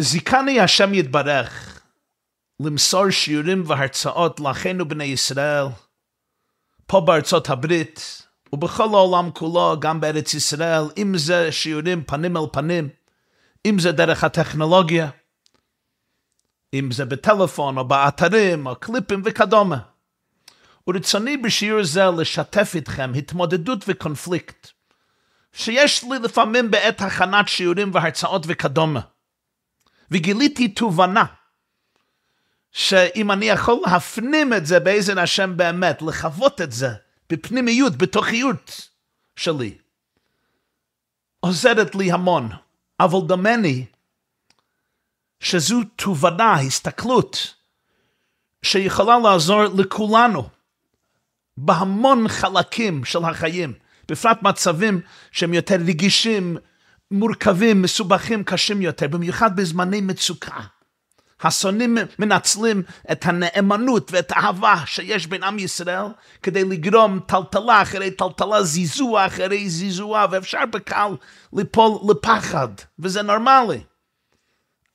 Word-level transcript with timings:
זיכני 0.00 0.60
השם 0.60 0.94
יתברך 0.94 1.80
למסור 2.60 3.10
שיעורים 3.10 3.62
והרצאות 3.66 4.40
לאחינו 4.40 4.88
בני 4.88 5.04
ישראל, 5.04 5.64
פה 6.86 7.00
בארצות 7.00 7.50
הברית, 7.50 8.22
ובכל 8.52 8.84
העולם 8.84 9.30
כולו, 9.30 9.76
גם 9.80 10.00
בארץ 10.00 10.34
ישראל, 10.34 10.82
אם 10.96 11.18
זה 11.18 11.52
שיעורים 11.52 12.04
פנים 12.04 12.36
אל 12.36 12.42
פנים, 12.52 12.88
אם 13.66 13.78
זה 13.78 13.92
דרך 13.92 14.24
הטכנולוגיה, 14.24 15.10
אם 16.74 16.90
זה 16.92 17.04
בטלפון 17.04 17.78
או 17.78 17.84
באתרים 17.84 18.66
או 18.66 18.76
קליפים 18.76 19.22
וכדומה. 19.24 19.78
ורצוני 20.88 21.36
בשיעור 21.36 21.82
זה 21.82 22.04
לשתף 22.18 22.72
איתכם 22.74 23.12
התמודדות 23.16 23.84
וקונפליקט, 23.88 24.68
שיש 25.52 26.04
לי 26.04 26.18
לפעמים 26.18 26.70
בעת 26.70 27.00
הכנת 27.00 27.48
שיעורים 27.48 27.90
והרצאות 27.94 28.42
וכדומה. 28.46 29.00
וגיליתי 30.10 30.68
תובנה, 30.68 31.24
שאם 32.72 33.30
אני 33.30 33.46
יכול 33.46 33.80
להפנים 33.86 34.52
את 34.52 34.66
זה 34.66 34.80
באיזה 34.80 35.22
השם 35.22 35.56
באמת, 35.56 36.02
לחוות 36.02 36.60
את 36.60 36.72
זה 36.72 36.88
בפנימיות, 37.30 37.96
בתוכיות 37.96 38.88
שלי, 39.36 39.78
עוזרת 41.40 41.94
לי 41.94 42.12
המון. 42.12 42.48
אבל 43.00 43.18
דומני 43.26 43.84
שזו 45.40 45.80
תובנה, 45.96 46.54
הסתכלות, 46.54 47.54
שיכולה 48.62 49.18
לעזור 49.18 49.62
לכולנו 49.64 50.48
בהמון 51.56 52.28
חלקים 52.28 53.04
של 53.04 53.24
החיים, 53.24 53.72
בפרט 54.08 54.42
מצבים 54.42 55.00
שהם 55.30 55.54
יותר 55.54 55.76
רגישים, 55.86 56.56
מורכבים, 57.10 57.82
מסובכים, 57.82 58.44
קשים 58.44 58.82
יותר, 58.82 59.08
במיוחד 59.08 59.56
בזמני 59.56 60.00
מצוקה. 60.00 60.60
השונאים 61.40 61.98
מנצלים 62.18 62.82
את 63.12 63.26
הנאמנות 63.26 64.12
ואת 64.12 64.32
האהבה 64.32 64.76
שיש 64.86 65.26
בין 65.26 65.42
עם 65.42 65.58
ישראל 65.58 66.04
כדי 66.42 66.64
לגרום 66.64 67.20
טלטלה 67.26 67.82
אחרי 67.82 68.10
טלטלה, 68.10 68.62
זיזוע 68.62 69.26
אחרי 69.26 69.70
זיזוע, 69.70 70.26
ואפשר 70.30 70.66
בקל 70.72 71.16
ליפול 71.52 72.10
לפחד, 72.10 72.68
וזה 72.98 73.22
נורמלי. 73.22 73.80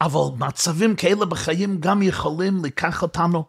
אבל 0.01 0.47
מצבים 0.47 0.95
כאלה 0.95 1.25
בחיים 1.25 1.79
גם 1.79 2.01
יכולים 2.01 2.65
לקח 2.65 3.01
אותנו 3.01 3.45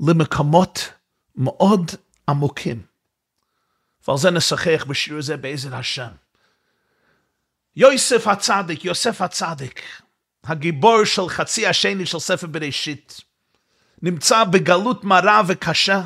למקומות 0.00 0.92
מאוד 1.36 1.90
עמוקים. 2.28 2.82
ועל 4.08 4.18
זה 4.18 4.30
נשחק 4.30 4.84
בשיעור 4.86 5.22
זה 5.22 5.36
בעזר 5.36 5.76
השם. 5.76 6.10
יוסף 7.80 8.26
הצדיק, 8.26 8.84
יוסף 8.84 9.20
הצדיק, 9.20 9.82
הגיבור 10.44 11.04
של 11.04 11.28
חצי 11.28 11.66
השני 11.66 12.06
של 12.06 12.18
ספר 12.18 12.46
בראשית, 12.46 13.20
נמצא 14.02 14.44
בגלות 14.44 15.04
מרה 15.04 15.42
וקשה. 15.46 16.02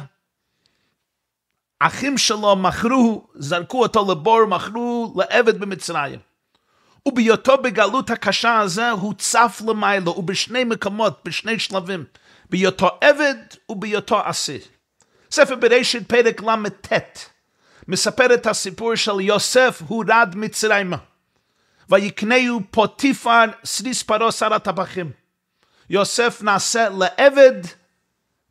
אחים 1.79 2.19
שלו 2.19 2.57
מכרו, 2.57 3.27
זרקו 3.35 3.83
אותו 3.83 4.13
לבור, 4.13 4.47
מכרו 4.47 5.15
לעבד 5.17 5.59
במצרים. 5.61 6.19
ובהיותו 7.09 7.59
בגלות 7.59 8.11
הקשה 8.11 8.59
הזה 8.59 8.91
הוא 8.91 9.15
צף 9.19 9.63
למיילו, 9.67 10.15
ובשני 10.19 10.65
מקומות, 10.65 11.21
בשני 11.25 11.59
שלבים, 11.59 12.05
בהיותו 12.51 12.91
עבד 13.01 13.37
ובהיותו 13.69 14.21
אסיר. 14.25 14.61
ספר 15.31 15.57
בראשית 15.57 16.09
פרק 16.09 16.43
ל"ט 16.43 16.93
מספר 17.89 18.35
את 18.35 18.47
הסיפור 18.47 18.95
של 18.95 19.21
יוסף 19.21 19.83
הורד 19.89 20.33
מצרימה. 20.35 20.97
ויקנהו 21.91 22.61
פוטיפר 22.71 23.45
סריס 23.65 24.03
פרו 24.03 24.33
שר 24.33 24.55
הטבחים. 24.55 25.11
יוסף 25.91 26.43
נעשה 26.43 26.89
לעבד 26.89 27.61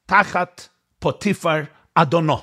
תחת 0.06 0.68
פוטיפר 1.00 1.62
אדונו. 1.96 2.42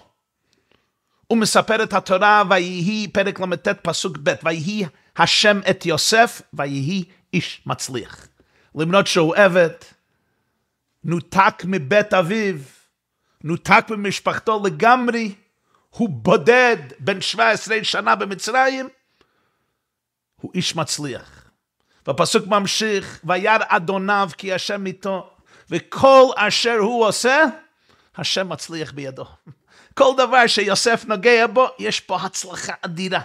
הוא 1.26 1.38
מספר 1.38 1.82
את 1.82 1.92
התורה, 1.92 2.42
ויהי 2.50 3.08
פרק 3.12 3.40
ל"ט 3.40 3.68
פסוק 3.68 4.18
ב', 4.22 4.34
ויהי 4.42 4.84
השם 5.16 5.60
את 5.70 5.86
יוסף, 5.86 6.42
ויהי 6.52 7.04
איש 7.32 7.62
מצליח. 7.66 8.28
למרות 8.74 9.06
שהוא 9.06 9.36
עבד, 9.36 9.70
נותק 11.04 11.62
מבית 11.64 12.14
אביו, 12.14 12.54
נותק 13.44 13.84
ממשפחתו 13.90 14.62
לגמרי, 14.64 15.34
הוא 15.90 16.08
בודד 16.08 16.76
בן 16.98 17.20
17 17.20 17.84
שנה 17.84 18.16
במצרים, 18.16 18.88
הוא 20.40 20.50
איש 20.54 20.76
מצליח. 20.76 21.50
והפסוק 22.06 22.46
ממשיך, 22.46 23.20
וירא 23.24 23.58
אדוניו 23.68 24.30
כי 24.38 24.52
השם 24.52 24.86
איתו, 24.86 25.30
וכל 25.70 26.24
אשר 26.36 26.76
הוא 26.78 27.06
עושה, 27.06 27.44
השם 28.16 28.48
מצליח 28.48 28.92
בידו. 28.92 29.24
כל 29.98 30.12
דבר 30.16 30.46
שיוסף 30.46 31.04
נוגע 31.04 31.46
בו, 31.46 31.66
יש 31.78 32.00
פה 32.00 32.16
הצלחה 32.16 32.72
אדירה. 32.82 33.20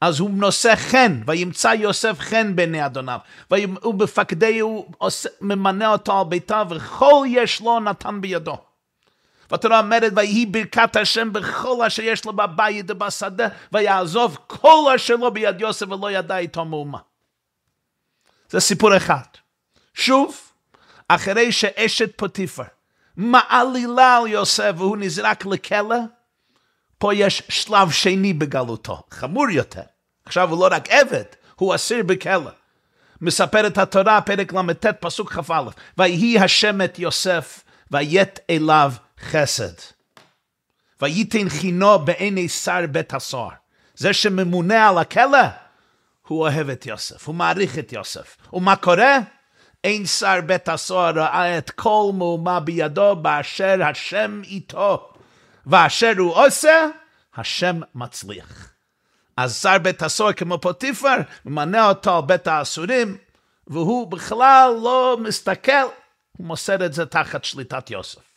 אז 0.00 0.20
הוא 0.20 0.30
נושא 0.30 0.74
חן, 0.76 1.20
וימצא 1.26 1.68
יוסף 1.68 2.18
חן 2.18 2.56
בעיני 2.56 2.86
אדוניו, 2.86 3.18
ובפקדי 3.50 4.58
הוא 4.58 4.92
ממנה 5.40 5.92
אותו 5.92 6.20
על 6.20 6.26
ביתו, 6.28 6.70
וכל 6.70 7.24
יש 7.28 7.60
לו 7.60 7.80
נתן 7.80 8.20
בידו. 8.20 8.58
והתורה 9.50 9.78
אומרת, 9.78 10.12
ויהי 10.16 10.46
ברכת 10.46 10.96
השם 10.96 11.32
בכל 11.32 11.84
אשר 11.86 12.02
יש 12.02 12.24
לו 12.24 12.32
בבית 12.32 12.86
ובשדה, 12.88 13.48
ויעזוב 13.72 14.38
כל 14.46 14.92
אשר 14.96 15.16
לו 15.16 15.30
ביד 15.30 15.60
יוסף 15.60 15.88
ולא 15.88 16.10
ידע 16.10 16.38
איתו 16.38 16.64
מאומה. 16.64 16.98
זה 18.50 18.60
סיפור 18.60 18.96
אחד. 18.96 19.22
שוב, 19.94 20.36
אחרי 21.08 21.52
שאשת 21.52 22.16
פוטיפר 22.16 22.62
מעלילה 23.16 24.16
על 24.16 24.26
יוסף 24.26 24.72
והוא 24.76 24.96
נזרק 24.96 25.46
לכלא, 25.46 25.96
פה 26.98 27.14
יש 27.14 27.42
שלב 27.48 27.90
שני 27.90 28.32
בגלותו, 28.32 29.02
חמור 29.10 29.50
יותר. 29.50 29.82
עכשיו 30.24 30.50
הוא 30.50 30.60
לא 30.60 30.76
רק 30.76 30.88
עבד, 30.90 31.24
הוא 31.56 31.74
אסיר 31.74 32.02
בכלא. 32.02 32.50
מספרת 33.20 33.78
התורה, 33.78 34.20
פרק 34.20 34.52
ל"ט, 34.52 34.86
פסוק 34.86 35.32
כ"א, 35.32 35.62
ויהי 35.98 36.38
השם 36.38 36.82
את 36.82 36.98
יוסף, 36.98 37.64
ויית 37.90 38.38
אליו 38.50 38.92
חסד. 39.20 39.72
וייתן 41.02 41.48
חינו 41.48 41.98
בעיני 41.98 42.48
שר 42.48 42.86
בית 42.90 43.14
הסוהר. 43.14 43.50
זה 43.94 44.12
שממונה 44.12 44.88
על 44.88 44.98
הכלא, 44.98 45.38
הוא 46.26 46.40
אוהב 46.40 46.68
את 46.68 46.86
יוסף, 46.86 47.26
הוא 47.26 47.34
מעריך 47.34 47.78
את 47.78 47.92
יוסף. 47.92 48.36
ומה 48.52 48.76
קורה? 48.76 49.18
אין 49.84 50.06
שר 50.06 50.40
בית 50.46 50.68
הסוהר 50.68 51.18
ראה 51.18 51.58
את 51.58 51.70
כל 51.70 52.10
מהומה 52.14 52.60
בידו 52.60 53.16
באשר 53.16 53.78
השם 53.84 54.42
איתו. 54.44 55.12
ואשר 55.66 56.12
הוא 56.18 56.34
עושה, 56.34 56.86
השם 57.36 57.80
מצליח. 57.94 58.72
אז 59.36 59.56
שר 59.62 59.78
בית 59.78 60.02
הסוהר 60.02 60.32
כמו 60.32 60.60
פוטיפר, 60.60 61.16
ממנה 61.44 61.88
אותו 61.88 62.16
על 62.16 62.22
בית 62.22 62.46
האסורים, 62.46 63.16
והוא 63.66 64.10
בכלל 64.10 64.72
לא 64.82 65.16
מסתכל, 65.20 65.72
הוא 66.36 66.46
מוסר 66.46 66.86
את 66.86 66.92
זה 66.92 67.06
תחת 67.06 67.44
שליטת 67.44 67.90
יוסף. 67.90 68.29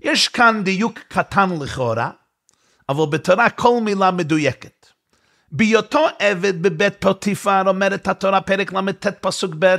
יש 0.00 0.28
כאן 0.28 0.64
דיוק 0.64 0.98
קטן 0.98 1.50
לכאורה, 1.62 2.10
אבל 2.88 3.06
בתורה 3.10 3.50
כל 3.50 3.80
מילה 3.82 4.10
מדויקת. 4.10 4.86
בהיותו 5.52 6.06
עבד 6.18 6.62
בבית 6.62 6.94
פוטיפר, 7.00 7.62
אומרת 7.66 8.08
התורה, 8.08 8.40
פרק 8.40 8.72
ל"ט 8.72 9.06
פסוק 9.06 9.54
ב', 9.58 9.76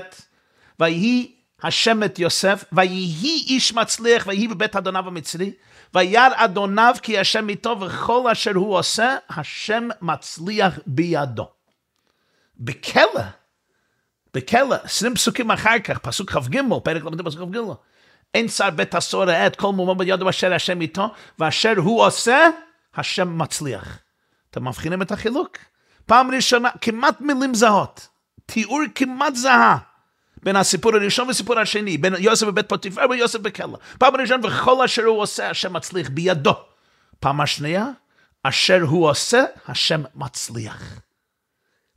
ויהי 0.80 1.36
השם 1.64 2.04
את 2.04 2.20
יוסף, 2.20 2.64
ויהי 2.72 3.46
איש 3.48 3.74
מצליח, 3.74 4.28
ויהי 4.28 4.48
בבית 4.48 4.76
אדוניו 4.76 5.08
המצרי, 5.08 5.54
וירא 5.94 6.30
אדוניו 6.36 6.96
כי 7.02 7.20
השם 7.20 7.50
איתו, 7.50 7.80
וכל 7.82 8.30
אשר 8.32 8.52
הוא 8.56 8.78
עושה, 8.78 9.16
השם 9.30 9.88
מצליח 10.02 10.80
בידו. 10.88 11.50
בכלא, 12.58 13.22
בכלא, 14.34 14.76
עשרים 14.84 15.16
פסוקים 15.16 15.52
אחר 15.52 15.80
כך, 15.80 15.98
פסוק 15.98 16.32
כ"ג, 16.32 16.62
פרק 16.84 17.04
ל"ט 17.04 17.22
פסוק 17.26 17.42
כ"ג, 17.42 17.58
אין 18.34 18.48
שר 18.48 18.70
בית 18.70 18.96
הסוהר 18.96 19.28
ראה 19.28 19.48
את 19.48 19.56
כל 19.56 19.72
מומו 19.72 19.96
בידו 19.96 20.30
אשר 20.30 20.54
השם 20.54 20.82
איתו, 20.82 21.14
ואשר 21.40 21.74
הוא 21.78 22.06
עושה, 22.06 22.50
השם 22.96 23.38
מצליח. 23.38 24.00
אתם 24.52 24.68
מבחינים 24.68 25.02
את 25.02 25.12
החילוק? 25.12 25.58
פעם 26.06 26.32
ראשונה, 26.32 26.70
כמעט 26.82 27.22
מילים 27.22 27.54
זהות, 27.54 28.08
תיאור 28.46 28.82
כמעט 28.96 29.36
זהה. 29.36 29.78
בין 30.44 30.56
הסיפור 30.56 30.96
הראשון 30.96 31.30
וסיפור 31.30 31.60
השני, 31.60 31.98
בין 31.98 32.16
יוסף 32.20 32.48
בבית 32.48 32.70
פוטיפר 32.70 33.02
ויוסף 33.10 33.40
בכלא. 33.40 33.78
פעם 34.00 34.16
ראשונה, 34.16 34.48
וכל 34.48 34.84
אשר 34.86 35.04
הוא 35.04 35.22
עושה, 35.22 35.50
השם 35.50 35.74
מצליח 35.74 36.10
בידו. 36.10 36.54
פעם 37.20 37.42
השנייה, 37.42 37.88
אשר 38.44 38.82
הוא 38.82 39.10
עושה, 39.10 39.44
השם 39.68 40.04
מצליח. 40.16 41.00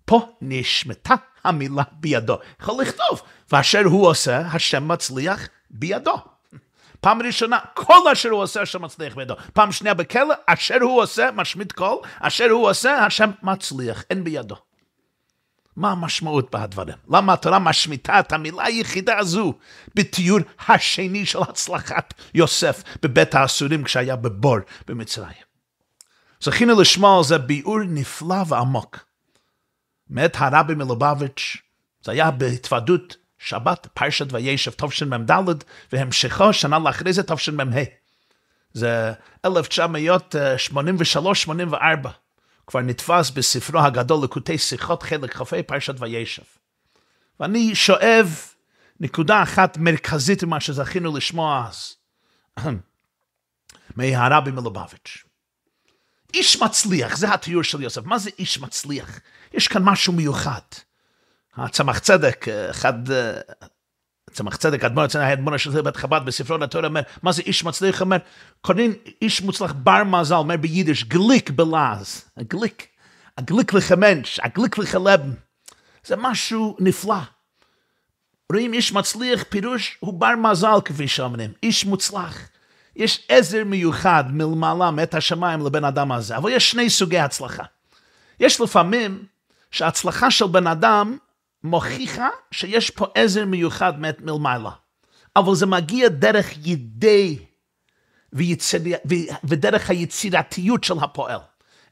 פה 0.04 0.28
נשמטה 0.42 1.14
המילה 1.44 1.82
בידו. 1.92 2.38
יכול 2.60 2.82
לכתוב, 2.82 3.22
ואשר 3.52 3.84
הוא 3.84 4.06
עושה, 4.06 4.40
השם 4.40 4.88
מצליח 4.88 5.48
בידו. 5.70 6.16
פעם 7.00 7.22
ראשונה, 7.22 7.58
כל 7.74 8.08
אשר 8.12 8.28
הוא 8.28 8.42
עושה, 8.42 8.62
השם 8.62 8.82
מצליח 8.82 9.14
בידו. 9.14 9.34
פעם 9.52 9.72
שנייה 9.72 9.94
בכלא, 9.94 10.34
אשר 10.46 10.78
הוא 10.80 11.02
עושה, 11.02 11.30
משמיט 11.34 11.72
כל, 11.72 11.96
אשר 12.20 12.50
הוא 12.50 12.70
עושה, 12.70 13.04
השם 13.04 13.30
מצליח, 13.42 14.04
אין 14.10 14.24
בידו. 14.24 14.56
מה 15.76 15.90
המשמעות 15.90 16.50
בהדברים? 16.50 16.96
למה 17.10 17.32
התורה 17.32 17.58
משמיטה 17.58 18.20
את 18.20 18.32
המילה 18.32 18.64
היחידה 18.64 19.18
הזו 19.18 19.54
בתיאור 19.94 20.38
השני 20.68 21.26
של 21.26 21.38
הצלחת 21.42 22.14
יוסף 22.34 22.82
בבית 23.02 23.34
האסורים 23.34 23.84
כשהיה 23.84 24.16
בבור 24.16 24.56
במצרים? 24.86 25.48
זכינו 26.40 26.80
לשמוע 26.80 27.18
על 27.18 27.24
זה 27.24 27.38
ביאור 27.38 27.78
נפלא 27.88 28.42
ועמוק. 28.48 28.98
מאת 30.10 30.36
הרבי 30.38 30.74
מלובביץ', 30.74 31.56
זה 32.04 32.12
היה 32.12 32.30
בהתוועדות 32.30 33.16
שבת, 33.38 33.86
פרשת 33.94 34.32
וישב 34.32 34.70
תשמ"ד, 34.70 35.54
והמשכו 35.92 36.52
שנה 36.52 36.78
לאחרי 36.78 37.12
זה 37.12 37.22
תשמ"ה. 37.22 37.82
זה 38.72 39.12
1983-84. 39.46 39.48
כבר 42.66 42.80
נתפס 42.80 43.30
בספרו 43.30 43.80
הגדול 43.80 44.24
לקוטי 44.24 44.58
שיחות 44.58 45.02
חלק 45.02 45.36
כ"ה 45.36 45.62
פרשת 45.66 45.94
וישב. 46.00 46.42
ואני 47.40 47.74
שואב 47.74 48.36
נקודה 49.00 49.42
אחת 49.42 49.76
מרכזית 49.76 50.44
ממה 50.44 50.60
שזכינו 50.60 51.16
לשמוע 51.16 51.68
אז, 51.68 51.94
מהרבי 53.96 54.50
מלובביץ'. 54.50 55.24
איש 56.34 56.62
מצליח, 56.62 57.16
זה 57.16 57.34
התיאור 57.34 57.62
של 57.62 57.82
יוסף. 57.82 58.04
מה 58.04 58.18
זה 58.18 58.30
איש 58.38 58.58
מצליח? 58.58 59.20
יש 59.52 59.68
כאן 59.68 59.82
משהו 59.82 60.12
מיוחד. 60.12 60.60
הצמח 61.58 61.98
צדק, 61.98 62.46
אחד, 62.48 62.92
צמח 64.32 64.56
צדק, 64.56 64.84
אדמו"ר 64.84 65.04
אצלנו, 65.04 65.24
האדמו"ר 65.24 65.56
של 65.56 65.82
בית 65.82 65.96
חב"ד, 65.96 66.20
בספרו 66.24 66.58
לתורה 66.58 66.86
אומר, 66.86 67.00
מה 67.22 67.32
זה 67.32 67.42
איש 67.42 67.64
מצליח? 67.64 68.00
אומר, 68.00 68.16
קוראים 68.60 68.94
איש 69.22 69.42
מוצלח 69.42 69.72
בר 69.72 70.04
מזל, 70.04 70.34
אומר 70.34 70.56
ביידיש, 70.56 71.04
גליק 71.04 71.50
בלעז, 71.50 72.24
הגליק, 72.36 72.86
הגליק 73.38 73.74
לחמנש, 73.74 74.40
הגליק 74.42 74.78
לחלבן. 74.78 75.30
זה 76.04 76.14
משהו 76.18 76.76
נפלא. 76.80 77.18
רואים 78.52 78.72
איש 78.72 78.92
מצליח, 78.92 79.42
פירוש 79.48 79.96
הוא 80.00 80.20
בר 80.20 80.34
מזל, 80.36 80.80
כפי 80.84 81.08
שאומרים, 81.08 81.52
איש 81.62 81.84
מוצלח. 81.84 82.38
יש 82.96 83.26
עזר 83.28 83.64
מיוחד 83.64 84.24
מלמעלה, 84.30 84.90
מאת 84.90 85.14
השמיים 85.14 85.66
לבן 85.66 85.84
אדם 85.84 86.12
הזה, 86.12 86.36
אבל 86.36 86.50
יש 86.50 86.70
שני 86.70 86.90
סוגי 86.90 87.18
הצלחה. 87.18 87.62
יש 88.40 88.60
לפעמים 88.60 89.24
שההצלחה 89.70 90.30
של 90.30 90.46
בן 90.46 90.66
אדם 90.66 91.16
מוכיחה 91.64 92.28
שיש 92.50 92.90
פה 92.90 93.06
עזר 93.14 93.44
מיוחד 93.44 94.00
מאת 94.00 94.20
מלמעלה, 94.20 94.70
אבל 95.36 95.54
זה 95.54 95.66
מגיע 95.66 96.08
דרך 96.08 96.66
ידי 96.66 97.38
ויציר... 98.32 98.82
ודרך 99.44 99.90
היצירתיות 99.90 100.84
של 100.84 100.98
הפועל. 101.00 101.40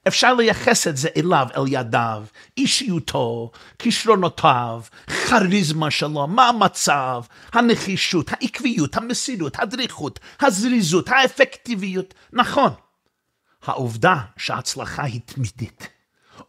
אפשר 0.09 0.35
לייחס 0.35 0.87
את 0.87 0.97
זה 0.97 1.09
אליו, 1.17 1.47
אל 1.57 1.65
ידיו, 1.69 2.25
אישיותו, 2.57 3.51
כישרונותיו, 3.79 4.83
כריזמה 5.07 5.91
שלו, 5.91 6.27
מה 6.27 6.49
המצב, 6.49 7.25
הנחישות, 7.53 8.31
העקביות, 8.33 8.97
המסירות, 8.97 9.57
הדריכות, 9.59 10.21
הזריזות, 10.41 11.09
האפקטיביות. 11.09 12.15
נכון, 12.33 12.71
העובדה 13.63 14.17
שההצלחה 14.37 15.03
היא 15.03 15.21
תמידית. 15.25 15.96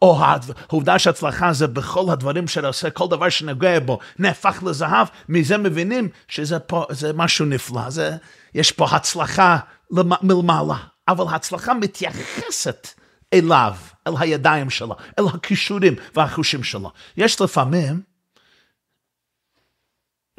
או 0.02 0.20
העובדה 0.68 0.98
שהצלחה 0.98 1.52
זה 1.52 1.66
בכל 1.66 2.10
הדברים 2.10 2.48
שאתה 2.48 2.66
עושה, 2.66 2.90
כל 2.90 3.08
דבר 3.10 3.28
שנוגע 3.28 3.80
בו 3.80 3.98
נהפך 4.18 4.62
לזהב, 4.66 5.06
מזה 5.28 5.58
מבינים 5.58 6.08
שזה 6.28 6.58
פה, 6.58 6.84
זה 6.90 7.12
משהו 7.12 7.46
נפלא, 7.46 7.90
זה, 7.90 8.16
יש 8.54 8.72
פה 8.72 8.86
הצלחה 8.90 9.58
מלמעלה, 10.22 10.76
אבל 11.08 11.34
הצלחה 11.34 11.74
מתייחסת 11.74 12.88
אליו, 13.32 13.74
אל 14.06 14.12
הידיים 14.18 14.70
שלו, 14.70 14.96
אל 15.18 15.24
הכישורים 15.34 15.94
והחושים 16.14 16.64
שלו. 16.64 16.90
יש 17.16 17.40
לפעמים 17.40 18.02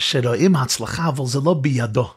שרואים 0.02 0.56
הצלחה, 0.56 1.08
אבל 1.08 1.26
זה 1.26 1.40
לא 1.46 1.54
בידו. 1.54 2.14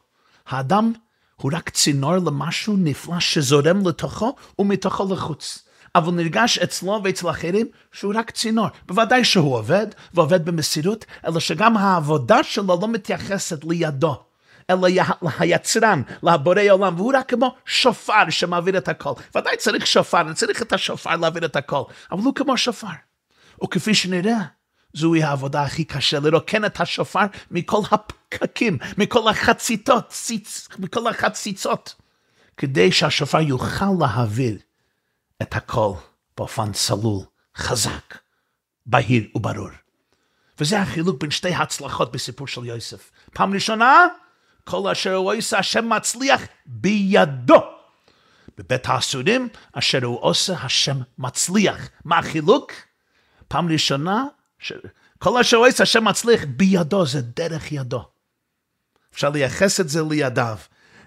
האדם 0.46 0.92
הוא 1.36 1.52
רק 1.54 1.70
צינור 1.70 2.16
למשהו 2.16 2.76
נפלא 2.76 3.20
שזורם 3.20 3.88
לתוכו 3.88 4.36
ומתוכו 4.58 5.14
לחוץ. 5.14 5.68
אבל 5.94 6.12
נרגש 6.12 6.58
אצלו 6.58 7.00
ואצל 7.04 7.30
אחרים 7.30 7.66
שהוא 7.92 8.14
רק 8.16 8.30
צינור. 8.30 8.66
בוודאי 8.86 9.24
שהוא 9.24 9.56
עובד, 9.56 9.86
ועובד 10.14 10.44
במסירות, 10.44 11.04
אלא 11.26 11.40
שגם 11.40 11.76
העבודה 11.76 12.42
שלו 12.42 12.78
לא 12.80 12.88
מתייחסת 12.88 13.64
לידו. 13.64 14.24
אלא 14.70 14.88
היצרן, 15.38 16.02
לבורא 16.22 16.62
עולם, 16.70 16.94
והוא 16.96 17.12
רק 17.16 17.28
כמו 17.28 17.54
שופר 17.66 18.30
שמעביר 18.30 18.78
את 18.78 18.88
הכל. 18.88 19.12
ודאי 19.34 19.56
צריך 19.56 19.86
שופר, 19.86 20.20
אני 20.20 20.34
צריך 20.34 20.62
את 20.62 20.72
השופר 20.72 21.16
להעביר 21.16 21.44
את 21.44 21.56
הכל, 21.56 21.82
אבל 22.12 22.22
הוא 22.22 22.34
כמו 22.34 22.56
שופר. 22.56 22.86
וכפי 23.64 23.94
שנראה, 23.94 24.38
זוהי 24.92 25.22
העבודה 25.22 25.62
הכי 25.62 25.84
קשה, 25.84 26.20
לרוקן 26.20 26.64
את 26.64 26.80
השופר 26.80 27.24
מכל 27.50 27.80
הפקקים, 27.90 28.78
מכל 28.98 29.28
החציתות, 29.28 30.08
ציץ, 30.08 30.68
מכל 30.78 31.06
החציצות, 31.06 31.94
כדי 32.56 32.92
שהשופר 32.92 33.40
יוכל 33.40 33.86
להעביר 34.00 34.56
את 35.42 35.54
הכל 35.56 35.92
באופן 36.36 36.72
צלול, 36.72 37.20
חזק, 37.56 38.18
בהיר 38.86 39.24
וברור. 39.34 39.70
וזה 40.60 40.80
החילוק 40.80 41.20
בין 41.20 41.30
שתי 41.30 41.54
הצלחות 41.54 42.12
בסיפור 42.12 42.46
של 42.46 42.64
יוסף. 42.64 43.10
פעם 43.32 43.54
ראשונה, 43.54 44.06
כל 44.64 44.90
אשר 44.90 45.14
הוא 45.14 45.34
עושה, 45.34 45.58
השם 45.58 45.88
מצליח 45.88 46.42
בידו. 46.66 47.60
בבית 48.58 48.86
האסורים, 48.86 49.48
אשר 49.72 50.04
הוא 50.04 50.18
עושה, 50.20 50.54
השם 50.62 50.96
מצליח. 51.18 51.88
מה 52.04 52.18
החילוק? 52.18 52.72
פעם 53.48 53.72
ראשונה, 53.72 54.24
ש... 54.58 54.72
כל 55.18 55.40
אשר 55.40 55.56
הוא 55.56 55.66
עושה, 55.66 55.82
השם 55.82 56.04
מצליח 56.04 56.40
בידו, 56.48 57.06
זה 57.06 57.22
דרך 57.22 57.72
ידו. 57.72 58.04
אפשר 59.14 59.30
לייחס 59.30 59.80
את 59.80 59.88
זה 59.88 60.02
לידיו. 60.10 60.58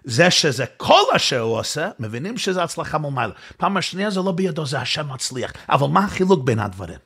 זה 0.05 0.31
שזה 0.31 0.65
כל 0.77 1.01
אשר 1.15 1.39
הוא 1.39 1.59
עושה, 1.59 1.89
מבינים 1.99 2.37
שזה 2.37 2.63
הצלחה 2.63 2.97
ממעלה. 2.97 3.33
פעם 3.57 3.77
השנייה 3.77 4.09
זה 4.09 4.19
לא 4.19 4.31
בידו, 4.31 4.65
זה 4.65 4.79
השם 4.79 5.13
מצליח. 5.13 5.51
אבל 5.69 5.87
מה 5.87 6.05
החילוק 6.05 6.43
בין 6.43 6.59
הדברים? 6.59 6.99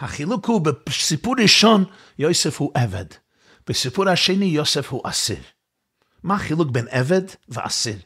החילוק 0.00 0.46
הוא, 0.46 0.60
בסיפור 0.86 1.34
ראשון, 1.38 1.84
יוסף 2.18 2.60
הוא 2.60 2.70
עבד. 2.74 3.04
בסיפור 3.66 4.08
השני 4.08 4.44
יוסף 4.44 4.90
הוא 4.90 5.02
אסיר. 5.04 5.42
מה 6.22 6.34
החילוק 6.34 6.70
בין 6.70 6.86
עבד 6.90 7.22
ואסיר? 7.48 7.96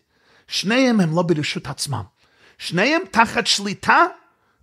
שניהם 0.49 1.01
הם 1.01 1.17
לא 1.17 1.23
ברשות 1.23 1.67
עצמם. 1.67 2.03
שניהם 2.59 3.03
תחת 3.11 3.47
שליטה, 3.47 4.05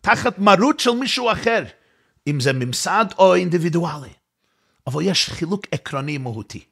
תחת 0.02 0.40
מרות 0.40 0.80
של 0.80 0.92
מישהו 0.92 1.32
אחר, 1.32 1.64
אם 2.28 2.40
זה 2.40 2.54
ממסד 2.54 3.06
או 3.18 3.36
אינדיבידואלי. 3.36 4.14
אבל 4.88 5.02
יש 5.04 5.30
חילוק 5.30 5.62
עקרוני 5.72 6.18
מהותי. 6.18 6.64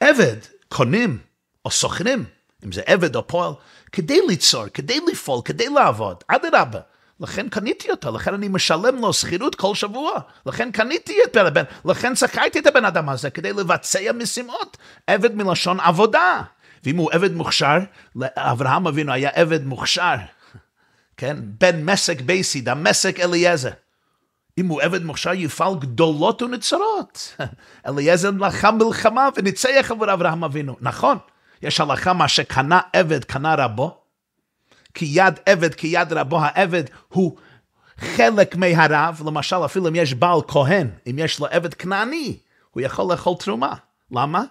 עבד, 0.00 0.36
קונים 0.68 1.18
או 1.64 1.70
סוכנים, 1.70 2.24
אם 2.64 2.72
זה 2.72 2.82
עבד 2.86 3.16
או 3.16 3.26
פועל, 3.26 3.52
כדי 3.92 4.20
ליצור, 4.28 4.68
כדי 4.74 5.00
לפעול, 5.12 5.40
כדי 5.44 5.68
לעבוד, 5.68 6.24
אדרבה. 6.28 6.80
לכן 7.20 7.48
קניתי 7.48 7.90
אותו, 7.90 8.10
לכן 8.10 8.34
אני 8.34 8.48
משלם 8.48 8.96
לו 9.00 9.12
שכירות 9.12 9.54
כל 9.54 9.74
שבוע, 9.74 10.12
לכן 10.46 10.70
קניתי 10.70 11.16
את 11.24 11.36
בן 11.36 11.46
הבן, 11.46 11.62
לכן 11.84 12.16
שכרתי 12.16 12.58
את 12.58 12.66
הבן 12.66 12.84
אדם 12.84 13.08
הזה 13.08 13.30
כדי 13.30 13.52
לבצע 13.52 14.12
משימות, 14.14 14.76
עבד 15.06 15.34
מלשון 15.34 15.80
עבודה. 15.80 16.42
ואם 16.84 16.96
הוא 16.96 17.10
עבד 17.12 17.34
מוכשר, 17.34 17.78
אברהם 18.36 18.86
אבינו 18.86 19.12
היה 19.12 19.30
עבד 19.34 19.66
מוכשר, 19.66 20.14
כן? 21.16 21.36
בן 21.40 21.84
מסק 21.84 22.20
בייסי, 22.20 22.60
דמשק 22.60 23.20
אליעזר. 23.20 23.70
אם 24.58 24.66
הוא 24.66 24.82
עבד 24.82 25.04
מוכשר, 25.04 25.32
יפעל 25.34 25.74
גדולות 25.78 26.42
ונצרות. 26.42 27.36
אליעזר 27.88 28.30
לחם 28.40 28.78
מלחמה 28.78 29.28
וניצח 29.36 29.90
עבור 29.90 30.12
אברהם 30.12 30.44
אבינו. 30.44 30.76
נכון, 30.80 31.18
יש 31.62 31.80
הלכה 31.80 32.12
מה 32.12 32.28
שקנה 32.28 32.80
עבד, 32.92 33.24
קנה 33.24 33.54
רבו. 33.54 34.00
כי 34.94 35.06
יד 35.08 35.34
עבד 35.46 35.74
כיד 35.74 36.12
רבו, 36.12 36.40
העבד 36.40 36.84
הוא 37.08 37.36
חלק 37.98 38.56
מהרב, 38.56 39.22
למשל 39.26 39.64
אפילו 39.64 39.88
אם 39.88 39.94
יש 39.94 40.14
בעל 40.14 40.40
כהן, 40.48 40.90
אם 41.10 41.18
יש 41.18 41.40
לו 41.40 41.46
עבד 41.50 41.74
כנעני, 41.74 42.38
הוא 42.70 42.80
יכול 42.80 43.12
לאכול 43.12 43.34
תרומה. 43.38 43.74
למה? 44.10 44.44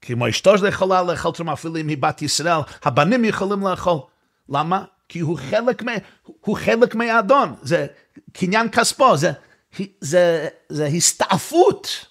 כי 0.00 0.12
כמו 0.12 0.28
אשתו 0.28 0.66
יכולה 0.68 1.02
לאכול 1.02 1.32
תרומה, 1.32 1.52
אפילו 1.52 1.76
אם 1.76 1.88
היא 1.88 1.98
בת 1.98 2.22
ישראל, 2.22 2.60
הבנים 2.84 3.24
יכולים 3.24 3.66
לאכול. 3.66 3.98
למה? 4.48 4.84
כי 5.08 5.20
הוא 5.20 5.38
חלק, 5.50 5.82
מה, 5.82 5.92
הוא 6.40 6.56
חלק 6.56 6.94
מהאדון, 6.94 7.54
זה 7.62 7.86
קניין 8.32 8.68
כספו, 8.68 9.16
זה, 9.16 9.32
זה, 10.00 10.48
זה 10.68 10.86
הסתעפות 10.86 12.06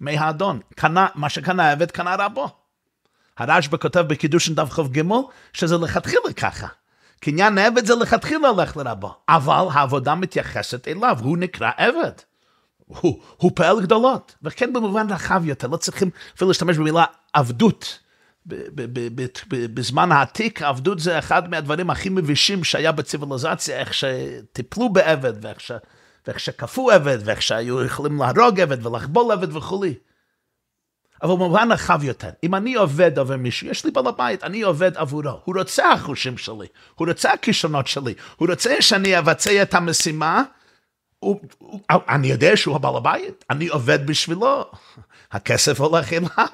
מהאדון. 0.00 0.60
קנה, 0.74 1.06
מה 1.14 1.28
שקנה 1.28 1.70
עבד 1.70 1.90
קנה 1.90 2.16
רבו. 2.18 2.63
הרשב"א 3.38 3.76
כותב 3.76 4.00
בקידושין 4.00 4.54
דף 4.54 4.68
כ"ג, 4.70 5.02
שזה 5.52 5.76
לכתחילה 5.76 6.32
ככה. 6.36 6.66
קניין 7.20 7.58
עבד 7.58 7.86
זה 7.86 7.94
לכתחילה 7.94 8.48
הולך 8.48 8.76
לרבו, 8.76 9.14
אבל 9.28 9.66
העבודה 9.72 10.14
מתייחסת 10.14 10.88
אליו, 10.88 11.18
הוא 11.22 11.38
נקרא 11.38 11.70
עבד. 11.76 12.12
הוא, 12.86 13.20
הוא 13.36 13.50
פועל 13.54 13.80
גדולות, 13.82 14.34
וכן 14.42 14.72
במובן 14.72 15.10
רחב 15.10 15.42
יותר, 15.44 15.68
לא 15.68 15.76
צריכים 15.76 16.10
אפילו 16.36 16.48
להשתמש 16.48 16.76
במילה 16.78 17.04
עבדות. 17.32 17.98
בזמן 19.74 20.12
העתיק, 20.12 20.62
עבדות 20.62 20.98
זה 20.98 21.18
אחד 21.18 21.50
מהדברים 21.50 21.90
הכי 21.90 22.08
מבישים 22.08 22.64
שהיה 22.64 22.92
בציוויליזציה, 22.92 23.78
איך 23.78 23.94
שטיפלו 23.94 24.92
בעבד 24.92 25.44
ואיך 25.44 25.58
ואיך 26.26 26.40
שכפו 26.40 26.90
עבד, 26.90 27.18
ואיך 27.24 27.42
שהיו 27.42 27.84
יכולים 27.84 28.18
להרוג 28.18 28.60
עבד 28.60 28.86
ולחבול 28.86 29.32
עבד 29.32 29.56
וכולי. 29.56 29.94
אבל 31.24 31.32
במובן 31.32 31.72
רחב 31.72 32.04
יותר, 32.04 32.30
אם 32.42 32.54
אני 32.54 32.74
עובד 32.74 33.18
עבור 33.18 33.36
מישהו, 33.36 33.66
יש 33.66 33.84
לי 33.84 33.90
בעל 33.90 34.06
הבית, 34.06 34.44
אני 34.44 34.62
עובד 34.62 34.96
עבורו. 34.96 35.40
הוא 35.44 35.58
רוצה 35.58 35.92
החושים 35.92 36.38
שלי, 36.38 36.66
הוא 36.94 37.08
רוצה 37.08 37.32
הכישרונות 37.32 37.86
שלי, 37.86 38.14
הוא 38.36 38.48
רוצה 38.48 38.82
שאני 38.82 39.18
אבצע 39.18 39.62
את 39.62 39.74
המשימה, 39.74 40.42
הוא, 41.18 41.40
הוא, 41.58 41.80
אני 42.08 42.26
יודע 42.26 42.56
שהוא 42.56 42.76
הבעל 42.76 42.96
הבית, 42.96 43.44
אני 43.50 43.68
עובד 43.68 44.06
בשבילו, 44.06 44.64
הכסף 45.32 45.80
הולך 45.80 46.12
אליו, 46.12 46.48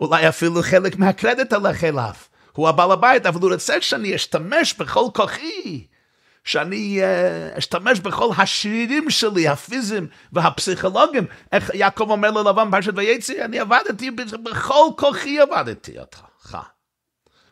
אולי 0.00 0.28
אפילו 0.28 0.62
חלק 0.62 0.96
מהקרדיט 0.96 1.52
הולך 1.52 1.84
אליו. 1.84 2.14
הוא 2.52 2.68
הבעל 2.68 2.92
הבית, 2.92 3.26
אבל 3.26 3.40
הוא 3.40 3.52
רוצה 3.52 3.80
שאני 3.80 4.14
אשתמש 4.14 4.74
בכל 4.74 5.04
כוחי, 5.14 5.86
שאני 6.46 7.00
uh, 7.02 7.58
אשתמש 7.58 8.00
בכל 8.00 8.28
השרירים 8.38 9.10
שלי, 9.10 9.48
הפיזיים 9.48 10.06
והפסיכולוגיים. 10.32 11.26
איך 11.52 11.70
יעקב 11.74 12.10
אומר 12.10 12.30
ללבן 12.30 12.70
פרשת 12.70 12.92
ויצא, 12.96 13.44
אני 13.44 13.58
עבדתי, 13.58 14.10
בכל 14.10 14.88
כוחי 14.96 15.40
עבדתי 15.40 15.98
אותך. 15.98 16.26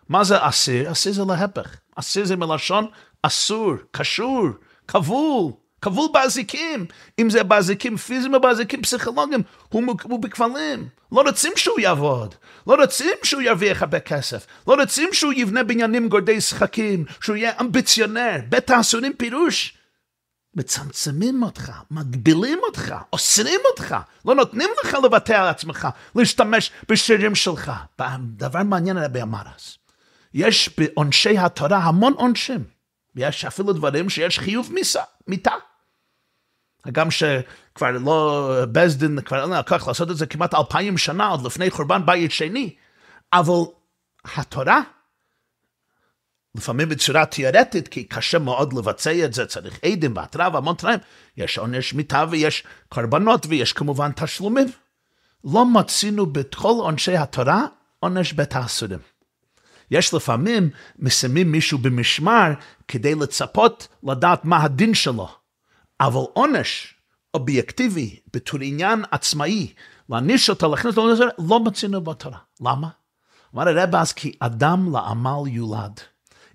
מה 0.09 0.25
זה 0.25 0.49
אסיר? 0.49 0.93
אסיר 0.93 1.13
זה 1.13 1.23
להפך. 1.29 1.77
אסיר 1.97 2.25
זה 2.25 2.37
מלשון 2.37 2.87
אסור, 3.23 3.75
קשור, 3.91 4.49
כבול. 4.89 5.53
כבול 5.85 6.09
באזיקים, 6.13 6.87
אם 7.19 7.31
זה 7.31 7.43
באזיקים 7.43 7.97
פיזיים 7.97 8.35
או 8.35 8.41
באזיקים 8.41 8.83
פסיכולוגיים, 8.83 9.43
הוא, 9.69 9.83
הוא 10.03 10.23
בכבלים. 10.23 10.89
לא 11.13 11.23
רוצים 11.23 11.53
שהוא 11.57 11.81
יעבוד, 11.81 12.35
לא 12.67 12.75
רוצים 12.75 13.11
שהוא 13.23 13.43
ירוויח 13.43 13.83
הרבה 13.83 14.01
כסף, 14.01 14.47
לא 14.69 14.75
רוצים 14.75 15.09
שהוא 15.13 15.33
יבנה 15.33 15.63
בניינים 15.63 16.09
גורדי 16.09 16.41
שחקים, 16.41 17.05
שהוא 17.21 17.37
יהיה 17.37 17.53
אמביציונר, 17.61 18.37
בית 18.49 18.71
האסורים 18.71 19.13
פירוש. 19.13 19.79
מצמצמים 20.57 21.43
אותך, 21.43 21.73
מגבילים 21.91 22.59
אותך, 22.67 22.95
אוסרים 23.13 23.61
אותך, 23.71 23.97
לא 24.25 24.35
נותנים 24.35 24.69
לך 24.85 24.97
לבטא 25.05 25.33
על 25.33 25.49
עצמך, 25.49 25.89
להשתמש 26.17 26.71
בשירים 26.89 27.35
שלך. 27.35 27.73
דבר 28.37 28.63
מעניין 28.63 28.99
רבי 28.99 29.23
אמר 29.23 29.43
אז, 29.57 29.77
יש 30.35 30.71
בעונשי 30.79 31.39
התורה 31.39 31.79
המון 31.79 32.13
עונשים, 32.13 32.65
יש 33.17 33.45
אפילו 33.45 33.73
דברים 33.73 34.11
שיש 34.11 34.39
חיוב 34.39 34.73
מיסה, 34.73 35.03
מיתה. 35.27 35.53
הגם 36.87 37.11
שכבר 37.11 37.91
לא, 37.91 38.51
בסדין 38.73 39.21
כבר 39.21 39.43
אין 39.43 39.51
לקח 39.51 39.89
לעשות 39.89 40.11
את 40.11 40.17
זה 40.17 40.27
כמעט 40.27 40.55
אלפיים 40.55 40.99
שנה, 40.99 41.27
עוד 41.27 41.47
לפני 41.47 41.71
חורבן 41.71 42.07
בית 42.07 42.31
שני, 42.31 42.75
אבל 43.33 43.61
התורה, 44.37 44.81
לפעמים 46.55 46.89
בצורה 46.89 47.27
תיאורטית, 47.27 47.89
כי 47.89 48.05
קשה 48.05 48.39
מאוד 48.39 48.73
לבצע 48.73 49.25
את 49.25 49.35
זה, 49.35 49.47
צריך 49.47 49.79
עדים 49.83 50.17
והתראה 50.17 50.49
והמון 50.53 50.77
תראים, 50.77 50.99
יש 51.37 51.59
עונש 51.59 51.95
מיתה 51.95 52.25
ויש 52.31 52.65
קורבנות 52.89 53.47
ויש 53.49 53.73
כמובן 53.73 54.13
תשלומים. 54.13 54.67
לא 55.45 55.67
מצינו 55.67 56.27
בכל 56.27 56.69
עונשי 56.69 57.17
התורה 57.17 57.67
עונש 58.01 58.33
בית 58.33 58.57
האסורים. 58.57 58.99
יש 59.91 60.15
לפעמים 60.15 60.71
מסיימים 60.99 61.53
מישהו 61.53 61.79
במשמר 61.79 62.53
כדי 62.89 63.15
לצפות 63.15 63.89
לדעת 64.03 64.45
מה 64.45 64.63
הדין 64.63 64.95
שלו. 64.95 65.44
אבל 66.01 66.23
עונש 66.33 66.95
אובייקטיבי 67.35 68.21
בתור 68.35 68.61
עניין 68.63 69.05
עצמאי, 69.11 69.73
להעניש 70.09 70.51
אותו, 70.51 70.71
להכניס 70.71 70.97
לזה, 70.97 71.25
לא 71.49 71.61
מצינו 71.61 72.01
בתורה. 72.01 72.39
למה? 72.61 72.89
אמר 73.55 73.69
הרב 73.69 73.95
אז 73.95 74.13
כי 74.13 74.33
אדם 74.41 74.93
לעמל 74.93 75.47
יולד. 75.47 76.01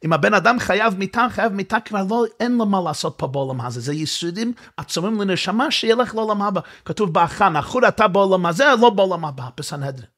אם 0.05 0.13
הבן 0.13 0.34
אדם 0.34 0.60
חייב 0.60 0.98
מיתה, 0.98 1.27
חייב 1.29 1.53
מיתה 1.53 1.79
כבר 1.79 2.03
לא, 2.10 2.25
אין 2.39 2.58
לו 2.58 2.65
מה 2.65 2.81
לעשות 2.81 3.15
פה 3.17 3.27
בעולם 3.27 3.62
הזה. 3.62 3.81
זה 3.81 3.93
יסודים 3.93 4.53
עצומים 4.77 5.22
לנשמה 5.22 5.72
שילך 5.72 6.15
לעולם 6.15 6.41
הבא. 6.41 6.62
כתוב 6.86 7.13
באחן, 7.13 7.55
אחור 7.55 7.88
אתה 7.88 8.08
בעולם 8.08 8.46
הזה, 8.46 8.65
לא 8.81 8.89
בעולם 8.89 9.25
הבא, 9.25 9.50
בסנהדרין. 9.58 10.10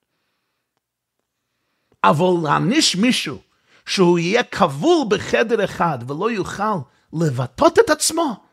אבל 2.04 2.44
להעניש 2.44 2.96
מישהו 2.96 3.38
שהוא 3.86 4.20
יהיה 4.20 4.44
כבול 4.44 5.08
בחדר 5.10 5.64
אחד 5.64 6.00
ולא 6.08 6.32
יוכל 6.32 6.78
לבטאות 7.14 7.80
את 7.80 7.90
עצמו, 7.90 8.44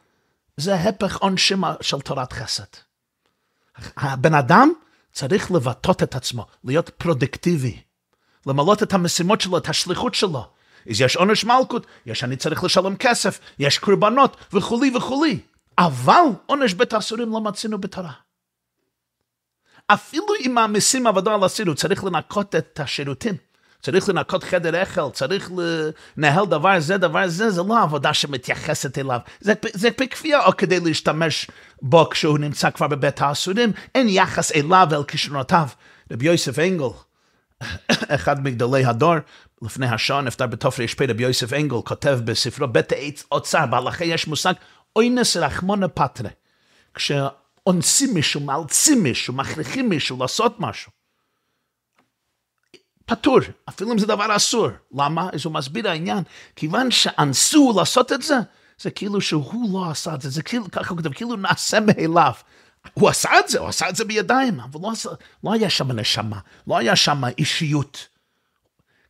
זה 0.58 0.74
הפך 0.74 1.16
עונשים 1.16 1.64
של 1.80 2.00
תורת 2.00 2.32
חסד. 2.32 2.64
הבן 3.96 4.34
אדם 4.34 4.72
צריך 5.12 5.50
לבטאות 5.50 6.02
את 6.02 6.14
עצמו, 6.14 6.46
להיות 6.64 6.88
פרודקטיבי, 6.88 7.82
למלות 8.46 8.82
את 8.82 8.92
המשימות 8.92 9.40
שלו, 9.40 9.58
את 9.58 9.68
השליחות 9.68 10.14
שלו. 10.14 10.46
אז 10.90 11.00
יש 11.00 11.16
עונש 11.16 11.44
מלכות, 11.44 11.86
יש 12.06 12.24
אני 12.24 12.36
צריך 12.36 12.64
לשלם 12.64 12.96
כסף, 12.96 13.40
יש 13.58 13.78
קורבנות 13.78 14.36
וכולי 14.52 14.96
וכולי. 14.96 15.40
אבל 15.78 16.22
עונש 16.46 16.74
בית 16.74 16.92
האסורים 16.92 17.30
לא 17.30 17.40
מצינו 17.40 17.78
בתורה. 17.78 18.12
אפילו 19.86 20.26
אם 20.46 20.54
מעמיסים 20.54 21.06
עבודה 21.06 21.34
על 21.34 21.44
הסיר, 21.44 21.66
הוא 21.66 21.74
צריך 21.74 22.04
לנקות 22.04 22.54
את 22.54 22.80
השירותים. 22.80 23.34
צריך 23.82 24.08
לנקות 24.08 24.44
חדר 24.44 24.82
אכל, 24.82 25.10
צריך 25.12 25.50
לנהל 26.16 26.46
דבר 26.46 26.80
זה, 26.80 26.98
דבר 26.98 27.28
זה, 27.28 27.50
זה 27.50 27.62
לא 27.62 27.82
עבודה 27.82 28.14
שמתייחסת 28.14 28.98
אליו. 28.98 29.18
זה, 29.40 29.52
זה 29.72 29.88
בכפייה 30.00 30.44
או 30.44 30.56
כדי 30.56 30.80
להשתמש 30.80 31.46
בו 31.82 32.10
כשהוא 32.10 32.38
נמצא 32.38 32.70
כבר 32.70 32.86
בבית 32.86 33.20
האסורים, 33.20 33.72
אין 33.94 34.08
יחס 34.08 34.52
אליו, 34.52 34.88
אל 34.92 35.04
כישרונותיו. 35.04 35.68
רבי 36.12 36.26
יוסף 36.26 36.58
אנגל, 36.58 36.84
אחד 38.16 38.44
מגדולי 38.44 38.84
הדור, 38.84 39.14
לפני 39.62 39.86
השעון 39.86 40.24
נפטר 40.24 40.46
בתר"פ, 40.46 41.00
רבי 41.08 41.22
יוסף 41.22 41.52
אנגל 41.52 41.82
כותב 41.84 42.20
בספרו 42.24 42.68
בית 42.68 42.92
העץ 42.92 43.24
אוצר, 43.32 43.66
בהלכה 43.66 44.04
יש 44.04 44.26
מושג 44.26 44.52
אוינס 44.96 45.36
רחמונה 45.36 45.88
פטרה. 45.88 46.30
כשאונסים 46.94 48.14
מישהו, 48.14 48.40
מאלצים 48.40 49.02
מישהו, 49.02 49.34
מכריחים 49.34 49.88
מישהו 49.88 50.18
לעשות 50.20 50.56
משהו. 50.60 50.97
פטור, 53.08 53.38
אפילו 53.68 53.92
אם 53.92 53.98
זה 53.98 54.06
דבר 54.06 54.36
אסור. 54.36 54.68
למה? 54.94 55.28
אז 55.32 55.44
הוא 55.44 55.54
מסביר 55.54 55.88
העניין, 55.88 56.22
כיוון 56.56 56.90
שאנסו 56.90 57.72
לעשות 57.76 58.12
את 58.12 58.22
זה, 58.22 58.36
זה 58.78 58.90
כאילו 58.90 59.20
שהוא 59.20 59.72
לא 59.72 59.90
עשה 59.90 60.14
את 60.14 60.22
זה, 60.22 60.30
זה 60.30 60.42
כאילו, 60.42 60.70
ככה 60.70 60.90
הוא 60.90 60.96
כותב, 60.96 61.12
כאילו 61.12 61.36
נעשה 61.36 61.78
מאליו. 61.80 62.32
הוא 62.94 63.08
עשה 63.08 63.30
את 63.38 63.48
זה, 63.48 63.58
הוא 63.58 63.68
עשה 63.68 63.88
את 63.88 63.96
זה 63.96 64.04
בידיים, 64.04 64.60
אבל 64.60 64.80
לא, 64.82 64.90
עשה, 64.90 65.10
לא 65.44 65.52
היה 65.52 65.70
שם 65.70 65.92
נשמה, 65.92 66.38
לא 66.66 66.78
היה 66.78 66.96
שם 66.96 67.22
אישיות. 67.38 68.08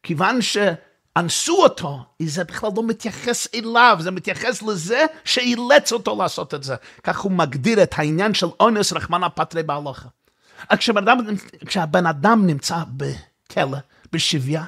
כיוון 0.03 0.39
שאנסו 0.43 1.63
אותו, 1.63 1.99
זה 2.23 2.45
בכלל 2.45 2.71
לא 2.77 2.83
מתייחס 2.83 3.49
אליו, 3.55 3.99
זה 4.01 4.11
מתייחס 4.11 4.63
לזה 4.63 5.07
שאילץ 5.25 5.93
אותו 5.93 6.17
לעשות 6.19 6.55
את 6.55 6.63
זה. 6.63 6.75
כך 7.03 7.19
הוא 7.19 7.33
מגדיר 7.33 7.83
את 7.83 7.95
העניין 7.97 8.35
של 8.35 8.47
אונס 8.61 8.93
רחמנא 8.93 9.29
פטרי 9.35 9.63
בהלכה. 9.63 10.09
כשהבן 11.67 12.07
אדם 12.07 12.47
נמצא 12.47 12.77
ב... 12.97 13.05
כלא, 13.53 13.79
בשביה, 14.13 14.65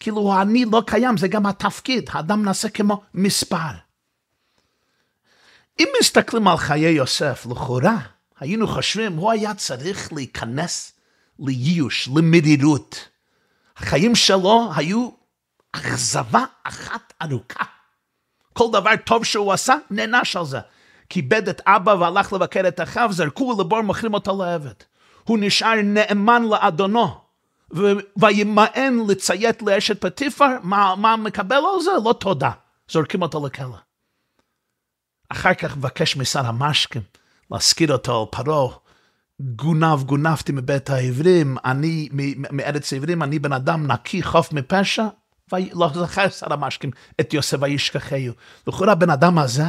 כאילו 0.00 0.40
אני 0.40 0.64
לא 0.64 0.82
קיים, 0.86 1.16
זה 1.16 1.28
גם 1.28 1.46
התפקיד, 1.46 2.10
האדם 2.12 2.44
נעשה 2.44 2.68
כמו 2.68 3.02
מספר. 3.14 3.70
אם 5.80 5.86
מסתכלים 6.00 6.48
על 6.48 6.56
חיי 6.56 6.90
יוסף, 6.90 7.46
לכאורה, 7.50 7.98
היינו 8.40 8.66
חושבים, 8.66 9.16
הוא 9.16 9.30
היה 9.30 9.54
צריך 9.54 10.12
להיכנס 10.12 10.92
לייאוש, 11.38 12.08
למרירות. 12.16 13.08
החיים 13.76 14.14
שלו 14.14 14.70
היו 14.76 15.08
אכזבה 15.72 16.44
אחת 16.64 17.12
ארוכה. 17.22 17.64
כל 18.52 18.64
דבר 18.72 18.90
טוב 19.04 19.24
שהוא 19.24 19.52
עשה, 19.52 19.74
נענש 19.90 20.36
על 20.36 20.44
זה. 20.44 20.58
כיבד 21.08 21.48
את 21.48 21.60
אבא 21.66 21.90
והלך 21.90 22.32
לבקר 22.32 22.68
את 22.68 22.80
אחיו, 22.80 23.08
זרקו 23.12 23.56
לבור, 23.60 23.80
מכרים 23.82 24.14
אותו 24.14 24.42
לעבד. 24.42 24.72
הוא 25.24 25.38
נשאר 25.40 25.74
נאמן 25.84 26.42
לאדונו. 26.42 27.27
וימאן 28.16 28.98
לציית 29.08 29.62
לאשת 29.62 30.00
פטיפר, 30.00 30.56
מה, 30.62 30.94
מה 30.98 31.16
מקבל 31.16 31.56
על 31.56 31.82
זה? 31.82 31.90
לא 32.04 32.12
תודה. 32.12 32.50
זורקים 32.90 33.22
אותו 33.22 33.46
לכלא. 33.46 33.76
אחר 35.28 35.54
כך 35.54 35.76
מבקש 35.76 36.16
משר 36.16 36.46
המשקים 36.46 37.02
להזכיר 37.50 37.92
אותו 37.92 38.20
על 38.20 38.26
פרעה. 38.30 38.76
גונב 39.40 40.02
גונבתי 40.02 40.52
מבית 40.52 40.90
העברים, 40.90 41.56
אני, 41.64 42.08
מארץ 42.50 42.92
העברים, 42.92 43.22
אני 43.22 43.38
בן 43.38 43.52
אדם 43.52 43.92
נקי, 43.92 44.22
חוף 44.22 44.52
מפשע, 44.52 45.06
ולא 45.52 45.90
זכר 45.94 46.28
שר 46.28 46.52
המשקים 46.52 46.90
את 47.20 47.34
יוסף 47.34 47.58
וישכחהו. 47.60 48.32
לכאורה 48.66 48.92
הבן 48.92 49.10
אדם 49.10 49.38
הזה 49.38 49.64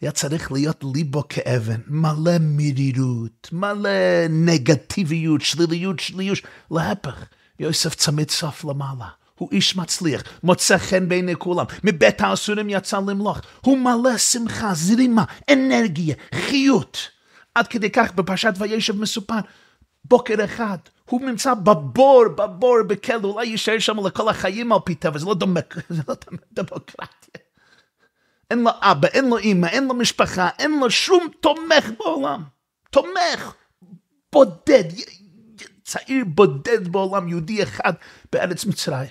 היה 0.00 0.10
צריך 0.10 0.52
להיות 0.52 0.84
ליבו 0.94 1.22
כאבן, 1.28 1.80
מלא 1.86 2.32
מרירות, 2.40 3.48
מלא 3.52 3.90
נגטיביות, 4.30 5.40
שליליות, 5.40 6.00
שליליות, 6.00 6.38
להפך. 6.70 7.24
יוסף 7.58 7.94
צמד 7.94 8.30
סוף 8.30 8.64
למעלה. 8.64 9.08
הוא 9.34 9.48
איש 9.52 9.76
מצליח, 9.76 10.22
מוצא 10.42 10.78
חן 10.78 11.08
בעיני 11.08 11.36
כולם, 11.36 11.64
מבית 11.84 12.20
האסורים 12.20 12.70
יצא 12.70 12.98
למלוך. 12.98 13.38
הוא 13.60 13.78
מלא 13.78 14.18
שמחה, 14.18 14.74
זרימה, 14.74 15.24
אנרגיה, 15.52 16.14
חיות. 16.34 17.08
עד 17.54 17.66
כדי 17.66 17.90
כך 17.90 18.14
בפרשת 18.14 18.52
וישב 18.58 18.96
מסופר, 18.96 19.38
בוקר 20.04 20.44
אחד, 20.44 20.78
הוא 21.04 21.20
נמצא 21.20 21.54
בבור, 21.54 22.24
בבור, 22.36 22.76
בכלא, 22.86 23.28
אולי 23.28 23.46
יישאר 23.46 23.78
שם 23.78 24.06
לכל 24.06 24.28
החיים 24.28 24.72
על 24.72 24.78
פי 24.84 24.94
טבע, 24.94 25.18
זה 25.18 25.26
לא, 25.26 25.34
דמק, 25.34 25.74
זה 25.88 26.02
לא 26.08 26.14
דמוקרטיה. 26.52 27.42
אין 28.50 28.62
לו 28.62 28.70
אבא, 28.80 29.08
אין 29.08 29.28
לו 29.28 29.38
אימא, 29.38 29.66
אין 29.66 29.86
לו 29.86 29.94
משפחה, 29.94 30.48
אין 30.58 30.80
לו 30.80 30.90
שום 30.90 31.28
תומך 31.40 31.90
בעולם. 31.98 32.42
תומך. 32.90 33.54
בודד. 34.32 34.84
צעיר 35.92 36.24
בודד 36.26 36.88
בעולם, 36.88 37.28
יהודי 37.28 37.62
אחד 37.62 37.92
בארץ 38.32 38.64
מצרים. 38.64 39.08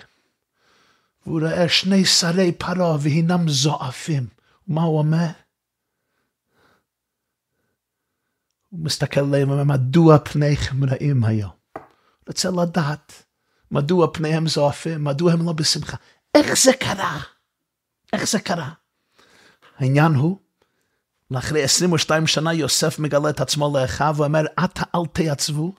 והוא 1.26 1.40
רואה 1.40 1.70
שני 1.70 2.06
שרי 2.06 2.52
פרעה 2.52 2.98
והינם 3.00 3.50
זועפים. 3.50 4.28
מה 4.68 4.82
הוא 4.82 4.98
אומר? 4.98 5.28
הוא 8.70 8.80
מסתכל 8.80 9.20
עליהם 9.20 9.50
ואומר, 9.50 9.64
מדוע 9.64 10.18
פניכם 10.20 10.84
רעים 10.84 11.24
היום? 11.24 11.52
רוצה 12.28 12.50
לדעת 12.62 13.24
מדוע 13.72 14.08
פניהם 14.14 14.48
זועפים, 14.48 15.04
מדוע 15.04 15.34
הם 15.34 15.46
לא 15.46 15.54
בשמחה. 15.54 15.98
איך 16.36 16.54
זה 16.64 16.72
קרה? 16.74 17.20
איך 18.14 18.24
זה 18.24 18.40
קרה? 18.40 18.70
העניין 19.78 20.12
הוא, 20.12 20.38
לאחרי 21.32 21.64
22 21.64 22.28
שנה 22.28 22.54
יוסף 22.54 23.00
מגלה 23.00 23.30
את 23.30 23.42
עצמו 23.42 23.78
לאחיו 23.78 24.16
ואומר, 24.18 24.46
עתה 24.58 24.84
אל 24.96 25.06
תייצבו, 25.14 25.74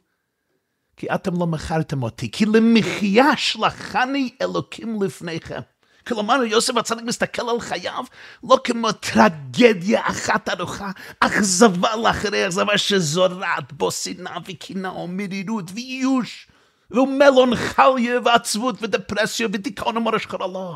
כי 0.97 1.07
אתם 1.15 1.39
לא 1.41 1.47
מכרתם 1.47 2.03
אותי, 2.03 2.31
כי 2.31 2.47
למחיה 2.47 3.37
שלחני 3.37 4.31
אלוקים 4.43 5.03
לפניכם. 5.03 5.61
כלומר, 6.07 6.45
יוסף 6.45 6.77
הצדיק 6.77 7.05
מסתכל 7.05 7.51
על 7.51 7.61
חייו 7.61 8.05
לא 8.45 8.59
כמו 8.65 8.93
טרגדיה 8.93 10.01
אחת 10.09 10.49
ארוכה, 10.49 10.91
אכזבה 11.21 11.97
לאחרי 11.97 12.47
אכזבה 12.47 12.79
שזורעת 12.79 13.73
בו 13.73 13.91
שנאה 13.91 14.39
וקנאה 14.47 14.99
ומרירות 14.99 15.65
וייאוש, 15.75 16.49
ומלונכליה 16.91 18.21
ועצבות 18.25 18.83
ודפרסיה 18.83 19.47
ודיכאון 19.53 19.97
ומורש 19.97 20.27
חרלה. 20.27 20.75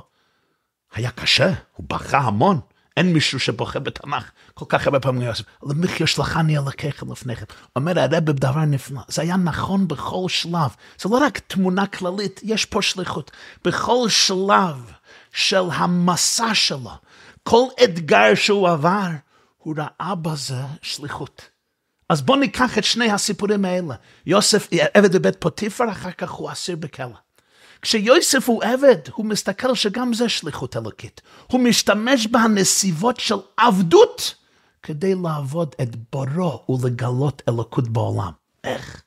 היה 0.94 1.10
קשה, 1.10 1.52
הוא 1.76 1.86
בכה 1.88 2.18
המון. 2.18 2.60
אין 2.96 3.12
מישהו 3.12 3.40
שבוכה 3.40 3.78
בתנ"ך 3.78 4.30
כל 4.54 4.64
כך 4.68 4.86
הרבה 4.86 5.00
פעמים. 5.00 5.28
למחיה 5.62 6.06
שלחני 6.06 6.58
אלוקיך 6.58 7.02
לפניכם. 7.10 7.44
אומר 7.76 8.00
הרב 8.00 8.24
בדבר 8.24 8.64
נפלא, 8.64 9.00
זה 9.08 9.22
היה 9.22 9.36
נכון 9.36 9.88
בכל 9.88 10.28
שלב. 10.28 10.74
זה 11.00 11.08
לא 11.08 11.16
רק 11.18 11.38
תמונה 11.38 11.86
כללית, 11.86 12.40
יש 12.42 12.64
פה 12.64 12.82
שליחות. 12.82 13.30
בכל 13.64 14.08
שלב 14.08 14.92
של 15.32 15.62
המסע 15.72 16.54
שלו, 16.54 16.90
כל 17.42 17.64
אתגר 17.84 18.34
שהוא 18.34 18.68
עבר, 18.68 19.08
הוא 19.56 19.74
ראה 19.78 20.14
בזה 20.14 20.62
שליחות. 20.82 21.48
אז 22.08 22.22
בואו 22.22 22.38
ניקח 22.38 22.78
את 22.78 22.84
שני 22.84 23.10
הסיפורים 23.10 23.64
האלה. 23.64 23.94
יוסף 24.26 24.68
עבד 24.94 25.16
בבית 25.16 25.36
פוטיפר, 25.40 25.90
אחר 25.90 26.10
כך 26.10 26.30
הוא 26.30 26.52
אסיר 26.52 26.76
בכלא. 26.76 27.25
כשיוסף 27.86 28.48
הוא 28.48 28.62
עבד, 28.64 28.96
הוא 29.12 29.26
מסתכל 29.26 29.74
שגם 29.74 30.14
זה 30.14 30.28
שליחות 30.28 30.76
אלוקית. 30.76 31.20
הוא 31.46 31.60
משתמש 31.60 32.26
בנסיבות 32.26 33.20
של 33.20 33.34
עבדות 33.56 34.34
כדי 34.82 35.14
לעבוד 35.22 35.74
את 35.82 35.96
בורו 36.12 36.78
ולגלות 36.82 37.42
אלוקות 37.48 37.88
בעולם. 37.88 38.30
איך? 38.64 39.02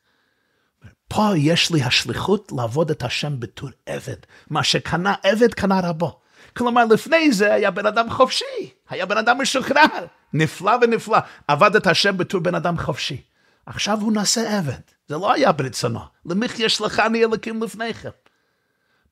פה 1.08 1.32
יש 1.38 1.72
לי 1.72 1.84
השליחות 1.84 2.52
לעבוד 2.58 2.92
את 2.92 3.04
השם 3.04 3.40
בתור 3.40 3.70
עבד. 3.86 4.16
מה 4.50 4.64
שקנה 4.64 5.14
עבד, 5.24 5.54
קנה 5.54 5.80
רבו. 5.84 6.20
כלומר, 6.58 6.86
לפני 6.86 7.32
זה 7.32 7.54
היה 7.54 7.72
בן 7.72 7.86
אדם 7.86 8.10
חופשי, 8.10 8.70
היה 8.90 9.06
בן 9.06 9.18
אדם 9.18 9.42
משוחרר, 9.42 10.06
נפלא 10.34 10.72
ונפלא, 10.82 11.18
עבד 11.48 11.76
את 11.76 11.88
השם 11.88 12.18
בתור 12.18 12.42
בן 12.42 12.56
אדם 12.56 12.78
חופשי. 12.78 13.22
עכשיו 13.66 14.02
הוא 14.02 14.12
נעשה 14.12 14.58
עבד, 14.58 14.82
זה 15.08 15.18
לא 15.18 15.34
היה 15.34 15.52
ברצונו. 15.52 16.00
למחיה 16.26 16.70
שלחני 16.70 17.24
אלוקים 17.24 17.64
לפניכם. 17.64 18.10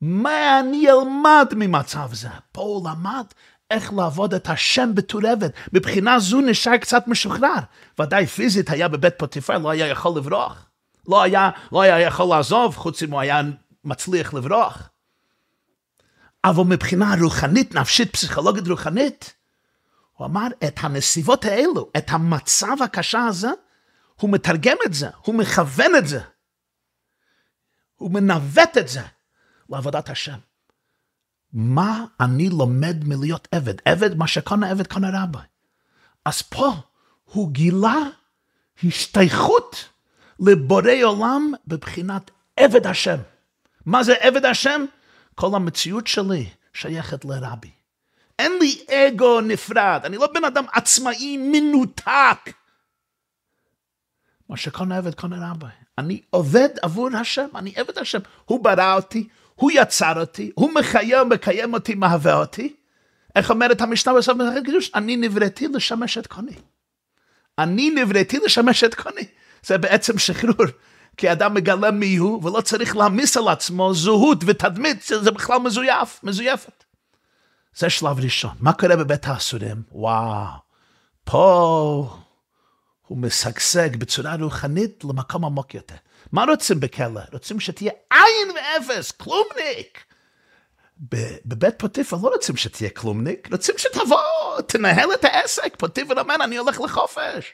מה 0.00 0.60
אני 0.60 0.90
אלמד 0.90 1.52
ממצב 1.56 2.08
זה? 2.12 2.28
פה 2.52 2.62
הוא 2.62 2.88
למד 2.88 3.24
איך 3.70 3.92
לעבוד 3.92 4.34
את 4.34 4.48
השם 4.48 4.94
בתור 4.94 5.26
עבד. 5.26 5.48
מבחינה 5.72 6.18
זו 6.18 6.40
נשאר 6.40 6.76
קצת 6.76 7.08
משוחרר. 7.08 7.58
ודאי 8.00 8.26
פיזית 8.26 8.70
היה 8.70 8.88
בבית 8.88 9.14
פוטיפר, 9.16 9.58
לא 9.58 9.70
היה 9.70 9.86
יכול 9.86 10.16
לברוח. 10.16 10.66
לא 11.08 11.22
היה, 11.22 11.50
לא 11.72 11.82
היה 11.82 12.00
יכול 12.00 12.26
לעזוב, 12.36 12.76
חוץ 12.76 13.02
אם 13.02 13.10
הוא 13.10 13.20
היה 13.20 13.40
מצליח 13.84 14.34
לברוח. 14.34 14.90
אבל 16.44 16.64
מבחינה 16.64 17.14
רוחנית, 17.20 17.74
נפשית, 17.74 18.12
פסיכולוגית 18.12 18.68
רוחנית, 18.68 19.34
הוא 20.12 20.26
אמר 20.26 20.46
את 20.64 20.78
הנסיבות 20.80 21.44
האלו, 21.44 21.90
את 21.96 22.10
המצב 22.10 22.82
הקשה 22.84 23.24
הזה, 23.24 23.50
הוא 24.20 24.30
מתרגם 24.30 24.76
את 24.86 24.94
זה, 24.94 25.08
הוא 25.24 25.34
מכוון 25.34 25.96
את 25.98 26.08
זה, 26.08 26.20
הוא 27.96 28.10
מנווט 28.10 28.78
את 28.78 28.88
זה 28.88 29.02
לעבודת 29.68 30.08
השם. 30.08 30.38
מה 31.52 32.04
אני 32.20 32.48
לומד 32.48 32.96
מלהיות 33.04 33.48
עבד? 33.52 33.74
עבד, 33.84 34.16
מה 34.16 34.26
שקונה 34.26 34.70
עבד 34.70 34.86
קונה 34.86 35.22
רבי. 35.22 35.38
אז 36.24 36.42
פה 36.42 36.72
הוא 37.24 37.50
גילה 37.50 37.96
השתייכות 38.84 39.88
לבורא 40.40 40.92
עולם 41.04 41.52
בבחינת 41.66 42.30
עבד 42.56 42.86
השם. 42.86 43.16
מה 43.86 44.02
זה 44.02 44.14
עבד 44.20 44.44
השם? 44.44 44.84
כל 45.34 45.50
המציאות 45.54 46.06
שלי 46.06 46.50
שייכת 46.72 47.24
לרבי. 47.24 47.70
אין 48.38 48.52
לי 48.60 48.84
אגו 48.90 49.40
נפרד, 49.40 50.00
אני 50.04 50.16
לא 50.16 50.28
בן 50.34 50.44
אדם 50.44 50.64
עצמאי 50.72 51.36
מנותק. 51.36 52.50
מה 54.48 54.56
שקונה 54.56 54.96
עבד 54.96 55.14
קונה 55.14 55.50
רבי. 55.50 55.66
אני 55.98 56.20
עובד 56.30 56.68
עבור 56.82 57.08
השם, 57.16 57.48
אני 57.54 57.72
עבד 57.76 57.98
השם. 57.98 58.18
הוא 58.44 58.64
ברא 58.64 58.94
אותי, 58.94 59.28
הוא 59.58 59.70
יצר 59.74 60.20
אותי, 60.20 60.50
הוא 60.54 60.70
מחיה 60.74 61.22
ומקיים 61.22 61.74
אותי, 61.74 61.94
מהווה 61.94 62.34
אותי. 62.34 62.74
איך 63.36 63.50
אומרת 63.50 63.80
המשנה 63.80 64.14
בסוף 64.14 64.36
מסכת 64.36 64.64
קידוש? 64.64 64.90
אני 64.94 65.16
נבראתי 65.16 65.68
לשמש 65.68 66.18
את 66.18 66.26
קוני. 66.26 66.54
אני 67.58 67.90
נבראתי 67.90 68.38
לשמש 68.38 68.84
את 68.84 68.94
קוני. 68.94 69.24
זה 69.62 69.78
בעצם 69.78 70.18
שחרור. 70.18 70.66
כי 71.16 71.32
אדם 71.32 71.54
מגלה 71.54 71.90
מי 71.90 72.16
הוא, 72.16 72.44
ולא 72.44 72.60
צריך 72.60 72.96
להעמיס 72.96 73.36
על 73.36 73.48
עצמו 73.48 73.94
זהות 73.94 74.38
ותדמית, 74.46 75.02
זה 75.02 75.30
בכלל 75.30 75.58
מזויף, 75.58 76.20
מזויפת. 76.22 76.84
זה 77.76 77.90
שלב 77.90 78.20
ראשון. 78.20 78.54
מה 78.60 78.72
קורה 78.72 78.96
בבית 78.96 79.26
האסורים? 79.26 79.82
וואו, 79.92 80.46
פה 81.24 82.18
הוא 83.06 83.18
משגשג 83.18 83.96
בצורה 83.96 84.34
רוחנית 84.40 85.04
למקום 85.04 85.44
עמוק 85.44 85.74
יותר. 85.74 85.94
מה 86.32 86.44
רוצים 86.44 86.80
בכלא? 86.80 87.20
רוצים 87.32 87.60
שתהיה 87.60 87.92
עין 88.10 88.56
ואפס, 88.56 89.10
כלומניק. 89.10 90.04
בבית 91.46 91.74
פוטיפר 91.78 92.16
לא 92.22 92.28
רוצים 92.28 92.56
שתהיה 92.56 92.90
כלומניק, 92.90 93.48
רוצים 93.52 93.74
שתבוא, 93.78 94.60
תנהל 94.66 95.14
את 95.14 95.24
העסק. 95.24 95.76
פוטיפר 95.78 96.20
אומר, 96.20 96.34
אני 96.44 96.56
הולך 96.56 96.80
לחופש. 96.80 97.52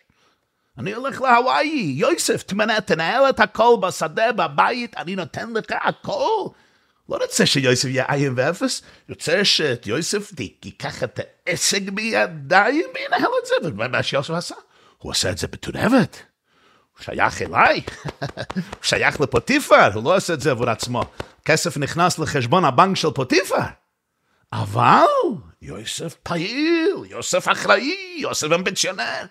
אני 0.78 0.92
הולך 0.92 1.20
להוואי, 1.20 1.94
יוסף, 1.96 2.42
תמנה, 2.42 2.80
תנהל 2.80 3.28
את 3.28 3.40
הכל 3.40 3.76
בשדה, 3.82 4.32
בבית, 4.32 4.96
אני 4.96 5.16
נותן 5.16 5.52
לך 5.52 5.64
הכל. 5.70 6.48
לא 7.08 7.16
רוצה 7.22 7.46
שיוסף 7.46 7.88
יהיה 7.88 8.04
עין 8.08 8.32
ואפס, 8.36 8.82
רוצה 9.08 9.44
שיוסף 9.44 10.32
ייקח 10.40 11.02
את 11.02 11.20
העסק 11.46 11.82
בידיים 11.82 12.86
וינהל 12.94 13.30
את 13.42 13.46
זה, 13.46 13.54
ומה 13.62 14.02
שיוסף 14.02 14.30
עשה? 14.30 14.54
הוא 14.98 15.12
עשה 15.12 15.30
את 15.30 15.38
זה 15.38 15.46
עבד. 15.74 16.33
הוא 16.98 17.04
שייך 17.04 17.42
אליי, 17.42 17.82
הוא 18.54 18.82
שייך 18.82 19.20
לפוטיפר, 19.20 19.94
הוא 19.94 20.04
לא 20.04 20.16
עושה 20.16 20.34
את 20.34 20.40
זה 20.40 20.50
עבור 20.50 20.70
עצמו. 20.70 21.02
כסף 21.44 21.76
נכנס 21.76 22.18
לחשבון 22.18 22.64
הבנק 22.64 22.96
של 22.96 23.10
פוטיפר. 23.10 23.56
אבל 24.52 25.04
יוסף 25.62 26.14
פעיל, 26.22 26.94
יוסף 27.10 27.48
אחראי, 27.48 28.16
יוסף 28.18 28.52
אמביציונר. 28.54 29.24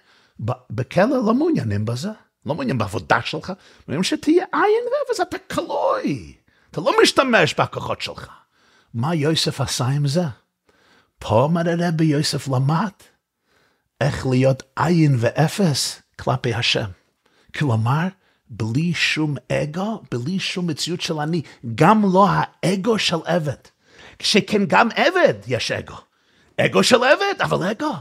בכלא 0.69 1.25
לא 1.25 1.33
מעוניינים 1.33 1.85
בזה, 1.85 2.09
לא 2.45 2.55
מעוניינים 2.55 2.77
בעבודה 2.77 3.21
שלך, 3.21 3.53
מעוניינים 3.87 4.03
שתהיה 4.03 4.45
עין 4.53 4.83
ואפס, 5.09 5.21
אתה 5.21 5.37
כלוי, 5.37 6.33
אתה 6.71 6.81
לא 6.81 6.91
משתמש 7.03 7.53
בכוחות 7.53 8.01
שלך. 8.01 8.29
מה 8.93 9.15
יוסף 9.15 9.61
עשה 9.61 9.85
עם 9.85 10.07
זה? 10.07 10.23
פה 11.19 11.49
מראה 11.51 11.91
ביוסף 11.91 12.47
למד 12.47 12.91
איך 14.01 14.27
להיות 14.27 14.63
עין 14.75 15.15
ואפס 15.19 16.01
כלפי 16.19 16.53
השם. 16.53 16.89
כלומר, 17.55 18.07
בלי 18.49 18.93
שום 18.93 19.35
אגו, 19.51 20.03
בלי 20.11 20.39
שום 20.39 20.67
מציאות 20.67 21.01
של 21.01 21.19
אני, 21.19 21.41
גם 21.75 22.03
לא 22.13 22.27
האגו 22.29 22.99
של 22.99 23.17
עבד. 23.25 23.61
שכן 24.19 24.65
גם 24.67 24.89
עבד 24.95 25.33
יש 25.47 25.71
אגו. 25.71 25.95
אגו 26.57 26.83
של 26.83 27.03
עבד, 27.03 27.41
אבל 27.41 27.67
אגו. 27.67 27.93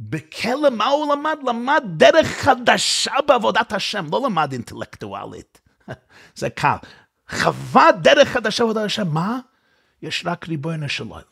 בכלא 0.00 0.70
מה 0.70 0.86
הוא 0.86 1.14
למד? 1.14 1.38
למד 1.46 1.82
דרך 1.86 2.26
חדשה 2.26 3.12
בעבודת 3.26 3.72
השם, 3.72 4.06
לא 4.12 4.22
למד 4.24 4.52
אינטלקטואלית. 4.52 5.60
זה 6.36 6.50
קל. 6.50 6.76
חווה 7.30 7.92
דרך 7.92 8.28
חדשה 8.28 8.64
בעבודת 8.64 8.84
השם, 8.84 9.08
מה? 9.08 9.38
יש 10.02 10.22
רק 10.26 10.48
ריבונו 10.48 10.88
של 10.88 11.04
עולם, 11.04 11.22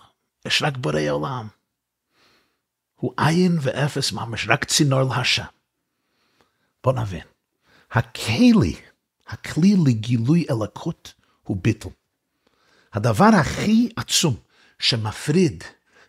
יש 0.46 0.62
רק 0.62 0.76
בורא 0.76 1.00
עולם. 1.10 1.48
הוא 2.94 3.14
עין 3.16 3.58
ואפס 3.60 4.12
ממש, 4.12 4.46
רק 4.48 4.64
צינור 4.64 5.02
להשם. 5.02 5.44
בוא 6.84 6.92
נבין. 6.92 7.33
הכלי, 7.94 8.74
הכלי 9.28 9.74
לגילוי 9.86 10.46
אלוקות 10.50 11.14
הוא 11.42 11.56
ביטל. 11.62 11.88
הדבר 12.92 13.30
הכי 13.40 13.88
עצום 13.96 14.34
שמפריד 14.78 15.64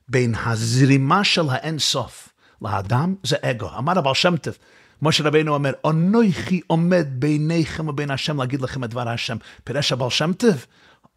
בין 0.09 0.35
הזרימה 0.45 1.23
של 1.23 1.49
האין 1.49 1.79
סוף 1.79 2.29
לאדם 2.61 3.15
זה 3.23 3.35
אגו. 3.41 3.69
אמר 3.77 3.99
הבעל 3.99 4.13
שם 4.13 4.37
טוב, 4.37 4.57
משה 5.01 5.23
רבינו 5.23 5.53
אומר, 5.53 5.71
אנוכי 5.89 6.61
עומד 6.67 7.07
ביניכם 7.09 7.87
ובין 7.87 8.11
השם 8.11 8.39
להגיד 8.39 8.61
לכם 8.61 8.83
את 8.83 8.89
דבר 8.89 9.09
השם. 9.09 9.37
פירש 9.63 9.91
הבעל 9.91 10.09
שם 10.09 10.33
טוב, 10.33 10.65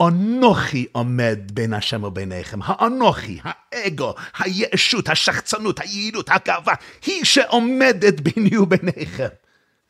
אנוכי 0.03 0.87
עומד 0.93 1.39
בין 1.53 1.75
השם 1.75 2.05
וביניכם. 2.05 2.59
האנוכי, 2.63 3.39
האגו, 3.43 4.15
הישות, 4.39 5.09
השחצנות, 5.09 5.81
היעילות, 5.81 6.29
הגאווה, 6.31 6.75
היא 7.07 7.25
שעומדת 7.25 8.21
ביני 8.21 8.57
וביניכם. 8.57 9.29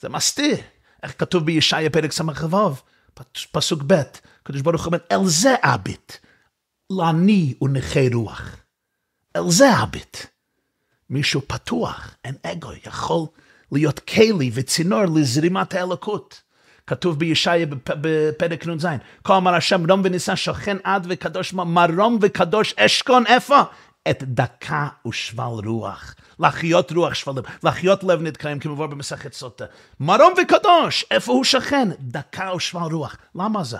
זה 0.01 0.09
מסתיר. 0.09 0.57
איך 1.03 1.15
כתוב 1.19 1.45
בישעיה 1.45 1.91
פרק 1.91 2.13
ס"ו, 2.13 2.75
פסוק 3.53 3.83
ב', 3.87 4.03
הקדוש 4.43 4.61
ברוך 4.61 4.85
הוא 4.85 4.87
אומר, 4.87 4.99
אל 5.13 5.27
זה 5.27 5.55
אביט, 5.63 6.13
לעני 6.91 7.55
ונכה 7.63 8.01
רוח. 8.15 8.57
אל 9.37 9.51
זה 9.51 9.83
אביט. 9.83 10.17
מישהו 11.11 11.41
פתוח, 11.47 12.15
אין 12.25 12.35
אגו, 12.43 12.71
יכול 12.87 13.27
להיות 13.73 13.99
כלי 13.99 14.51
וצינור 14.55 15.05
לזרימת 15.05 15.75
האלוקות. 15.75 16.43
כתוב 16.87 17.19
בישעיה 17.19 17.67
בפרק 17.87 18.67
נ"ז, 18.67 18.87
כה 19.25 19.37
אמר 19.37 19.55
השם 19.55 19.91
רום 19.91 20.03
ונישא 20.05 20.37
שוכן 20.37 20.77
עד 20.85 21.07
וקדוש 21.09 21.53
מרום 21.53 22.19
וקדוש 22.21 22.75
אשכון 22.77 23.27
איפה? 23.27 23.63
את 24.11 24.23
דקה 24.23 24.89
ושבל 25.09 25.67
רוח. 25.67 26.15
לחיות 26.39 26.93
רוח 26.93 27.15
שבלים, 27.15 27.45
לחיות 27.63 28.05
לב 28.05 28.23
נתקיים 28.23 28.59
כמבואר 28.59 28.87
במסכת 28.87 29.33
סוטה. 29.33 29.65
מרום 30.01 30.35
וקדוש, 30.43 31.05
איפה 31.11 31.33
הוא 31.33 31.45
שכן? 31.45 31.89
דקה 32.01 32.55
ושבל 32.57 32.93
רוח. 32.93 33.17
למה 33.35 33.65
זה? 33.65 33.79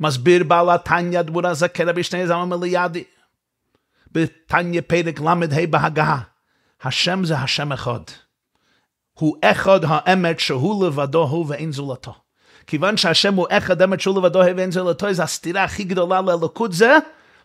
מסביר 0.00 0.44
בעל 0.44 0.70
התניא 0.70 1.22
דבורה 1.22 1.54
זקנה 1.54 1.92
בשני 1.92 2.26
זמן 2.26 2.48
מליאדי. 2.48 3.04
בתניא 4.12 4.80
פרק 4.86 5.20
ל"ה 5.20 5.34
בהגה. 5.70 6.18
השם 6.82 7.24
זה 7.24 7.38
השם 7.38 7.72
אחד. 7.72 8.00
הוא 9.12 9.36
אחד 9.44 9.80
האמת 9.82 10.40
שהוא 10.40 10.86
לבדו 10.86 11.22
הוא 11.22 11.46
ואין 11.48 11.72
זולתו. 11.72 12.14
כיוון 12.66 12.96
שהשם 12.96 13.34
הוא 13.34 13.46
אחד 13.50 13.82
אמת 13.82 14.00
שהוא 14.00 14.18
לבדו 14.18 14.42
הוא 14.42 14.52
ואין 14.56 14.70
זולתו, 14.70 15.12
זה 15.12 15.22
הסתירה 15.22 15.64
הכי 15.64 15.84
גדולה 15.84 16.20
לאלוקות 16.20 16.72
זה 16.72 16.98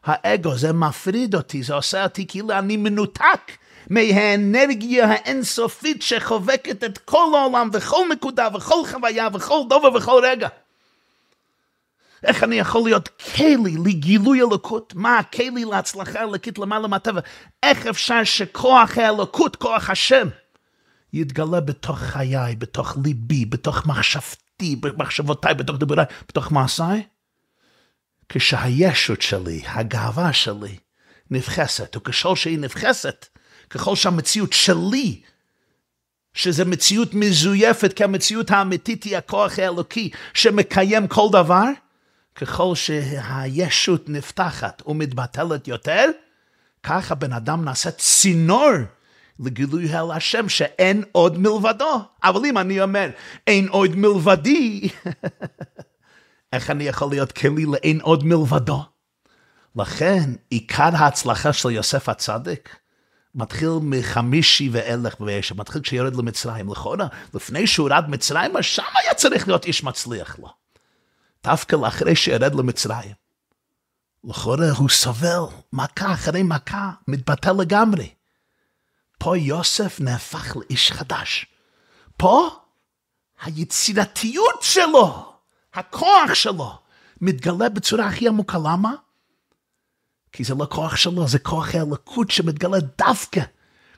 האגו, 0.06 0.58
זה 0.58 0.74
מפריד 0.74 1.36
אותי, 1.36 1.64
זה 1.64 1.74
עושה 1.74 2.04
אותי 2.04 2.28
כאילו 2.28 2.52
אני 2.52 2.78
מנותק 2.78 3.52
מהאנרגיה 3.90 5.08
האינסופית 5.08 6.02
שחובקת 6.02 6.84
את 6.84 6.98
כל 6.98 7.32
העולם 7.36 7.70
וכל 7.74 8.06
נקודה 8.12 8.48
וכל 8.54 8.86
חוויה 8.92 9.28
וכל 9.34 9.60
דובר 9.70 9.94
וכל 9.96 10.22
רגע. 10.24 10.48
איך 12.24 12.44
אני 12.44 12.56
יכול 12.56 12.82
להיות 12.84 13.08
כלי 13.08 13.76
לגילוי 13.86 14.42
אלוקות? 14.42 14.94
מה 14.96 15.20
הכלי 15.20 15.66
להצלחה 15.66 16.24
אלוקית 16.24 16.60
למעלה 16.60 16.88
מהטבע? 16.88 17.22
איך 17.64 17.88
אפשר 17.88 18.24
שכוח 18.24 18.98
האלוקות, 18.98 19.56
כוח 19.56 19.90
השם, 19.90 20.28
יתגלה 21.14 21.60
בתוך 21.60 22.00
חיי, 22.00 22.56
בתוך 22.56 22.98
ליבי, 23.04 23.46
בתוך 23.46 23.86
מחשבתי, 23.86 24.76
במחשבותיי, 24.76 25.54
בתוך 25.54 25.78
דיבוריי, 25.78 26.06
בתוך 26.30 26.52
מעשיי? 26.52 27.04
כשהישות 28.30 29.22
שלי, 29.22 29.62
הגאווה 29.68 30.34
שלי, 30.34 30.78
נבחסת, 31.32 31.96
וככל 31.96 32.36
שהיא 32.36 32.60
נבחסת, 32.60 33.26
ככל 33.70 33.96
שהמציאות 33.96 34.54
שלי, 34.54 35.22
שזה 36.34 36.66
מציאות 36.66 37.14
מזויפת, 37.14 37.94
כי 37.94 38.04
המציאות 38.04 38.52
האמיתית 38.52 39.04
היא 39.04 39.18
הכוח 39.18 39.60
האלוקי 39.60 40.10
שמקיים 40.34 41.08
כל 41.08 41.28
דבר, 41.32 41.66
ככל 42.36 42.76
שהישות 42.76 44.10
נפתחת 44.10 44.82
ומתבטלת 44.88 45.68
יותר, 45.68 46.06
כך 46.84 47.12
הבן 47.12 47.34
אדם 47.34 47.66
נעשה 47.66 47.92
צינור 47.92 48.72
לגילוי 49.40 49.94
אל 49.94 50.12
השם 50.12 50.50
שאין 50.50 51.04
עוד 51.12 51.38
מלבדו. 51.38 52.02
אבל 52.24 52.46
אם 52.46 52.58
אני 52.58 52.82
אומר, 52.82 53.10
אין 53.48 53.68
עוד 53.68 53.96
מלבדי, 53.96 54.82
איך 56.54 56.70
אני 56.70 56.84
יכול 56.84 57.10
להיות 57.10 57.32
כלי 57.32 57.66
לאין 57.66 58.02
עוד 58.02 58.24
מלבדו? 58.24 58.86
לכן, 59.76 60.34
עיקר 60.50 60.90
ההצלחה 60.94 61.54
של 61.54 61.70
יוסף 61.70 62.10
הצדיק 62.10 62.76
מתחיל 63.36 63.70
מחמישי 63.82 64.70
ואלך 64.72 65.22
וישע, 65.22 65.56
מתחיל 65.56 65.82
כשיורד 65.82 66.16
למצרים. 66.16 66.72
לכאורה, 66.72 67.08
לפני 67.34 67.68
שהוא 67.68 67.90
ירד 67.90 68.10
מצרים, 68.10 68.62
שם 68.62 68.84
היה 69.04 69.14
צריך 69.14 69.48
להיות 69.48 69.66
איש 69.66 69.84
מצליח 69.84 70.40
לו. 70.40 70.50
דווקא 71.44 71.76
לאחרי 71.76 72.16
שירד 72.16 72.56
למצרים. 72.56 73.12
לכאורה 74.24 74.72
הוא 74.78 74.90
סובל 74.90 75.44
מכה 75.74 76.14
אחרי 76.14 76.44
מכה, 76.44 76.92
מתבטל 77.08 77.54
לגמרי. 77.54 78.10
פה 79.20 79.38
יוסף 79.38 80.00
נהפך 80.00 80.58
לאיש 80.58 80.92
חדש. 80.92 81.46
פה 82.18 82.50
היצירתיות 83.42 84.62
שלו, 84.62 85.34
הכוח 85.78 86.34
שלו, 86.34 86.72
מתגלה 87.22 87.70
בצורה 87.70 88.06
הכי 88.06 88.28
עמוקה. 88.28 88.58
למה? 88.58 88.94
כי 90.32 90.44
זה 90.44 90.56
לא 90.56 90.68
כוח 90.70 90.96
שלו, 90.96 91.28
זה 91.28 91.40
כוח 91.40 91.76
האלוקות 91.76 92.32
שמתגלה 92.32 92.78
דווקא 92.98 93.42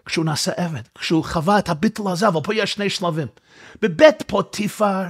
כשהוא 0.05 0.25
נעשה 0.25 0.51
עבד, 0.57 0.81
כשהוא 0.95 1.23
חווה 1.23 1.59
את 1.59 1.69
הביטול 1.69 2.11
הזה, 2.11 2.27
אבל 2.27 2.41
פה 2.43 2.55
יש 2.55 2.73
שני 2.73 2.89
שלבים. 2.89 3.27
בבית 3.81 4.23
פוטיפר, 4.27 5.03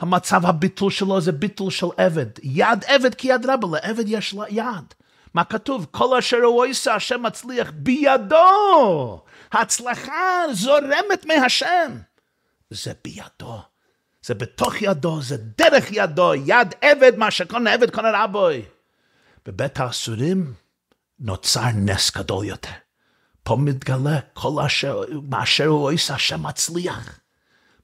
המצב 0.00 0.46
הביטול 0.46 0.90
שלו 0.90 1.20
זה 1.20 1.32
ביטול 1.32 1.70
של 1.70 1.86
עבד. 1.96 2.26
יד 2.42 2.84
עבד 2.86 3.14
כי 3.14 3.28
יד 3.28 3.46
רבה, 3.46 3.68
לעבד 3.72 4.04
יש 4.08 4.34
לה 4.34 4.44
יד. 4.48 4.94
מה 5.34 5.44
כתוב? 5.44 5.86
כל 5.90 6.18
אשר 6.18 6.36
הוא 6.36 6.66
עושה, 6.66 6.94
השם 6.94 7.22
מצליח 7.22 7.70
בידו. 7.74 9.20
ההצלחה 9.52 10.42
זורמת 10.52 11.26
מהשם. 11.26 11.98
זה 12.70 12.92
בידו. 13.04 13.60
זה 14.26 14.34
בתוך 14.34 14.82
ידו, 14.82 15.22
זה 15.22 15.36
דרך 15.36 15.84
ידו, 15.90 16.34
יד 16.34 16.74
עבד, 16.80 17.16
מה 17.16 17.30
שקונה 17.30 17.72
עבד 17.72 17.90
קונה 17.90 18.24
רבוי. 18.24 18.62
בבית 19.46 19.80
האסורים 19.80 20.54
נוצר 21.18 21.66
נס 21.74 22.16
גדול 22.16 22.44
יותר. 22.44 22.70
פה 23.42 23.56
מתגלה 23.56 24.20
כל 24.32 24.62
אשר, 24.66 25.02
מאשר 25.30 25.66
הוא 25.66 25.92
עושה, 25.92 26.14
השם 26.14 26.42
מצליח. 26.46 27.20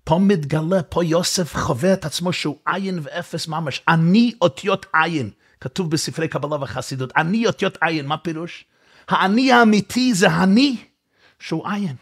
פה 0.04 0.18
מתגלה, 0.18 0.82
פה 0.82 1.04
יוסף 1.04 1.56
חווה 1.56 1.92
את 1.92 2.04
עצמו 2.04 2.32
שהוא 2.32 2.58
עין 2.66 2.98
ואפס 3.02 3.48
ממש. 3.48 3.82
אני 3.88 4.32
אותיות 4.40 4.86
עין. 4.92 5.30
כתוב 5.60 5.90
בספרי 5.90 6.28
קבלה 6.28 6.56
וחסידות, 6.62 7.12
אני 7.16 7.46
אותיות 7.46 7.78
עין, 7.80 8.06
מה 8.06 8.18
פירוש? 8.18 8.64
האני 9.08 9.52
האמיתי 9.52 10.14
זה 10.14 10.26
אני 10.26 10.76
שהוא 11.38 11.68
עין. 11.68 11.96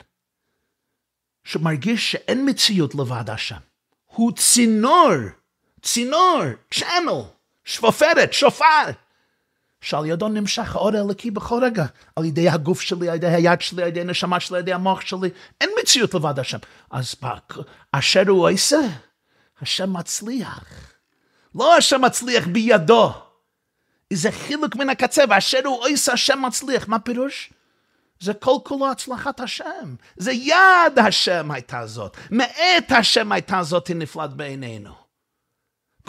שמרגיש 1.44 2.12
שאין 2.12 2.48
מציאות 2.48 2.94
לבד 2.94 3.30
השם. 3.30 3.69
הוא 4.14 4.32
צינור, 4.36 5.12
צינור, 5.82 6.42
צ'אנל, 6.74 7.22
שפופרת, 7.64 8.32
שופר. 8.32 8.90
שעל 9.80 10.06
ידו 10.06 10.28
נמשך 10.28 10.76
האור 10.76 10.96
האלוקי 10.96 11.30
בכל 11.30 11.64
רגע, 11.64 11.86
על 12.16 12.24
ידי 12.24 12.48
הגוף 12.48 12.80
שלי, 12.80 13.08
על 13.08 13.14
ידי 13.14 13.26
היד 13.26 13.60
שלי, 13.60 13.82
על 13.82 13.88
ידי 13.88 14.00
הנשמה 14.00 14.40
שלי, 14.40 14.56
על 14.56 14.62
ידי 14.62 14.72
המוח 14.72 15.00
שלי, 15.00 15.30
אין 15.60 15.70
מציאות 15.82 16.14
לבד 16.14 16.38
השם. 16.38 16.58
אז 16.90 17.14
אשר 17.92 18.22
הוא 18.28 18.50
עושה, 18.50 18.80
השם 19.60 19.92
מצליח. 19.92 20.64
לא 21.54 21.76
השם 21.76 22.00
מצליח 22.04 22.46
בידו. 22.46 23.12
זה 24.12 24.32
חילוק 24.32 24.76
מן 24.76 24.88
הקצה, 24.88 25.24
ואשר 25.30 25.60
הוא 25.64 25.86
עושה, 25.88 26.12
השם 26.12 26.42
מצליח. 26.46 26.88
מה 26.88 26.98
פירוש? 26.98 27.52
זה 28.20 28.34
כל 28.34 28.56
כולו 28.64 28.90
הצלחת 28.90 29.40
השם. 29.40 29.94
זה 30.16 30.32
יד 30.32 30.98
השם 31.06 31.50
הייתה 31.50 31.86
זאת. 31.86 32.16
מאת 32.30 32.92
השם 32.92 33.32
הייתה 33.32 33.62
זאת 33.62 33.90
נפלט 33.94 34.30
בעינינו. 34.30 34.94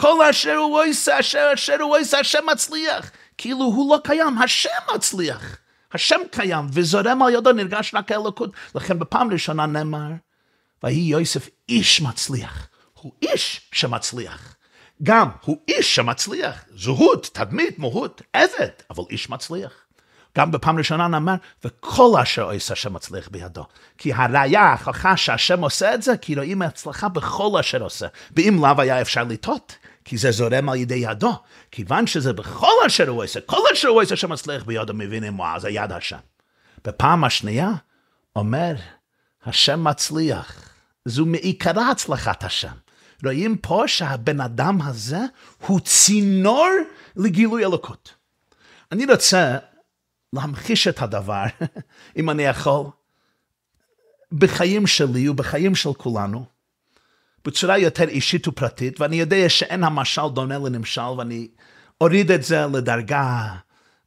כל 0.00 0.22
אשר 0.30 0.56
הוא 0.56 0.82
עושה, 0.82 1.20
אשר 1.20 1.50
אשר 1.54 1.82
הוא 1.82 1.98
עושה, 1.98 2.18
השם 2.18 2.44
מצליח. 2.52 3.10
כאילו 3.38 3.58
הוא 3.58 3.94
לא 3.94 4.00
קיים, 4.04 4.38
השם 4.38 4.68
מצליח. 4.94 5.58
השם 5.92 6.20
קיים, 6.30 6.66
וזורם 6.72 7.22
על 7.22 7.34
ידו 7.34 7.52
נרגש 7.52 7.94
רק 7.94 8.12
האלוקות. 8.12 8.50
לכן 8.74 8.98
בפעם 8.98 9.32
ראשונה 9.32 9.66
נאמר, 9.66 10.10
ויהי 10.82 11.00
יוסף 11.00 11.48
איש 11.68 12.00
מצליח. 12.00 12.68
הוא 12.92 13.12
איש 13.22 13.60
שמצליח. 13.72 14.56
גם 15.02 15.28
הוא 15.44 15.56
איש 15.68 15.94
שמצליח. 15.94 16.64
זהות, 16.74 17.30
תדמית, 17.32 17.78
מהות, 17.78 18.22
עבד, 18.32 18.68
אבל 18.90 19.04
איש 19.10 19.30
מצליח. 19.30 19.72
גם 20.38 20.50
בפעם 20.50 20.78
ראשונה 20.78 21.08
נאמר, 21.08 21.34
וכל 21.64 22.12
אשר 22.22 22.50
עושה 22.50 22.72
השם 22.72 22.92
מצליח 22.92 23.28
בידו. 23.28 23.66
כי 23.98 24.12
הראיה, 24.12 24.60
ההוכחה 24.60 25.16
שהשם 25.16 25.60
עושה 25.60 25.94
את 25.94 26.02
זה, 26.02 26.16
כי 26.16 26.34
רואים 26.34 26.62
הצלחה 26.62 27.08
בכל 27.08 27.58
אשר 27.60 27.82
עושה. 27.82 28.06
ואם 28.36 28.58
לאו 28.62 28.80
היה 28.80 29.00
אפשר 29.00 29.24
לטעות, 29.24 29.76
כי 30.04 30.18
זה 30.18 30.30
זורם 30.30 30.68
על 30.68 30.76
ידי 30.76 30.94
ידו. 30.94 31.32
כיוון 31.70 32.06
שזה 32.06 32.32
בכל 32.32 32.72
אשר 32.86 33.08
הוא 33.08 33.24
עושה, 33.24 33.40
כל 33.40 33.60
אשר 33.72 33.88
הוא 33.88 34.02
עושה 34.02 34.16
שמצליח 34.16 34.64
בידו, 34.64 34.94
מבינים 34.94 35.36
מה 35.36 35.58
זה 35.58 35.70
יד 35.70 35.92
השם. 35.92 36.18
בפעם 36.84 37.24
השנייה, 37.24 37.70
אומר, 38.36 38.74
השם 39.46 39.84
מצליח. 39.84 40.68
זו 41.04 41.26
מעיקרה 41.26 41.90
הצלחת 41.90 42.44
השם. 42.44 42.72
רואים 43.24 43.56
פה 43.56 43.84
שהבן 43.86 44.40
אדם 44.40 44.82
הזה 44.82 45.20
הוא 45.66 45.80
צינור 45.80 46.68
לגילוי 47.16 47.64
אלוקות. 47.64 48.14
אני 48.92 49.06
רוצה 49.06 49.58
להמחיש 50.32 50.88
את 50.88 51.02
הדבר, 51.02 51.44
אם 52.18 52.30
אני 52.30 52.42
יכול, 52.42 52.86
בחיים 54.32 54.86
שלי 54.86 55.28
ובחיים 55.28 55.74
של 55.74 55.92
כולנו, 55.92 56.44
בצורה 57.44 57.78
יותר 57.78 58.08
אישית 58.08 58.48
ופרטית, 58.48 59.00
ואני 59.00 59.16
יודע 59.16 59.48
שאין 59.48 59.84
המשל 59.84 60.28
דומה 60.34 60.58
לנמשל, 60.58 61.00
ואני 61.00 61.48
אוריד 62.00 62.30
את 62.30 62.42
זה 62.42 62.66
לדרגה 62.66 63.56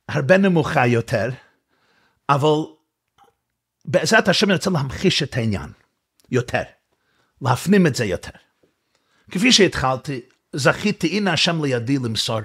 הרבה 0.10 0.38
נמוכה 0.38 0.88
יותר, 0.88 1.30
אבל 2.30 2.76
בעזרת 3.86 4.28
השם 4.28 4.46
אני 4.46 4.54
רוצה 4.54 4.70
להמחיש 4.70 5.24
את 5.24 5.38
העניין 5.38 5.70
יותר, 6.32 6.62
להפנים 7.42 7.88
את 7.88 7.96
זה 7.96 8.06
יותר. 8.06 8.32
כפי 9.32 9.52
שהתחלתי, 9.52 10.22
זכיתי, 10.54 11.18
הנה 11.18 11.34
השם 11.34 11.64
לידי 11.64 11.98
למסור 11.98 12.40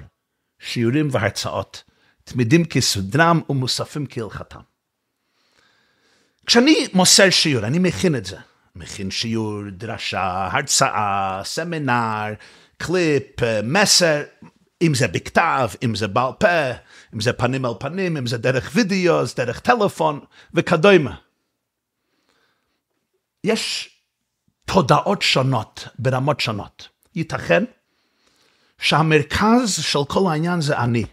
שיעורים 0.58 1.08
והרצאות, 1.12 1.82
תמידים 2.32 2.64
כסדרם 2.64 3.40
ומוספים 3.48 4.06
כהלכתם. 4.10 4.60
כשאני 6.46 6.86
מוסר 6.94 7.30
שיעור, 7.30 7.66
אני 7.66 7.78
מכין 7.78 8.16
את 8.16 8.26
זה. 8.26 8.36
מכין 8.76 9.10
שיעור, 9.10 9.62
דרשה, 9.70 10.48
הרצאה, 10.52 11.40
סמינר, 11.44 12.34
קליפ, 12.76 13.40
מסר, 13.62 14.22
אם 14.82 14.94
זה 14.94 15.08
בכתב, 15.08 15.68
אם 15.84 15.94
זה 15.94 16.08
בעל 16.08 16.32
פה, 16.38 16.70
אם 17.14 17.20
זה 17.20 17.32
פנים 17.32 17.64
על 17.64 17.72
פנים, 17.80 18.16
אם 18.16 18.26
זה 18.26 18.38
דרך 18.38 18.70
וידאו, 18.74 19.20
דרך 19.36 19.60
טלפון 19.60 20.20
וכדומה. 20.54 21.14
יש 23.44 23.90
תודעות 24.64 25.22
שונות 25.22 25.88
ברמות 25.98 26.40
שונות. 26.40 26.88
ייתכן 27.14 27.64
שהמרכז 28.78 29.82
של 29.82 29.98
כל 30.08 30.30
העניין 30.30 30.60
זה 30.60 30.78
אני. 30.78 31.04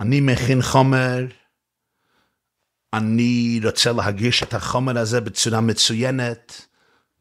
אני 0.00 0.20
מכין 0.20 0.62
חומר, 0.62 1.24
אני 2.92 3.60
רוצה 3.64 3.92
להגיש 3.92 4.42
את 4.42 4.54
החומר 4.54 4.98
הזה 4.98 5.20
בצורה 5.20 5.60
מצוינת, 5.60 6.66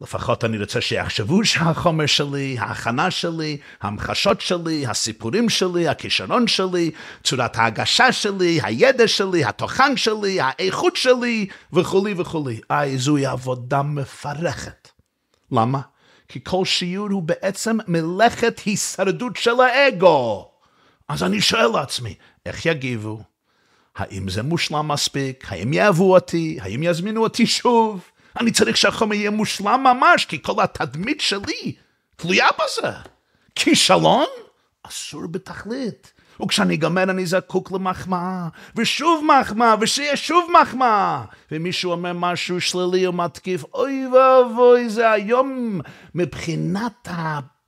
לפחות 0.01 0.43
אני 0.43 0.57
רוצה 0.57 0.81
שיחשבו 0.81 1.45
שהחומר 1.45 2.05
שלי, 2.05 2.55
ההכנה 2.59 3.11
שלי, 3.11 3.57
ההמחשות 3.81 4.41
שלי, 4.41 4.87
הסיפורים 4.87 5.49
שלי, 5.49 5.87
הכישרון 5.87 6.47
שלי, 6.47 6.91
צורת 7.23 7.57
ההגשה 7.57 8.11
שלי, 8.11 8.59
הידע 8.63 9.07
שלי, 9.07 9.45
התוכן 9.45 9.97
שלי, 9.97 10.41
האיכות 10.41 10.95
שלי, 10.95 11.47
וכולי 11.73 12.13
וכולי. 12.17 12.61
איי, 12.71 12.97
זוהי 12.97 13.25
עבודה 13.25 13.81
מפרכת. 13.81 14.89
למה? 15.51 15.81
כי 16.27 16.39
כל 16.43 16.65
שיעור 16.65 17.09
הוא 17.11 17.23
בעצם 17.23 17.77
מלאכת 17.87 18.59
הישרדות 18.65 19.35
של 19.35 19.61
האגו. 19.61 20.49
אז 21.07 21.23
אני 21.23 21.41
שואל 21.41 21.67
לעצמי, 21.73 22.15
איך 22.45 22.65
יגיבו? 22.65 23.23
האם 23.95 24.29
זה 24.29 24.43
מושלם 24.43 24.87
מספיק? 24.87 25.45
האם 25.51 25.73
יאהבו 25.73 26.13
אותי? 26.13 26.57
האם 26.61 26.83
יזמינו 26.83 27.23
אותי 27.23 27.45
שוב? 27.45 28.03
אני 28.39 28.51
צריך 28.51 28.77
שהחומר 28.77 29.13
יהיה 29.15 29.29
מושלם 29.29 29.83
ממש, 29.83 30.25
כי 30.25 30.41
כל 30.41 30.63
התדמית 30.63 31.21
שלי 31.21 31.75
תלויה 32.15 32.47
בזה. 32.55 32.89
כישלון? 33.55 34.25
אסור 34.83 35.27
בתכלית. 35.27 36.13
וכשאני 36.41 36.77
גמר 36.77 37.03
אני 37.03 37.25
זקוק 37.25 37.71
למחמאה, 37.71 38.47
ושוב 38.75 39.25
מחמאה, 39.25 39.75
ושיהיה 39.81 40.17
שוב 40.17 40.49
מחמאה. 40.61 41.23
ומישהו 41.51 41.91
אומר 41.91 42.13
משהו 42.13 42.61
שלילי 42.61 43.07
או 43.07 43.13
מתקיף, 43.13 43.63
אוי 43.73 44.07
ואבוי, 44.07 44.89
זה 44.89 45.11
היום 45.11 45.79
מבחינת 46.15 47.07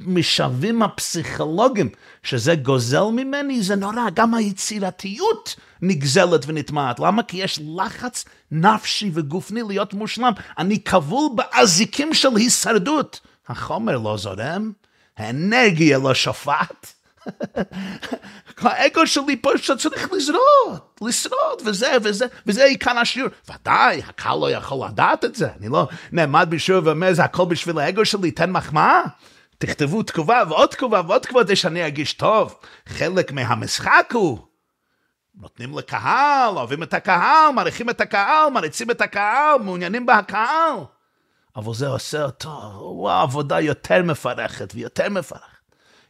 המשאבים 0.06 0.84
הפסיכולוגיים, 0.84 1.90
שזה 2.24 2.56
גוזל 2.56 3.04
ממני, 3.04 3.62
זה 3.62 3.76
נורא, 3.76 4.10
גם 4.14 4.34
היצירתיות 4.34 5.56
נגזלת 5.82 6.42
ונטמעת. 6.48 7.00
למה? 7.00 7.24
כי 7.24 7.38
יש 7.38 7.60
לחץ 7.78 8.26
נפשי 8.52 9.12
וגופני 9.14 9.62
להיות 9.68 9.94
מושלם. 9.94 10.32
אני 10.58 10.80
כבול 10.80 11.30
באזיקים 11.36 12.14
של 12.14 12.36
הישרדות. 12.36 13.20
החומר 13.48 13.98
לא 13.98 14.18
זורם, 14.18 14.72
האנרגיה 15.18 15.98
לא 15.98 16.14
שופעת. 16.14 16.94
האגו 18.62 19.08
שלי 19.08 19.36
פה 19.42 19.50
שצריך 19.58 20.12
לשרוד, 20.12 20.80
לשרוד, 21.02 21.62
וזה 21.66 21.92
וזה, 22.04 22.26
וזה 22.48 22.64
עיקר 22.64 22.98
השיעור. 22.98 23.30
ודאי, 23.50 24.02
הקהל 24.08 24.40
לא 24.40 24.52
יכול 24.52 24.88
לדעת 24.88 25.26
את 25.26 25.36
זה. 25.36 25.48
אני 25.60 25.70
לא 25.70 25.88
נעמד 26.12 26.48
בשיעור 26.50 26.82
ואומר, 26.86 27.14
זה 27.14 27.24
הכל 27.24 27.46
בשביל 27.46 27.80
האגו 27.80 28.06
שלי, 28.06 28.32
תן 28.32 28.52
מחמאה. 28.52 29.02
תכתבו 29.66 30.04
תגובה 30.04 30.44
ועוד 30.50 30.70
תגובה 30.70 31.02
ועוד 31.08 31.22
תגובה 31.22 31.44
כדי 31.44 31.56
שאני 31.56 31.84
ארגיש 31.84 32.14
טוב. 32.14 32.56
חלק 32.90 33.32
מהמשחק 33.32 34.10
הוא 34.14 34.40
נותנים 35.36 35.78
לקהל, 35.78 36.58
אוהבים 36.58 36.84
את 36.84 36.94
הקהל, 36.94 37.52
מעריכים 37.54 37.90
את 37.90 38.02
הקהל, 38.02 38.50
מריצים 38.50 38.92
את 38.92 39.02
הקהל, 39.02 39.60
מעוניינים 39.60 40.06
בהקהל. 40.06 40.78
אבל 41.56 41.74
זה 41.74 41.88
עושה 41.88 42.24
אותו, 42.24 42.50
וואו, 42.82 43.22
עבודה 43.22 43.60
יותר 43.60 44.04
מפרכת 44.04 44.72
ויותר 44.76 45.10
מפרכת. 45.10 45.46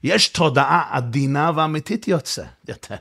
יש 0.04 0.28
תודעה 0.28 0.88
עדינה 0.92 1.52
ואמיתית 1.56 2.08
יוצא, 2.08 2.44
יותר. 2.68 2.96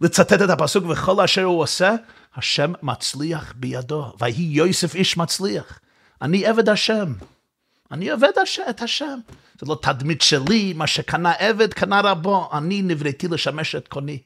לצטט 0.00 0.42
את 0.42 0.50
הפסוק, 0.50 0.84
וכל 0.88 1.20
אשר 1.20 1.44
הוא 1.44 1.62
עושה, 1.62 1.94
השם 2.36 2.72
מצליח 2.82 3.52
בידו. 3.56 4.12
ויהי 4.18 4.44
יוסף 4.44 4.94
איש 4.94 5.16
מצליח. 5.16 5.78
אני 6.22 6.46
עבד 6.46 6.68
השם. 6.68 7.12
אני 7.92 8.10
עובד 8.10 8.30
את 8.68 8.82
השם. 8.82 9.18
זה 9.60 9.66
לא 9.66 9.78
תדמית 9.82 10.22
שלי, 10.22 10.72
מה 10.72 10.86
שקנה 10.86 11.32
עבד, 11.32 11.74
קנה 11.74 12.00
רבו. 12.00 12.48
אני 12.52 12.82
נבראתי 12.82 13.28
לשמש 13.28 13.74
את 13.74 13.88
קוני. 13.88 14.22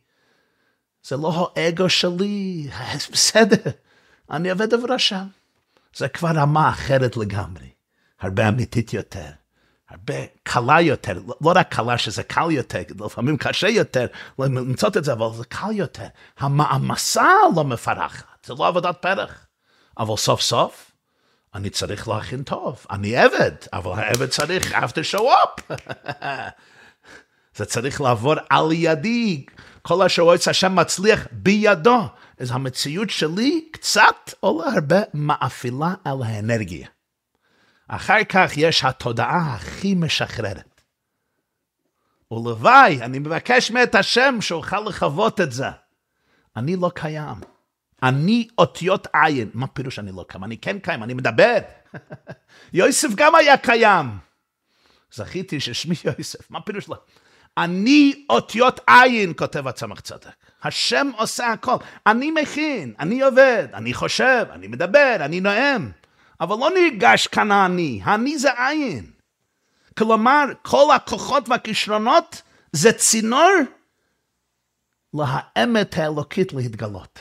זה 1.02 1.16
לא 1.16 1.52
האגו 1.56 1.88
שלי, 1.88 2.68
בסדר, 3.12 3.70
אני 4.30 4.50
עובד 4.50 4.74
עבור 4.74 4.92
השם. 4.92 5.26
זה 5.96 6.08
כבר 6.08 6.28
רמה 6.34 6.68
אחרת 6.68 7.16
לגמרי, 7.16 7.68
הרבה 8.20 8.48
אמיתית 8.48 8.92
יותר, 8.92 9.30
הרבה 9.88 10.14
קלה 10.42 10.80
יותר, 10.80 11.20
לא 11.40 11.52
רק 11.54 11.74
קלה 11.74 11.98
שזה 11.98 12.22
קל 12.22 12.50
יותר, 12.50 12.82
לפעמים 13.00 13.36
קשה 13.36 13.68
יותר 13.68 14.06
למצוא 14.38 14.88
את 14.96 15.04
זה, 15.04 15.12
אבל 15.12 15.26
זה 15.36 15.44
קל 15.44 15.72
יותר. 15.72 16.06
המעמסה 16.38 17.28
לא 17.56 17.64
מפרחת, 17.64 18.46
זה 18.46 18.54
לא 18.58 18.66
עבודת 18.66 18.96
פרח. 19.00 19.46
אבל 19.98 20.16
סוף 20.16 20.40
סוף, 20.40 20.89
אני 21.54 21.70
צריך 21.70 22.08
להכין 22.08 22.42
טוב. 22.42 22.86
אני 22.90 23.16
עבד, 23.16 23.52
אבל 23.72 23.98
העבד 23.98 24.26
צריך 24.26 24.72
after 24.72 25.14
show 25.14 25.22
up. 25.22 25.74
זה 27.56 27.64
צריך 27.64 28.00
לעבור 28.00 28.34
על 28.50 28.68
ידי. 28.72 29.44
כל 29.82 30.06
את 30.06 30.48
השם 30.48 30.74
מצליח 30.76 31.26
בידו. 31.32 32.00
אז 32.38 32.50
המציאות 32.50 33.10
שלי 33.10 33.68
קצת 33.72 34.32
או 34.42 34.62
הרבה 34.64 35.00
מאפילה 35.14 35.94
על 36.04 36.22
האנרגיה. 36.24 36.88
אחר 37.88 38.24
כך 38.28 38.50
יש 38.56 38.84
התודעה 38.84 39.54
הכי 39.54 39.94
משחררת. 39.94 40.80
ולוואי, 42.30 43.02
אני 43.02 43.18
מבקש 43.18 43.70
מאת 43.70 43.94
השם 43.94 44.40
שאוכל 44.40 44.80
לחוות 44.80 45.40
את 45.40 45.52
זה. 45.52 45.66
אני 46.56 46.76
לא 46.76 46.90
קיים. 46.94 47.49
אני 48.02 48.48
אותיות 48.58 49.06
עין. 49.12 49.50
מה 49.54 49.66
פירוש 49.66 49.98
אני 49.98 50.12
לא 50.12 50.24
קיים? 50.28 50.44
אני 50.44 50.58
כן 50.58 50.78
קיים, 50.78 51.02
אני 51.02 51.14
מדבר. 51.14 51.58
יוסף 52.72 53.08
גם 53.14 53.34
היה 53.34 53.56
קיים. 53.56 54.06
זכיתי 55.12 55.60
ששמי 55.60 55.94
יוסף. 56.18 56.50
מה 56.50 56.60
פירוש 56.60 56.88
לא? 56.88 56.96
אני 57.58 58.24
אותיות 58.30 58.80
עין, 58.86 59.32
כותב 59.36 59.68
הצמח 59.68 60.00
צדק. 60.00 60.28
השם 60.62 61.10
עושה 61.16 61.46
הכל. 61.46 61.76
אני 62.06 62.30
מכין, 62.30 62.94
אני 62.98 63.22
עובד, 63.22 63.68
אני 63.74 63.94
חושב, 63.94 64.46
אני 64.50 64.68
מדבר, 64.68 65.16
אני 65.20 65.40
נואם. 65.40 65.90
אבל 66.40 66.56
לא 66.56 66.70
נרגש 66.70 67.26
כאן 67.26 67.50
האני, 67.50 68.00
האני 68.04 68.38
זה 68.38 68.68
עין. 68.68 69.10
כלומר, 69.98 70.44
כל 70.62 70.94
הכוחות 70.94 71.48
והכישרונות 71.48 72.42
זה 72.72 72.92
צינור 72.92 73.50
להאמת 75.14 75.98
האלוקית 75.98 76.52
להתגלות. 76.52 77.20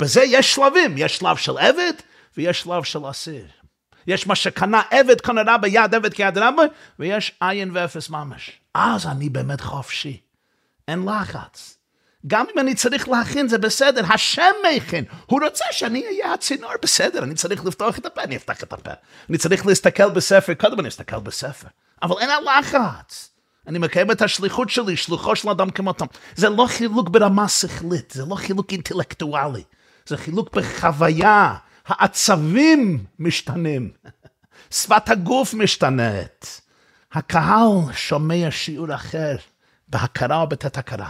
בזה 0.00 0.22
יש 0.24 0.54
שלבים, 0.54 0.94
יש 0.98 1.16
שלב 1.16 1.36
של 1.36 1.58
עבד 1.58 1.92
ויש 2.36 2.60
שלב 2.60 2.82
של 2.82 3.10
אסיר. 3.10 3.46
יש 4.06 4.26
מה 4.26 4.34
שקנה 4.34 4.82
עבד 4.90 5.20
קנה 5.20 5.42
רבה 5.46 5.68
יד 5.68 5.94
עבד 5.94 6.14
כיד 6.14 6.38
רבה, 6.38 6.62
ויש 6.98 7.32
עין 7.40 7.70
ואפס 7.74 8.10
ממש. 8.10 8.50
אז 8.74 9.06
אני 9.06 9.28
באמת 9.28 9.60
חופשי. 9.60 10.20
אין 10.88 11.08
לחץ. 11.08 11.76
גם 12.26 12.44
אם 12.54 12.58
אני 12.58 12.74
צריך 12.74 13.08
להכין 13.08 13.48
זה 13.48 13.58
בסדר, 13.58 14.02
השם 14.12 14.52
מכין. 14.76 15.04
הוא 15.26 15.40
רוצה 15.44 15.64
שאני 15.70 16.06
אהיה 16.06 16.32
הצינור, 16.32 16.70
בסדר, 16.82 17.22
אני 17.22 17.34
צריך 17.34 17.64
לפתוח 17.64 17.98
את 17.98 18.06
הפה, 18.06 18.22
אני 18.22 18.36
אפתח 18.36 18.62
את 18.62 18.72
הפה. 18.72 18.90
אני 19.30 19.38
צריך 19.38 19.66
להסתכל 19.66 20.10
בספר, 20.10 20.54
קודם 20.54 20.80
אני 20.80 20.88
אסתכל 20.88 21.20
בספר. 21.20 21.68
אבל 22.02 22.14
אין 22.20 22.30
הלחץ. 22.30 23.30
אני 23.66 23.78
מקיים 23.78 24.10
את 24.10 24.22
השליחות 24.22 24.70
שלי, 24.70 24.96
שלוחו 24.96 25.36
של 25.36 25.48
אדם 25.48 25.70
כמותם. 25.70 26.06
זה 26.36 26.48
לא 26.48 26.66
חילוק 26.68 27.08
ברמה 27.08 27.48
שכלית, 27.48 28.10
זה 28.10 28.24
לא 28.28 28.34
חילוק 28.34 28.72
אינטלקטואלי. 28.72 29.62
זה 30.10 30.16
חילוק 30.16 30.56
בחוויה. 30.56 31.54
העצבים 31.86 33.04
משתנים. 33.18 33.90
שפת 34.70 35.08
הגוף 35.08 35.54
משתנית. 35.54 36.60
הקהל 37.12 37.68
שומע 37.92 38.50
שיעור 38.50 38.94
אחר 38.94 39.36
בהכרה 39.88 40.40
או 40.40 40.46
בתת 40.46 40.78
הכרה. 40.78 41.08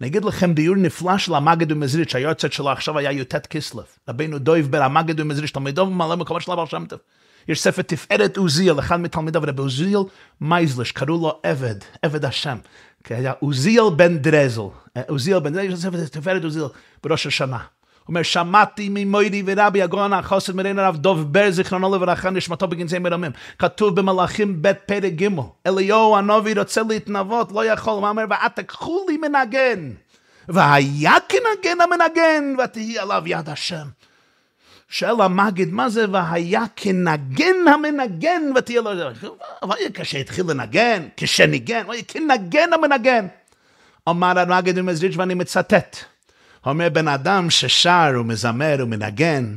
אני 0.00 0.08
אגיד 0.08 0.24
לכם 0.24 0.54
ביור 0.54 0.76
נפלא 0.76 1.18
של 1.18 1.34
המגד 1.34 1.72
ומזריץ', 1.72 2.14
היועצת 2.14 2.52
שלו 2.52 2.70
עכשיו 2.70 2.98
היה 2.98 3.12
י"ט 3.12 3.46
כסלו. 3.46 3.82
רבינו 4.08 4.38
דויב 4.38 4.70
בר 4.70 4.82
המגד 4.82 5.20
ומזריץ', 5.20 5.50
תלמידו 5.50 5.82
וממלא 5.82 6.16
מקומו 6.16 6.40
של 6.40 6.52
אבר 6.52 6.66
שם 6.66 6.84
טוב. 6.88 6.98
יש 7.48 7.60
ספר 7.60 7.82
תפארת 7.82 8.36
עוזיאל, 8.36 8.78
אחד 8.78 9.00
מתלמידיו, 9.00 9.42
רבי 9.44 9.62
עוזיאל 9.62 10.00
מייזלש, 10.40 10.92
קראו 10.92 11.20
לו 11.22 11.40
עבד, 11.42 11.76
עבד 12.02 12.24
השם. 12.24 12.58
כי 13.04 13.14
היה 13.14 13.32
עוזיאל 13.40 13.90
בן 13.96 14.18
דרזל, 14.18 14.62
עוזיאל 15.08 15.38
בן 15.38 15.52
דרזל, 15.52 15.66
יש 15.66 15.74
ספר 15.74 16.06
תפארת 16.06 16.44
עוזיאל 16.44 16.66
בראש 17.02 17.26
השנה. 17.26 17.58
אומר, 18.08 18.22
שמעתי 18.22 18.88
ממוירי 18.90 19.42
ורבי 19.46 19.82
הגאון 19.82 20.12
החוסר 20.12 20.52
מרין 20.52 20.78
הרב 20.78 20.96
דוב 20.96 21.32
בר, 21.32 21.50
זיכרונו 21.50 21.94
לברכה, 21.94 22.30
נשמתו 22.30 22.68
בגנזי 22.68 22.98
מרמים. 22.98 23.32
כתוב 23.58 24.00
במלאכים 24.00 24.62
ב' 24.62 24.72
פרק 24.72 25.12
ג', 25.12 25.28
אליהו 25.66 26.16
הנובי 26.16 26.54
רוצה 26.54 26.82
להתנבות, 26.88 27.52
לא 27.52 27.64
יכול, 27.64 27.92
הוא 27.92 28.08
אומר, 28.08 28.24
ואת 28.30 28.56
תקחו 28.56 29.06
לי 29.08 29.16
מנגן. 29.16 29.90
והיה 30.48 31.14
כנגן 31.28 31.80
המנגן, 31.80 32.54
ותהי 32.64 32.98
עליו 32.98 33.22
יד 33.26 33.48
השם. 33.48 33.86
שואל 34.88 35.20
המגיד, 35.20 35.72
מה 35.72 35.88
זה 35.88 36.04
והיה 36.10 36.64
כנגן 36.76 37.68
המנגן 37.74 38.42
ותהי 38.56 38.78
עליו 38.78 38.92
יד 38.92 39.06
השם? 39.06 39.28
והיה 39.68 39.88
כשהתחיל 39.94 40.44
לנגן, 40.48 41.08
כשניגן, 41.16 41.82
והיה 41.88 42.02
כנגן 42.02 42.72
המנגן. 42.72 43.26
אמר 44.08 44.38
המגיד 44.38 44.78
ומזריץ' 44.78 45.16
ואני 45.16 45.34
מצטט. 45.34 45.96
אומר 46.66 46.88
בן 46.88 47.08
אדם 47.08 47.50
ששר 47.50 48.10
ומזמר 48.20 48.76
ומנגן, 48.78 49.56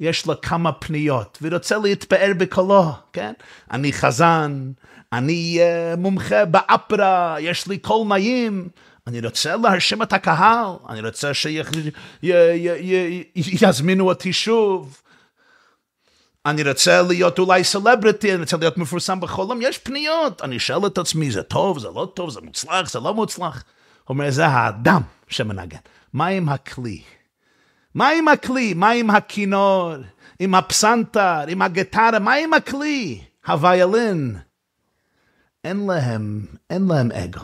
יש 0.00 0.26
לו 0.26 0.40
כמה 0.40 0.72
פניות, 0.72 1.38
ורוצה 1.42 1.78
להתפאר 1.78 2.32
בקולו, 2.38 2.92
כן? 3.12 3.32
אני 3.70 3.92
חזן, 3.92 4.70
אני 5.12 5.60
uh, 5.60 5.96
מומחה 5.96 6.44
באפרה, 6.44 7.36
יש 7.40 7.66
לי 7.66 7.78
קול 7.78 8.06
נעים, 8.08 8.68
אני 9.06 9.20
רוצה 9.20 9.56
להרשים 9.56 10.02
את 10.02 10.12
הקהל, 10.12 10.66
אני 10.88 11.00
רוצה 11.00 11.30
שיזמינו 13.44 14.08
אותי 14.08 14.32
שוב. 14.32 15.02
אני 16.46 16.62
רוצה 16.62 17.02
להיות 17.02 17.38
אולי 17.38 17.64
סלבריטי, 17.64 18.32
אני 18.32 18.40
רוצה 18.40 18.56
להיות 18.56 18.78
מפורסם 18.78 19.20
בכל 19.20 19.46
יש 19.60 19.78
פניות. 19.78 20.42
אני 20.42 20.58
שואל 20.58 20.86
את 20.86 20.98
עצמי, 20.98 21.30
זה 21.30 21.42
טוב, 21.42 21.78
זה 21.78 21.88
לא 21.94 22.12
טוב, 22.14 22.30
זה 22.30 22.40
מוצלח, 22.40 22.90
זה 22.90 23.00
לא 23.00 23.14
מוצלח. 23.14 23.64
אומר, 24.08 24.30
זה 24.30 24.46
האדם 24.46 25.02
שמנגן. 25.28 25.78
מה 26.12 26.26
עם 26.26 26.48
הכלי? 26.48 27.02
מה 27.94 28.08
עם 28.08 28.28
הכלי? 28.28 28.74
מה 28.74 28.90
עם 28.90 29.10
הכינור? 29.10 29.92
עם 30.38 30.54
הפסנתר? 30.54 31.44
עם 31.48 31.62
הגיטרה? 31.62 32.18
מה 32.18 32.34
עם 32.34 32.54
הכלי? 32.54 33.24
הוויולין? 33.46 34.36
אין 35.64 35.86
להם, 35.86 36.46
אין 36.70 36.86
להם 36.86 37.12
אגו. 37.12 37.40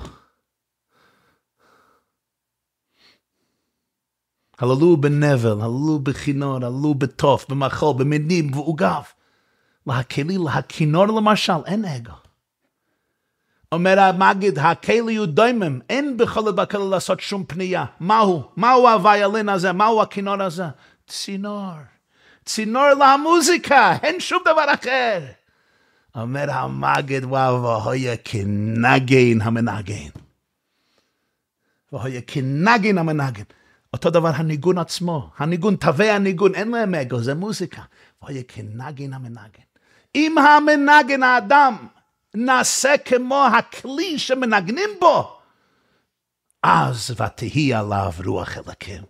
הללו 4.58 4.96
בנבל, 4.96 5.60
הללו 5.60 5.98
בכינור, 6.02 6.56
הללו 6.56 6.94
בתוף, 6.94 7.48
במחול, 7.48 7.94
במינים, 7.98 8.50
בעוגב. 8.50 9.02
להכלי, 9.86 10.38
להכינור 10.44 11.06
למשל, 11.06 11.64
אין 11.66 11.84
אגו. 11.84 12.23
אומר 13.74 14.00
המגיד, 14.00 14.58
הכלי 14.58 15.16
הוא 15.16 15.26
דוימם, 15.26 15.80
אין 15.90 16.16
בכל 16.16 16.52
בכלי 16.52 16.90
לעשות 16.90 17.20
שום 17.20 17.44
פנייה. 17.44 17.84
מהו? 18.00 18.42
מהו 18.56 18.88
הוויולין 18.88 19.48
הזה? 19.48 19.72
מהו 19.72 20.02
הכינור 20.02 20.42
הזה? 20.42 20.64
צינור. 21.06 21.72
צינור 22.44 22.88
למוזיקה, 23.00 23.96
אין 24.02 24.20
שום 24.20 24.42
דבר 24.44 24.64
אחר. 24.74 25.20
אומר 26.14 26.50
המגיד, 26.50 27.24
וואו, 27.24 27.62
והויה 27.62 28.16
כנגן 28.16 29.40
המנגן. 29.40 30.10
והויה 31.92 32.20
כנגן 32.26 32.98
המנגן. 32.98 33.44
אותו 33.92 34.10
דבר 34.10 34.30
הניגון 34.34 34.78
עצמו, 34.78 35.30
הניגון, 35.38 35.76
תווי 35.76 36.10
הניגון, 36.10 36.54
אין 36.54 36.70
להם 36.70 36.94
אגו, 36.94 37.18
זה 37.18 37.34
מוזיקה. 37.34 37.82
והויה 38.22 38.42
כנגן 38.48 39.12
המנגן. 39.12 39.64
אם 40.14 40.38
המנגן 40.38 41.22
האדם 41.22 41.76
נעשה 42.34 42.94
כמו 43.04 43.46
הכלי 43.46 44.18
שמנגנים 44.18 44.90
בו, 45.00 45.36
אז 46.62 47.10
ותהי 47.10 47.74
עליו 47.74 48.12
רוח 48.24 48.56
אלוקים. 48.56 49.02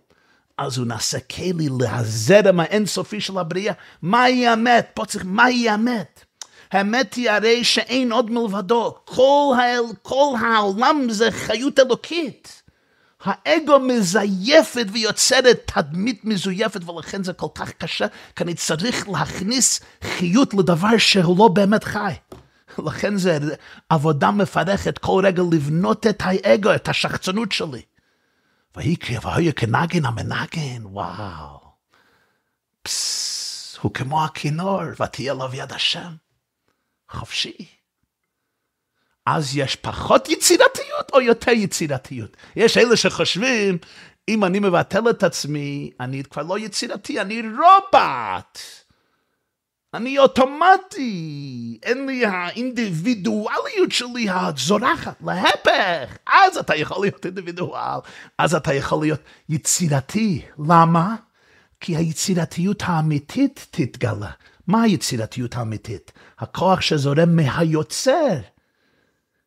אז 0.57 0.77
הוא 0.77 0.87
נעשה 0.87 1.19
כלי 1.19 1.67
להזרם 1.79 2.59
האינסופי 2.59 3.21
של 3.21 3.37
הבריאה. 3.37 3.73
מהי 4.01 4.47
האמת? 4.47 4.89
פה 4.93 5.05
צריך, 5.05 5.23
מהי 5.27 5.69
האמת? 5.69 6.25
האמת 6.71 7.13
היא 7.13 7.31
הרי 7.31 7.63
שאין 7.63 8.11
עוד 8.11 8.31
מלבדו. 8.31 8.95
כל, 9.05 9.55
האל, 9.59 9.83
כל 10.01 10.35
העולם 10.41 11.07
זה 11.09 11.31
חיות 11.31 11.79
אלוקית. 11.79 12.61
האגו 13.23 13.79
מזייפת 13.79 14.85
ויוצרת 14.91 15.71
תדמית 15.75 16.25
מזויפת, 16.25 16.89
ולכן 16.89 17.23
זה 17.23 17.33
כל 17.33 17.47
כך 17.55 17.71
קשה, 17.71 18.05
כי 18.35 18.43
אני 18.43 18.53
צריך 18.53 19.09
להכניס 19.09 19.81
חיות 20.03 20.53
לדבר 20.53 20.97
שהוא 20.97 21.37
לא 21.37 21.47
באמת 21.47 21.83
חי. 21.83 22.13
לכן 22.85 23.17
זה 23.17 23.37
עבודה 23.89 24.31
מפרכת 24.31 24.97
כל 24.97 25.21
רגע 25.25 25.43
לבנות 25.51 26.07
את 26.07 26.21
האגו, 26.25 26.75
את 26.75 26.87
השחצנות 26.87 27.51
שלי. 27.51 27.81
ויהי 28.75 28.95
כנגן 29.55 30.05
המנגן, 30.05 30.81
וואו. 30.83 31.59
פסס, 32.81 33.77
הוא 33.81 33.93
כמו 33.93 34.25
הכינור, 34.25 34.81
ותהיה 34.99 35.31
עליו 35.31 35.55
יד 35.55 35.71
השם. 35.71 36.15
חופשי. 37.11 37.65
אז 39.25 39.57
יש 39.57 39.75
פחות 39.75 40.29
יצירתיות 40.29 41.11
או 41.13 41.21
יותר 41.21 41.51
יצירתיות? 41.51 42.37
יש 42.55 42.77
אלה 42.77 42.97
שחושבים, 42.97 43.77
אם 44.27 44.43
אני 44.43 44.59
מבטל 44.59 45.09
את 45.09 45.23
עצמי, 45.23 45.91
אני 45.99 46.23
כבר 46.23 46.43
לא 46.43 46.59
יצירתי, 46.59 47.21
אני 47.21 47.41
רובוט. 47.41 48.59
אני 49.95 50.19
אוטומטי, 50.19 51.79
אין 51.83 52.05
לי 52.05 52.25
האינדיבידואליות 52.25 53.91
שלי 53.91 54.27
הזורחת, 54.29 55.21
להפך, 55.25 56.17
אז 56.27 56.57
אתה 56.57 56.75
יכול 56.75 57.05
להיות 57.05 57.25
אינדיבידואל, 57.25 57.99
אז 58.37 58.55
אתה 58.55 58.73
יכול 58.73 59.01
להיות 59.01 59.19
יצירתי. 59.49 60.41
למה? 60.59 61.15
כי 61.79 61.95
היצירתיות 61.95 62.83
האמיתית 62.85 63.67
תתגלה. 63.71 64.31
מה 64.67 64.81
היצירתיות 64.81 65.55
האמיתית? 65.55 66.11
הכוח 66.39 66.81
שזורם 66.81 67.35
מהיוצר. 67.35 68.37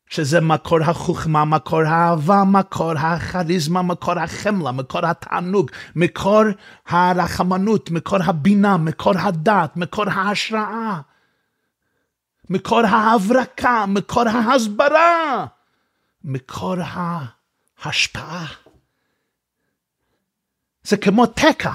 שזה 0.08 0.40
מקור 0.40 0.78
החוכמה, 0.82 1.44
מקור 1.44 1.82
האהבה, 1.82 2.44
מקור 2.44 2.92
הכריזמה, 2.98 3.82
מקור 3.82 4.18
החמלה, 4.18 4.72
מקור 4.72 5.06
התענוג, 5.06 5.70
מקור 5.96 6.42
הרחמנות, 6.88 7.90
מקור 7.90 8.18
הבינה, 8.24 8.76
מקור 8.76 9.12
הדת, 9.18 9.76
מקור 9.76 10.10
ההשראה, 10.10 11.00
מקור 12.50 12.80
ההברקה, 12.80 13.84
מקור 13.88 14.28
ההסברה, 14.28 15.46
מקור 16.24 16.74
ההשפעה. 17.82 18.46
זה 20.82 20.96
כמו 20.96 21.26
תקע. 21.26 21.72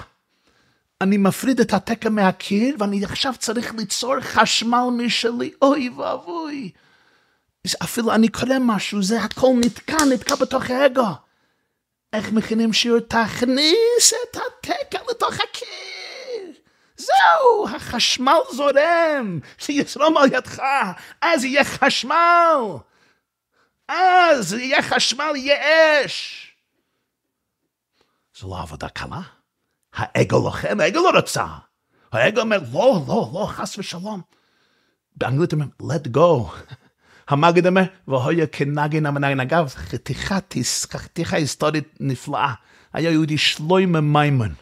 אני 1.01 1.17
מפריד 1.17 1.59
את 1.59 1.73
התקע 1.73 2.09
מהקיר, 2.09 2.75
ואני 2.79 3.05
עכשיו 3.05 3.33
צריך 3.39 3.73
ליצור 3.75 4.21
חשמל 4.21 4.83
משלי. 4.97 5.51
אוי 5.61 5.89
ואבוי. 5.89 6.71
אפילו 7.84 8.13
אני 8.13 8.28
קורא 8.28 8.56
משהו, 8.60 9.04
זה 9.04 9.21
הכל 9.21 9.49
נתקע, 9.60 9.97
נתקע 10.13 10.36
בתוך 10.36 10.69
האגו. 10.69 11.08
איך 12.13 12.32
מכינים 12.32 12.73
שיעור? 12.73 12.99
תכניס 12.99 14.13
את 14.13 14.38
התקע 14.38 14.99
לתוך 15.10 15.34
הקיר. 15.34 16.54
זהו, 16.97 17.67
החשמל 17.76 18.38
זורם, 18.52 19.39
שיזרום 19.58 20.17
על 20.17 20.34
ידך, 20.34 20.62
אז 21.21 21.43
יהיה 21.43 21.63
חשמל. 21.63 22.60
אז 23.88 24.54
יהיה 24.54 24.82
חשמל, 24.82 25.32
יהיה 25.36 26.06
אש. 26.06 26.47
זו 28.38 28.49
לא 28.49 28.62
עבודה 28.62 28.89
קלה. 28.89 29.21
האגו 29.93 30.38
לוחם, 30.43 30.80
האגו 30.80 30.99
לא 30.99 31.18
רצה. 31.18 31.45
האגו 32.11 32.41
אומר, 32.41 32.59
לא, 32.74 33.03
לא, 33.07 33.30
לא, 33.34 33.45
חס 33.49 33.78
ושלום. 33.78 34.22
באנגלית 35.16 35.53
אומרים, 35.53 35.70
let 35.82 36.07
go. 36.18 36.51
המגיד 37.30 37.67
אומר, 37.67 37.84
והויה 38.07 38.47
כנגן 38.47 39.05
המנגן. 39.05 39.39
אגב, 39.39 39.74
חתיכה, 39.76 41.36
היסטורית 41.36 41.97
נפלאה. 41.99 42.53
היה 42.93 43.11
יהודי 43.11 43.38
שלוימה 43.38 44.01
מימון. 44.01 44.53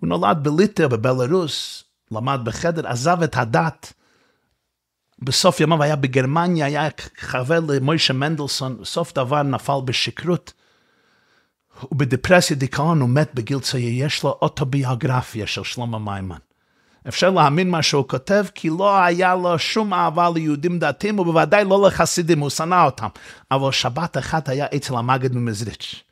הוא 0.00 0.08
נולד 0.08 0.38
בליטר 0.42 0.88
בבלרוס, 0.88 1.84
למד 2.10 2.40
בחדר, 2.44 2.88
עזב 2.88 3.22
את 3.22 3.36
הדת. 3.36 3.92
בסוף 5.18 5.60
ימיו 5.60 5.82
היה 5.82 5.96
בגרמניה, 5.96 6.66
היה 6.66 6.88
חבר 7.18 7.60
למוישה 7.60 8.12
מנדלסון, 8.12 8.78
בסוף 8.80 9.14
דבר 9.14 9.42
נפל 9.42 9.80
בשכרות. 9.84 10.52
ובדפרסיה 11.92 12.56
דיכאון 12.56 13.00
הוא 13.00 13.08
מת 13.08 13.34
בגיל 13.34 13.60
צעיר, 13.60 14.04
יש 14.04 14.22
לו 14.22 14.38
אוטוביוגרפיה 14.42 15.46
של 15.46 15.64
שלמה 15.64 15.98
מימון. 15.98 16.38
אפשר 17.08 17.30
להאמין 17.30 17.70
מה 17.70 17.82
שהוא 17.82 18.08
כותב, 18.08 18.44
כי 18.54 18.70
לא 18.78 18.98
היה 18.98 19.34
לו 19.34 19.58
שום 19.58 19.94
אהבה 19.94 20.30
ליהודים 20.34 20.78
דתיים, 20.78 21.18
ובוודאי 21.18 21.64
לא 21.64 21.86
לחסידים, 21.86 22.40
הוא 22.40 22.50
שנא 22.50 22.84
אותם. 22.84 23.08
אבל 23.50 23.72
שבת 23.72 24.18
אחת 24.18 24.48
היה 24.48 24.66
אצל 24.76 24.96
המגד 24.96 25.34
ממזריץ'. 25.34 26.02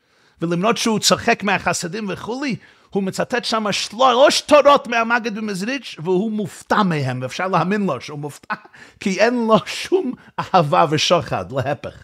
ולמרות 0.43 0.77
שהוא 0.77 0.99
צוחק 0.99 1.43
מהחסידים 1.43 2.07
וכולי, 2.09 2.57
הוא 2.91 3.03
מצטט 3.03 3.45
שם 3.45 3.73
שלוש 3.73 4.41
תורות 4.41 4.89
מהמגד 4.89 5.35
במזריץ', 5.35 5.97
והוא 5.99 6.33
מופתע 6.33 6.83
מהם, 6.83 7.19
ואפשר 7.23 7.49
להאמין 7.49 7.87
לו 7.87 8.01
שהוא 8.01 8.19
מופתע, 8.19 8.55
כי 9.01 9.21
אין 9.21 9.47
לו 9.47 9.57
שום 9.67 10.13
אהבה 10.39 10.85
ושוחד, 10.91 11.53
להפך. 11.53 11.95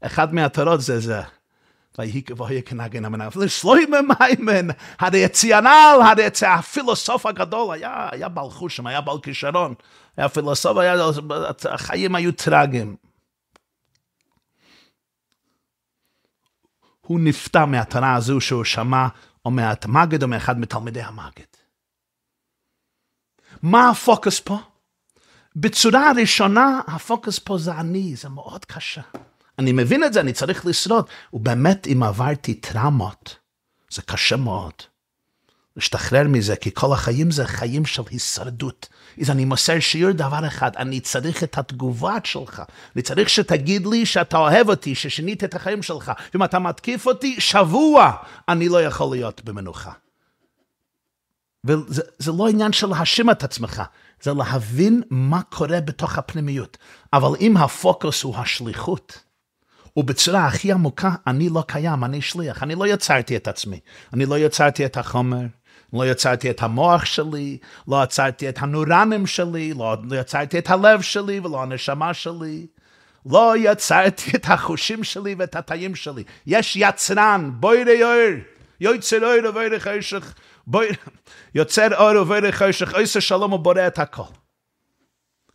אחד 0.00 0.34
מהתורות 0.34 0.80
זה 0.80 1.00
זה. 1.00 1.20
ויהי 1.98 2.22
כבוהי 2.22 2.62
כנגן 2.62 3.04
המנהל. 3.04 3.28
לשלוימה 3.36 3.98
מיימן, 4.02 4.66
הרי 4.98 5.24
הציונל, 5.24 5.98
הרי 6.04 6.26
הפילוסוף 6.46 7.26
הגדול, 7.26 7.74
היה, 7.74 8.08
היה 8.12 8.28
בעל 8.28 8.50
חושם, 8.50 8.86
היה 8.86 9.00
בעל 9.00 9.20
כישרון, 9.20 9.74
היה 10.16 10.28
פילוסוף, 10.28 10.76
היה, 10.76 10.94
החיים 11.70 12.14
היו 12.14 12.32
טרגיים. 12.32 12.96
הוא 17.00 17.20
נפתע 17.20 17.64
מהתורה 17.64 18.14
הזו 18.14 18.40
שהוא 18.40 18.64
שמע, 18.64 19.06
או 19.44 19.50
מהמגד 19.50 20.22
או 20.22 20.28
מאחד 20.28 20.58
מתלמידי 20.58 21.02
המגד. 21.02 21.44
מה 23.62 23.90
הפוקוס 23.90 24.40
פה? 24.40 24.58
בצורה 25.56 26.12
ראשונה, 26.20 26.80
הפוקוס 26.86 27.38
פה 27.38 27.58
זה 27.58 27.72
אני, 27.72 28.16
זה 28.16 28.28
מאוד 28.28 28.64
קשה. 28.64 29.02
אני 29.58 29.72
מבין 29.72 30.04
את 30.04 30.12
זה, 30.12 30.20
אני 30.20 30.32
צריך 30.32 30.66
לשרוד. 30.66 31.04
ובאמת, 31.32 31.86
אם 31.86 32.02
עברתי 32.02 32.54
טראומות, 32.54 33.36
זה 33.90 34.02
קשה 34.02 34.36
מאוד. 34.36 34.72
להשתחרר 35.76 36.28
מזה, 36.28 36.56
כי 36.56 36.70
כל 36.74 36.92
החיים 36.92 37.30
זה 37.30 37.46
חיים 37.46 37.86
של 37.86 38.02
הישרדות. 38.10 38.88
אז 39.20 39.30
אני 39.30 39.44
מוסר 39.44 39.80
שיעור 39.80 40.12
דבר 40.12 40.46
אחד, 40.46 40.70
אני 40.76 41.00
צריך 41.00 41.44
את 41.44 41.58
התגובה 41.58 42.16
שלך. 42.24 42.62
אני 42.94 43.02
צריך 43.02 43.28
שתגיד 43.28 43.86
לי 43.86 44.06
שאתה 44.06 44.36
אוהב 44.36 44.68
אותי, 44.68 44.94
ששינית 44.94 45.44
את 45.44 45.54
החיים 45.54 45.82
שלך. 45.82 46.12
אם 46.34 46.44
אתה 46.44 46.58
מתקיף 46.58 47.06
אותי, 47.06 47.40
שבוע 47.40 48.12
אני 48.48 48.68
לא 48.68 48.82
יכול 48.82 49.16
להיות 49.16 49.44
במנוחה. 49.44 49.92
וזה 51.64 52.32
לא 52.38 52.48
עניין 52.48 52.72
של 52.72 52.86
להאשים 52.86 53.30
את 53.30 53.44
עצמך, 53.44 53.82
זה 54.22 54.32
להבין 54.32 55.02
מה 55.10 55.42
קורה 55.42 55.80
בתוך 55.80 56.18
הפנימיות. 56.18 56.76
אבל 57.12 57.36
אם 57.40 57.56
הפוקוס 57.56 58.22
הוא 58.22 58.36
השליחות, 58.36 59.18
ובצורה 59.96 60.46
הכי 60.46 60.72
עמוקה, 60.72 61.10
אני 61.26 61.48
לא 61.48 61.64
קיים, 61.68 62.04
אני 62.04 62.22
שליח, 62.22 62.62
אני 62.62 62.74
לא 62.74 62.86
יצרתי 62.86 63.36
את 63.36 63.48
עצמי, 63.48 63.80
אני 64.12 64.26
לא 64.26 64.38
יצרתי 64.38 64.86
את 64.86 64.96
החומר, 64.96 65.46
לא 65.92 66.10
יצרתי 66.10 66.50
את 66.50 66.62
המוח 66.62 67.04
שלי, 67.04 67.58
לא 67.88 68.04
יצרתי 68.04 68.48
את 68.48 68.58
הנורנים 68.62 69.26
שלי, 69.26 69.74
לא, 69.74 69.96
יצרתי 70.20 70.58
את 70.58 70.70
הלב 70.70 71.00
שלי 71.00 71.40
ולא 71.40 71.62
הנשמה 71.62 72.14
שלי. 72.14 72.66
לא 73.26 73.54
יצרתי 73.58 74.30
את 74.36 74.44
החושים 74.48 75.04
שלי 75.04 75.34
ואת 75.38 75.56
התאים 75.56 75.94
שלי. 75.94 76.24
יש 76.46 76.76
יצרן, 76.76 77.50
בואי 77.54 77.84
ריאור, 77.84 78.40
יוצר 78.80 79.18
אור 79.22 79.48
ובואי 79.50 79.80
חשך, 79.80 80.34
בואי, 80.66 80.88
יוצר 81.54 81.96
אור 81.96 82.22
ובואי 82.22 82.52
חשך, 82.52 82.94
עושה 82.94 83.20
שלום 83.20 83.52
ובורא 83.52 83.86
את 83.86 83.98
הכל. 83.98 84.22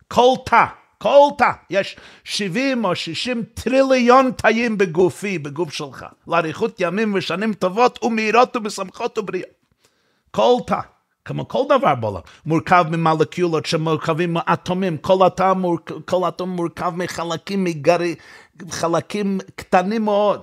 כל 0.08 0.34
תא, 0.46 0.64
כל 1.02 1.28
תא, 1.38 1.50
יש 1.70 1.96
70 2.24 2.84
או 2.84 2.96
60 2.96 3.42
טריליון 3.54 4.30
תאים 4.36 4.78
בגופי, 4.78 5.38
בגוף 5.38 5.72
שלך, 5.72 6.06
לאריכות 6.28 6.80
ימים 6.80 7.14
ושנים 7.14 7.54
טובות 7.54 8.04
ומהירות 8.04 8.56
ומשמחות 8.56 9.18
ובריאות. 9.18 9.50
כל 10.30 10.54
תא, 10.66 10.80
כמו 11.24 11.48
כל 11.48 11.62
דבר 11.68 11.94
בעולם, 11.94 12.20
מורכב 12.46 12.84
ממלכיולות 12.90 13.66
שמורכבים 13.66 14.32
מאטומים, 14.32 14.96
כל 14.96 15.26
התא 15.26 15.52
מורכב, 15.52 15.94
כל 16.00 16.44
מורכב 16.46 16.92
מחלקים 16.96 17.64
מגרי, 17.64 18.14
חלקים 18.70 19.38
קטנים 19.56 20.04
מאוד. 20.04 20.42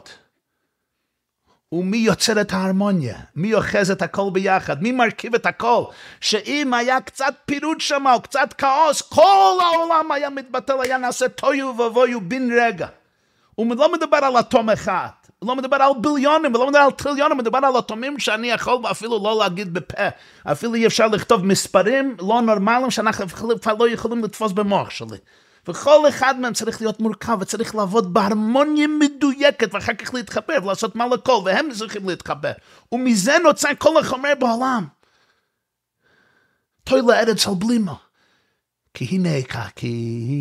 ומי 1.71 1.97
יוצר 1.97 2.41
את 2.41 2.53
ההרמוניה? 2.53 3.17
מי 3.35 3.53
אוחז 3.53 3.91
את 3.91 4.01
הכל 4.01 4.29
ביחד? 4.33 4.83
מי 4.83 4.91
מרכיב 4.91 5.35
את 5.35 5.45
הכל? 5.45 5.83
שאם 6.21 6.73
היה 6.73 7.01
קצת 7.01 7.33
פירוד 7.45 7.81
שם 7.81 8.07
או 8.07 8.21
קצת 8.21 8.53
כאוס, 8.53 9.01
כל 9.01 9.57
העולם 9.61 10.11
היה 10.11 10.29
מתבטל, 10.29 10.81
היה 10.81 10.97
נעשה 10.97 11.27
תוהו 11.29 11.67
ובוהו 11.67 12.21
בן 12.21 12.49
רגע. 12.59 12.87
הוא 13.55 13.75
לא 13.75 13.93
מדבר 13.93 14.17
על 14.17 14.39
אטום 14.39 14.69
אחד. 14.69 15.07
לא 15.41 15.55
מדבר 15.55 15.75
על 15.75 15.91
ביליונים, 16.01 16.55
ולא 16.55 16.67
מדבר 16.67 16.79
על 16.79 16.91
טריליונים, 16.91 17.37
מדבר 17.37 17.57
על 17.57 17.79
אטומים 17.79 18.19
שאני 18.19 18.51
יכול 18.51 18.81
אפילו 18.91 19.23
לא 19.23 19.37
להגיד 19.39 19.73
בפה. 19.73 20.07
אפילו 20.43 20.75
אי 20.75 20.87
אפשר 20.87 21.07
לכתוב 21.07 21.45
מספרים 21.45 22.15
לא 22.19 22.41
נורמליים 22.41 22.91
שאנחנו 22.91 23.25
לא 23.79 23.89
יכולים 23.89 24.23
לתפוס 24.23 24.51
במוח 24.51 24.89
שלי. 24.89 25.17
וכל 25.67 26.09
אחד 26.09 26.39
מהם 26.39 26.53
צריך 26.53 26.81
להיות 26.81 26.99
מורכב 26.99 27.37
וצריך 27.41 27.75
לעבוד 27.75 28.13
בהרמוניה 28.13 28.87
מדויקת 28.87 29.73
ואחר 29.73 29.93
כך 29.93 30.13
להתחבר 30.13 30.53
ולעשות 30.63 30.95
מה 30.95 31.07
לכל 31.07 31.41
והם 31.45 31.69
צריכים 31.71 32.09
להתחבר 32.09 32.51
ומזה 32.91 33.37
נוצר 33.43 33.69
כל 33.77 33.97
החומר 33.99 34.33
בעולם. 34.39 34.87
תוי 36.83 37.01
לארץ 37.01 37.47
על 37.47 37.53
בלימה 37.53 37.93
כי 38.97 39.05
הנה 39.11 39.41
כך, 39.49 39.71
כי 39.75 39.87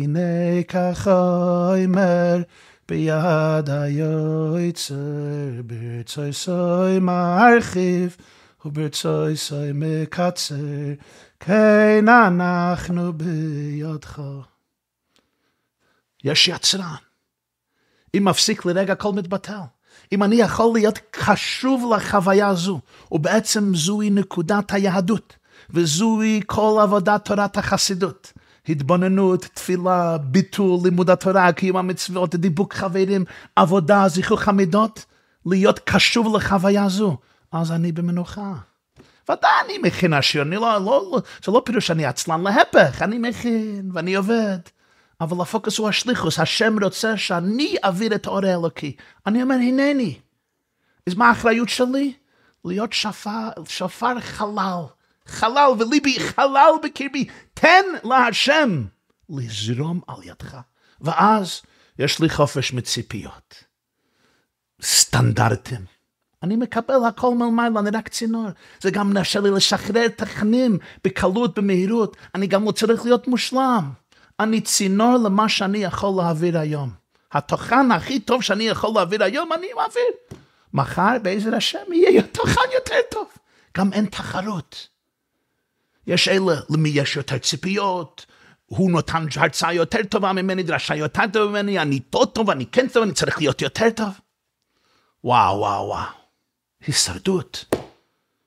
הנה 0.03 0.63
כך 0.67 1.07
אומר 1.07 2.41
ביד 2.89 3.69
היוצר, 3.69 4.95
ברצוי 5.65 6.33
סוי 6.33 6.99
מרחיב, 6.99 8.17
וברצוי 8.65 9.37
סוי 9.37 9.71
מקצר, 9.73 10.55
כן 11.39 12.05
אנחנו 12.07 13.13
בידך. 13.13 14.21
יש 16.27 16.47
יצרן. 16.47 16.95
אם 18.17 18.25
מפסיק 18.25 18.65
לרגע 18.65 18.93
הכל 18.93 19.11
מתבטל. 19.13 19.59
אם 20.11 20.23
אני 20.23 20.35
יכול 20.35 20.73
להיות 20.73 20.99
קשוב 21.11 21.93
לחוויה 21.95 22.47
הזו, 22.47 22.79
ובעצם 23.11 23.75
זוהי 23.75 24.09
נקודת 24.09 24.73
היהדות, 24.73 25.35
וזוהי 25.69 26.41
כל 26.45 26.79
עבודת 26.81 27.25
תורת 27.25 27.57
החסידות. 27.57 28.33
התבוננות, 28.69 29.45
תפילה, 29.53 30.17
ביטול, 30.17 30.79
לימוד 30.83 31.09
התורה, 31.09 31.51
קיום 31.51 31.77
המצוות, 31.77 32.35
דיבוק 32.35 32.73
חברים, 32.73 33.25
עבודה, 33.55 34.07
זיכוך 34.07 34.47
המידות, 34.47 35.05
להיות 35.45 35.79
קשוב 35.79 36.35
לחוויה 36.35 36.89
זו, 36.89 37.17
אז 37.51 37.71
אני 37.71 37.91
במנוחה. 37.91 38.53
ודאי 39.31 39.51
אני 39.65 39.77
מכין 39.77 40.13
השיר, 40.13 40.43
לא, 40.43 40.59
לא, 40.59 41.09
לא, 41.11 41.19
זה 41.45 41.51
לא 41.51 41.61
פירוש 41.65 41.87
שאני 41.87 42.05
עצלן, 42.05 42.41
להפך, 42.41 43.01
אני 43.01 43.17
מכין 43.17 43.91
ואני 43.93 44.15
עובד. 44.15 44.59
אבל 45.21 45.41
הפוקוס 45.41 45.77
הוא 45.77 45.89
השליחוס, 45.89 46.39
השם 46.39 46.83
רוצה 46.83 47.17
שאני 47.17 47.75
אעביר 47.83 48.15
את 48.15 48.27
האור 48.27 48.45
האלוקי. 48.45 48.95
אני 49.25 49.43
אומר, 49.43 49.55
הנני. 49.55 50.19
אז 51.07 51.15
מה 51.15 51.29
האחריות 51.29 51.69
שלי? 51.69 52.13
להיות 52.65 52.93
שופר, 52.93 53.49
שופר 53.67 54.19
חלל. 54.19 54.83
חלל 55.25 55.71
וליבי 55.79 56.19
חלל 56.19 56.71
בקרבי, 56.83 57.27
תן 57.53 57.85
להשם 58.03 58.83
לזרום 59.29 60.01
על 60.07 60.23
ידך. 60.23 60.57
ואז 61.01 61.61
יש 61.99 62.19
לי 62.19 62.29
חופש 62.29 62.73
מציפיות. 62.73 63.63
סטנדרטים. 64.81 65.85
אני 66.43 66.55
מקבל 66.55 67.05
הכל 67.07 67.35
מלמעלה, 67.35 67.79
אני 67.79 67.89
רק 67.89 68.07
צינור. 68.07 68.47
זה 68.81 68.91
גם 68.91 69.13
מאפשר 69.13 69.41
לי 69.41 69.51
לשחרר 69.51 70.07
תכנים 70.07 70.77
בקלות, 71.03 71.59
במהירות. 71.59 72.17
אני 72.35 72.47
גם 72.47 72.65
לא 72.65 72.71
צריך 72.71 73.05
להיות 73.05 73.27
מושלם. 73.27 73.91
אני 74.39 74.61
צינור 74.61 75.17
למה 75.17 75.49
שאני 75.49 75.77
יכול 75.77 76.13
להעביר 76.17 76.57
היום. 76.57 76.89
התוכן 77.31 77.91
הכי 77.91 78.19
טוב 78.19 78.41
שאני 78.41 78.63
יכול 78.63 78.89
להעביר 78.95 79.23
היום, 79.23 79.53
אני 79.53 79.67
מעביר. 79.75 80.37
מחר, 80.73 81.17
בעזר 81.21 81.55
השם, 81.55 81.93
יהיה 81.93 82.21
תוכן 82.21 82.69
יותר 82.73 82.95
טוב. 83.11 83.27
גם 83.77 83.93
אין 83.93 84.05
תחרות. 84.05 84.87
יש 86.07 86.27
אלה 86.27 86.53
למי 86.69 86.89
יש 86.89 87.15
יותר 87.15 87.37
ציפיות, 87.37 88.25
הוא 88.65 88.91
נותן 88.91 89.25
הרצאה 89.35 89.73
יותר 89.73 90.03
טובה 90.09 90.33
ממני, 90.33 90.63
דרשה 90.63 90.95
יותר 90.95 91.23
טובה 91.33 91.51
ממני, 91.51 91.79
אני 91.79 91.99
טוב 91.99 92.25
טוב, 92.25 92.49
אני 92.49 92.65
כן 92.65 92.87
טוב, 92.87 93.03
אני 93.03 93.13
צריך 93.13 93.37
להיות 93.37 93.61
יותר 93.61 93.89
טוב. 93.89 94.09
וואו, 95.23 95.59
וואו, 95.59 95.87
וואו. 95.87 96.05
הישרדות. 96.87 97.65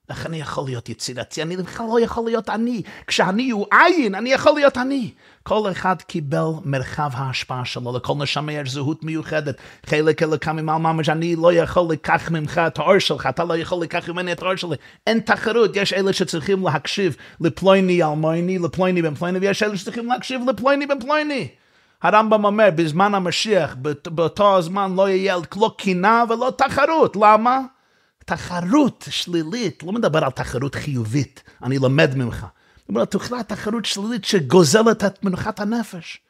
איך 0.08 0.26
אני 0.26 0.40
יכול 0.40 0.64
להיות 0.64 0.88
יצירתי? 0.88 1.42
אני 1.42 1.56
בכלל 1.56 1.86
לא 1.86 2.00
יכול 2.00 2.24
להיות 2.24 2.48
אני. 2.48 2.82
כשאני 3.06 3.50
הוא 3.50 3.66
עין, 3.72 4.14
אני 4.14 4.32
יכול 4.32 4.52
להיות 4.54 4.78
אני. 4.78 5.14
כל 5.42 5.70
אחד 5.70 6.02
קיבל 6.02 6.48
מרחב 6.64 7.10
ההשפעה 7.14 7.64
שלו, 7.64 7.96
לכל 7.96 8.14
נשמה 8.18 8.52
יש 8.52 8.70
זהות 8.70 9.04
מיוחדת. 9.04 9.56
חלק 9.86 10.22
אלוקם 10.22 10.56
ממעל 10.56 10.78
ממש, 10.78 11.08
אני 11.08 11.36
לא 11.36 11.52
יכול 11.52 11.92
לקח 11.92 12.30
ממך 12.30 12.60
את 12.66 12.78
האור 12.78 12.98
שלך, 12.98 13.26
אתה 13.26 13.44
לא 13.44 13.56
יכול 13.56 13.82
לקח 13.82 14.08
ממני 14.08 14.32
את 14.32 14.42
האור 14.42 14.56
שלי. 14.56 14.76
אין 15.06 15.20
תחרות, 15.20 15.70
יש 15.76 15.92
אלה 15.92 16.12
שצריכים 16.12 16.64
להקשיב 16.64 17.16
לפלויני 17.40 18.02
אלמויני, 18.02 18.58
לפלויני 18.58 19.02
בן 19.02 19.14
פלויני, 19.14 19.38
ויש 19.38 19.62
אלה 19.62 19.76
שצריכים 19.76 20.06
להקשיב 20.06 20.40
לפלויני 20.50 20.86
בן 20.86 21.00
פלויני. 21.00 21.48
הרמב"ם 22.02 22.44
אומר, 22.44 22.68
בזמן 22.74 23.14
המשיח, 23.14 23.76
באותו 24.06 24.56
הזמן 24.56 24.94
לא 24.96 25.08
יהיה 25.08 25.36
לא 25.56 25.74
קינה 25.78 26.24
ולא 26.28 26.52
תחרות. 26.56 27.16
למה? 27.16 27.60
תחרות 28.24 29.08
שלילית, 29.10 29.82
לא 29.82 29.92
מדבר 29.92 30.24
על 30.24 30.30
תחרות 30.30 30.74
חיובית, 30.74 31.42
אני 31.62 31.78
לומד 31.78 32.14
ממך. 32.14 32.46
אומר, 32.90 33.04
תאכלה 33.04 33.42
תחרות 33.42 33.84
שלילית 33.84 34.24
שגוזלת 34.24 35.04
את 35.04 35.24
מנוחת 35.24 35.60
הנפש. 35.60 36.20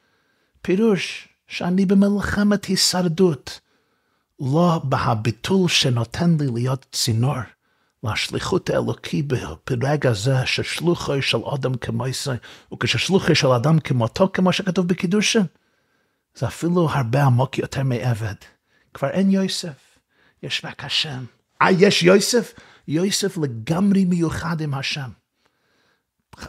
פירוש 0.62 1.28
שאני 1.46 1.86
במלחמת 1.86 2.64
הישרדות, 2.64 3.60
לא 4.40 4.80
בהביטול 4.84 5.68
שנותן 5.68 6.36
לי 6.40 6.46
להיות 6.54 6.86
צינור 6.92 7.36
לשליחות 8.04 8.70
האלוקי 8.70 9.22
ברגע 9.70 10.12
זה 10.12 10.46
ששלוחי 10.46 11.22
של 11.22 11.38
אדם 11.54 11.76
כמויסי, 11.76 12.30
וכששלוחי 12.72 13.34
של 13.34 13.48
אדם 13.48 13.80
כמותו, 13.80 14.30
כמו 14.32 14.52
שכתוב 14.52 14.88
בקידושין, 14.88 15.42
זה 16.34 16.46
אפילו 16.46 16.88
הרבה 16.90 17.24
עמוק 17.24 17.58
יותר 17.58 17.82
מעבד. 17.82 18.34
כבר 18.94 19.08
אין 19.08 19.30
יוסף, 19.30 19.98
יש 20.42 20.64
רק 20.64 20.84
השם. 20.84 21.24
אה, 21.62 21.70
יש 21.70 22.02
יוסף? 22.02 22.52
יוסף 22.88 23.38
לגמרי 23.38 24.04
מיוחד 24.04 24.60
עם 24.60 24.74
השם. 24.74 25.19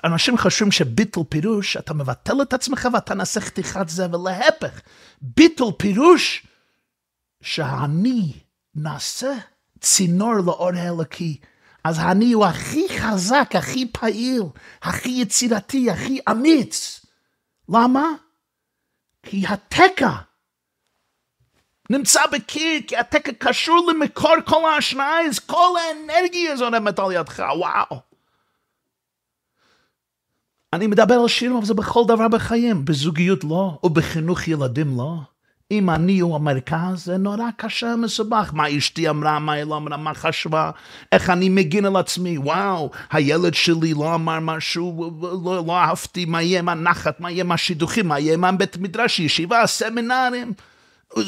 אנשים 0.03 0.37
חושבים 0.37 0.71
שביטול 0.71 1.23
פירוש, 1.29 1.77
אתה 1.77 1.93
מבטל 1.93 2.41
את 2.41 2.53
עצמך 2.53 2.87
ואתה 2.93 3.13
נעשה 3.13 3.41
חתיכת 3.41 3.89
זה, 3.89 4.07
ולהפך, 4.11 4.81
ביטול 5.21 5.71
פירוש 5.77 6.47
שהאני 7.41 8.33
נעשה 8.75 9.33
צינור 9.79 10.35
לאור 10.45 10.69
האלוקי. 10.75 11.37
אז 11.83 11.99
האני 11.99 12.31
הוא 12.31 12.45
הכי 12.45 12.99
חזק, 12.99 13.49
הכי 13.55 13.87
פעיל, 13.91 14.43
הכי 14.81 15.09
יצירתי, 15.09 15.91
הכי 15.91 16.19
אמיץ. 16.31 17.05
למה? 17.69 18.05
כי 19.23 19.43
התקע 19.47 20.09
נמצא 21.89 22.21
בקיר, 22.31 22.81
כי 22.87 22.97
התקע 22.97 23.31
קשור 23.39 23.91
למקור 23.91 24.35
כל 24.45 24.69
ההשנאה, 24.69 25.21
אז 25.27 25.39
כל 25.39 25.73
האנרגיה 25.79 26.57
זורמת 26.57 26.99
על 26.99 27.11
ידך, 27.11 27.43
וואו. 27.57 28.10
אני 30.73 30.87
מדבר 30.87 31.13
על 31.13 31.27
שירים, 31.27 31.55
אבל 31.55 31.65
זה 31.65 31.73
בכל 31.73 32.03
דבר 32.07 32.27
בחיים. 32.27 32.85
בזוגיות 32.85 33.43
לא, 33.43 33.79
ובחינוך 33.83 34.47
ילדים 34.47 34.97
לא. 34.97 35.15
אם 35.71 35.89
אני 35.89 36.19
הוא 36.19 36.35
המרכז, 36.35 37.05
זה 37.05 37.17
נורא 37.17 37.49
קשה 37.57 37.93
ומסובך. 37.95 38.51
מה 38.53 38.77
אשתי 38.77 39.09
אמרה, 39.09 39.39
מה 39.39 39.53
היא 39.53 39.63
לא 39.63 39.77
אמרה, 39.77 39.97
מה 39.97 40.13
חשבה, 40.13 40.71
איך 41.11 41.29
אני 41.29 41.49
מגין 41.49 41.85
על 41.85 41.95
עצמי, 41.95 42.37
וואו, 42.37 42.91
הילד 43.11 43.53
שלי 43.53 43.93
לא 43.93 44.15
אמר 44.15 44.39
משהו, 44.39 45.11
לא, 45.21 45.63
לא 45.67 45.77
אהבתי, 45.77 46.25
מה 46.25 46.41
יהיה 46.41 46.59
עם 46.59 46.69
הנחת, 46.69 47.19
מה 47.19 47.31
יהיה 47.31 47.43
עם 47.43 47.51
השידוכים, 47.51 48.07
מה 48.07 48.19
יהיה 48.19 48.33
עם 48.33 48.57
בית 48.57 48.77
מדרש, 48.77 49.19
ישיבה, 49.19 49.67
סמינרים. 49.67 50.53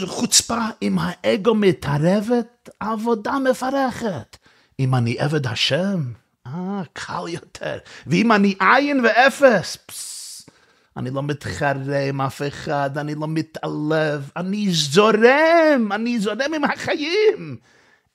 חוצפה, 0.06 0.60
אם 0.82 0.98
האגו 1.00 1.56
מתערבת, 1.56 2.70
עבודה 2.80 3.38
מפרכת. 3.40 4.38
אם 4.80 4.96
אני 4.96 5.20
עבד 5.20 5.48
השם, 5.48 6.02
אה, 6.48 6.82
קל 6.94 7.28
יותר. 7.28 7.78
ואם 8.08 8.32
אני 8.32 8.56
עין 8.60 9.06
ואפס, 9.06 9.78
פס, 9.86 10.50
אני 10.98 11.10
לא 11.10 11.24
מתחרה 11.24 12.00
עם 12.00 12.22
אף 12.22 12.42
אחד, 12.48 12.98
אני 12.98 13.16
לא 13.16 13.28
מתעלב, 13.28 14.32
אני 14.38 14.72
זורם, 14.72 15.90
אני 15.92 16.20
זורם 16.20 16.54
עם 16.56 16.64
החיים. 16.64 17.58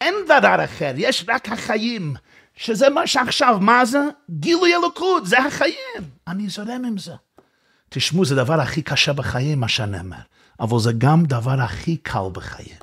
אין 0.00 0.14
דבר 0.24 0.64
אחר, 0.64 0.92
יש 0.96 1.24
רק 1.28 1.48
החיים. 1.48 2.14
שזה 2.56 2.90
מה 2.90 3.06
שעכשיו, 3.06 3.58
מה 3.60 3.84
זה? 3.84 4.00
גילוי 4.30 4.74
אלוקות, 4.74 5.26
זה 5.26 5.38
החיים. 5.38 6.02
אני 6.28 6.48
זורם 6.48 6.84
עם 6.84 6.98
זה. 6.98 7.12
תשמעו, 7.88 8.24
זה 8.24 8.34
הדבר 8.34 8.60
הכי 8.60 8.82
קשה 8.82 9.12
בחיים, 9.12 9.60
מה 9.60 9.68
שאני 9.68 10.00
אומר. 10.00 10.16
אבל 10.60 10.78
זה 10.78 10.92
גם 10.98 11.24
דבר 11.24 11.60
הכי 11.60 11.96
קל 11.96 12.28
בחיים. 12.32 12.78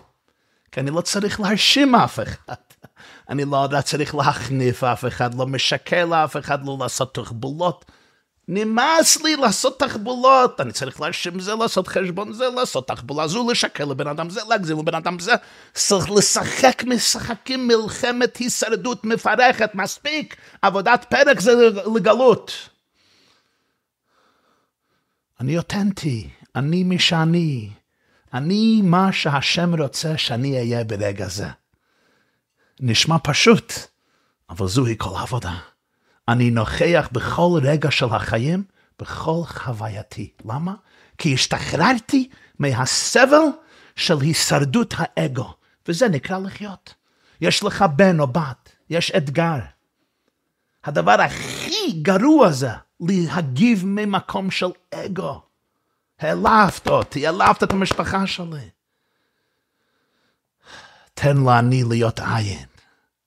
כי 0.71 0.79
אני 0.79 0.91
לא 0.91 1.01
צריך 1.01 1.39
להרשים 1.39 1.95
אף 1.95 2.19
אחד. 2.19 2.64
אני 3.29 3.45
לא 3.45 3.67
צריך 3.85 4.15
להחניף 4.15 4.83
אף 4.83 5.05
אחד, 5.05 5.35
לא 5.35 5.47
משקר 5.47 6.05
לאף 6.05 6.37
אחד, 6.37 6.65
לא 6.65 6.77
לעשות 6.79 7.13
תחבולות. 7.13 7.85
נמאס 8.47 9.21
לי 9.23 9.35
לעשות 9.35 9.79
תחבולות, 9.79 10.61
אני 10.61 10.71
צריך 10.71 11.01
להרשים 11.01 11.39
זה, 11.39 11.55
לעשות 11.55 11.87
חשבון 11.87 12.33
זה, 12.33 12.49
לעשות 12.55 12.87
תחבולה 12.87 13.27
זו, 13.27 13.51
לשקר 13.51 13.85
לבן 13.85 14.07
אדם 14.07 14.29
זה, 14.29 14.41
להגזים 14.49 14.79
לבן 14.79 14.95
אדם 14.95 15.19
זה, 15.19 15.33
צריך 15.73 16.11
לשחק 16.11 16.83
משחקים 16.83 17.67
מלחמת 17.67 18.37
הישרדות 18.37 19.05
מפרכת, 19.05 19.75
מספיק, 19.75 20.35
עבודת 20.61 21.05
פרק 21.09 21.39
זה 21.39 21.69
לגלות. 21.95 22.51
אני 25.39 25.57
אותנטי, 25.57 26.29
אני 26.55 26.83
מי 26.83 26.99
שאני, 26.99 27.69
אני 28.33 28.81
מה 28.83 29.11
שהשם 29.11 29.81
רוצה 29.81 30.17
שאני 30.17 30.57
אהיה 30.57 30.83
ברגע 30.83 31.27
זה. 31.27 31.47
נשמע 32.79 33.15
פשוט, 33.23 33.73
אבל 34.49 34.67
זוהי 34.67 34.95
כל 34.97 35.15
עבודה. 35.17 35.53
אני 36.27 36.51
נוכח 36.51 37.09
בכל 37.11 37.59
רגע 37.63 37.91
של 37.91 38.05
החיים, 38.05 38.63
בכל 38.99 39.41
חווייתי. 39.45 40.31
למה? 40.45 40.73
כי 41.17 41.33
השתחררתי 41.33 42.29
מהסבל 42.59 43.43
של 43.95 44.21
הישרדות 44.21 44.93
האגו, 44.97 45.53
וזה 45.87 46.09
נקרא 46.09 46.37
לחיות. 46.37 46.93
יש 47.41 47.63
לך 47.63 47.85
בן 47.95 48.19
או 48.19 48.27
בת, 48.27 48.71
יש 48.89 49.11
אתגר. 49.11 49.59
הדבר 50.83 51.21
הכי 51.21 51.91
גרוע 52.01 52.51
זה 52.51 52.69
להגיב 52.99 53.83
ממקום 53.85 54.51
של 54.51 54.69
אגו. 54.93 55.41
העלבת 56.19 56.87
אותי, 56.87 57.27
העלבת 57.27 57.63
את 57.63 57.71
המשפחה 57.71 58.27
שלי. 58.27 58.69
תן 61.15 61.37
לעני 61.37 61.83
להיות 61.89 62.19
עין, 62.19 62.65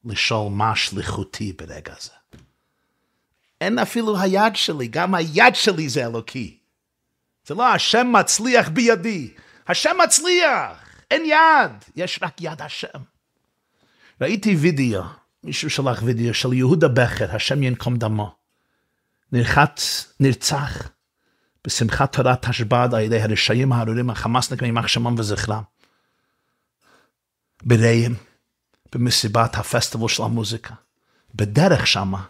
לשאול 0.04 0.52
מה 0.52 0.76
שליחותי 0.76 1.52
ברגע 1.52 1.94
זה. 2.00 2.10
אין 3.60 3.78
אפילו 3.78 4.20
היד 4.20 4.56
שלי, 4.56 4.88
גם 4.88 5.14
היד 5.14 5.54
שלי 5.54 5.88
זה 5.88 6.06
אלוקי. 6.06 6.58
זה 7.46 7.54
לא 7.54 7.66
השם 7.66 8.12
מצליח 8.12 8.68
בידי, 8.68 9.34
השם 9.68 9.96
מצליח, 10.04 10.88
אין 11.10 11.22
יד, 11.24 11.72
יש 11.96 12.18
רק 12.22 12.40
יד 12.40 12.62
השם. 12.62 12.98
ראיתי 14.20 14.56
וידאו, 14.56 15.02
מישהו 15.44 15.70
שלח 15.70 16.02
וידאו 16.02 16.34
של 16.34 16.52
יהודה 16.52 16.88
בכר, 16.88 17.36
השם 17.36 17.62
ינקום 17.62 17.96
דמו. 17.96 18.34
נרחץ, 19.32 20.12
נרצח 20.20 20.90
בשמחת 21.66 22.16
תורת 22.16 22.44
השב"ד 22.44 22.88
על 22.94 23.00
ידי 23.00 23.22
הרשעים 23.22 23.72
הארורים, 23.72 24.10
החמאסניקים, 24.10 24.66
יימח 24.66 24.86
שמם 24.86 25.14
וזכרם. 25.18 25.62
ברעים, 27.62 28.14
במסיבת 28.94 29.54
הפסטיבל 29.54 30.08
של 30.08 30.22
המוזיקה. 30.22 30.74
בדרך 31.34 31.86
שמה, 31.86 32.24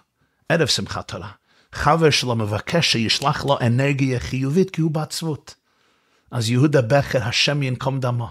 ערב 0.49 0.66
שמחת 0.66 1.09
תורה, 1.09 1.31
חבר 1.72 2.11
שלו 2.11 2.35
מבקש 2.35 2.93
שישלח 2.93 3.45
לו 3.45 3.59
אנרגיה 3.61 4.20
חיובית 4.20 4.70
כי 4.70 4.81
הוא 4.81 4.91
בעצבות. 4.91 5.55
אז 6.31 6.51
יהודה 6.51 6.83
בכר, 6.83 7.22
השם 7.22 7.62
ינקום 7.62 8.01
דמו, 8.01 8.29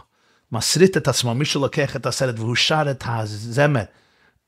מסריט 0.51 0.97
את 0.97 1.07
עצמו, 1.07 1.35
מישהו 1.35 1.61
לוקח 1.61 1.95
את 1.95 2.05
הסרט 2.05 2.39
והוא 2.39 2.55
שר 2.55 2.91
את 2.91 3.03
הזמר, 3.05 3.83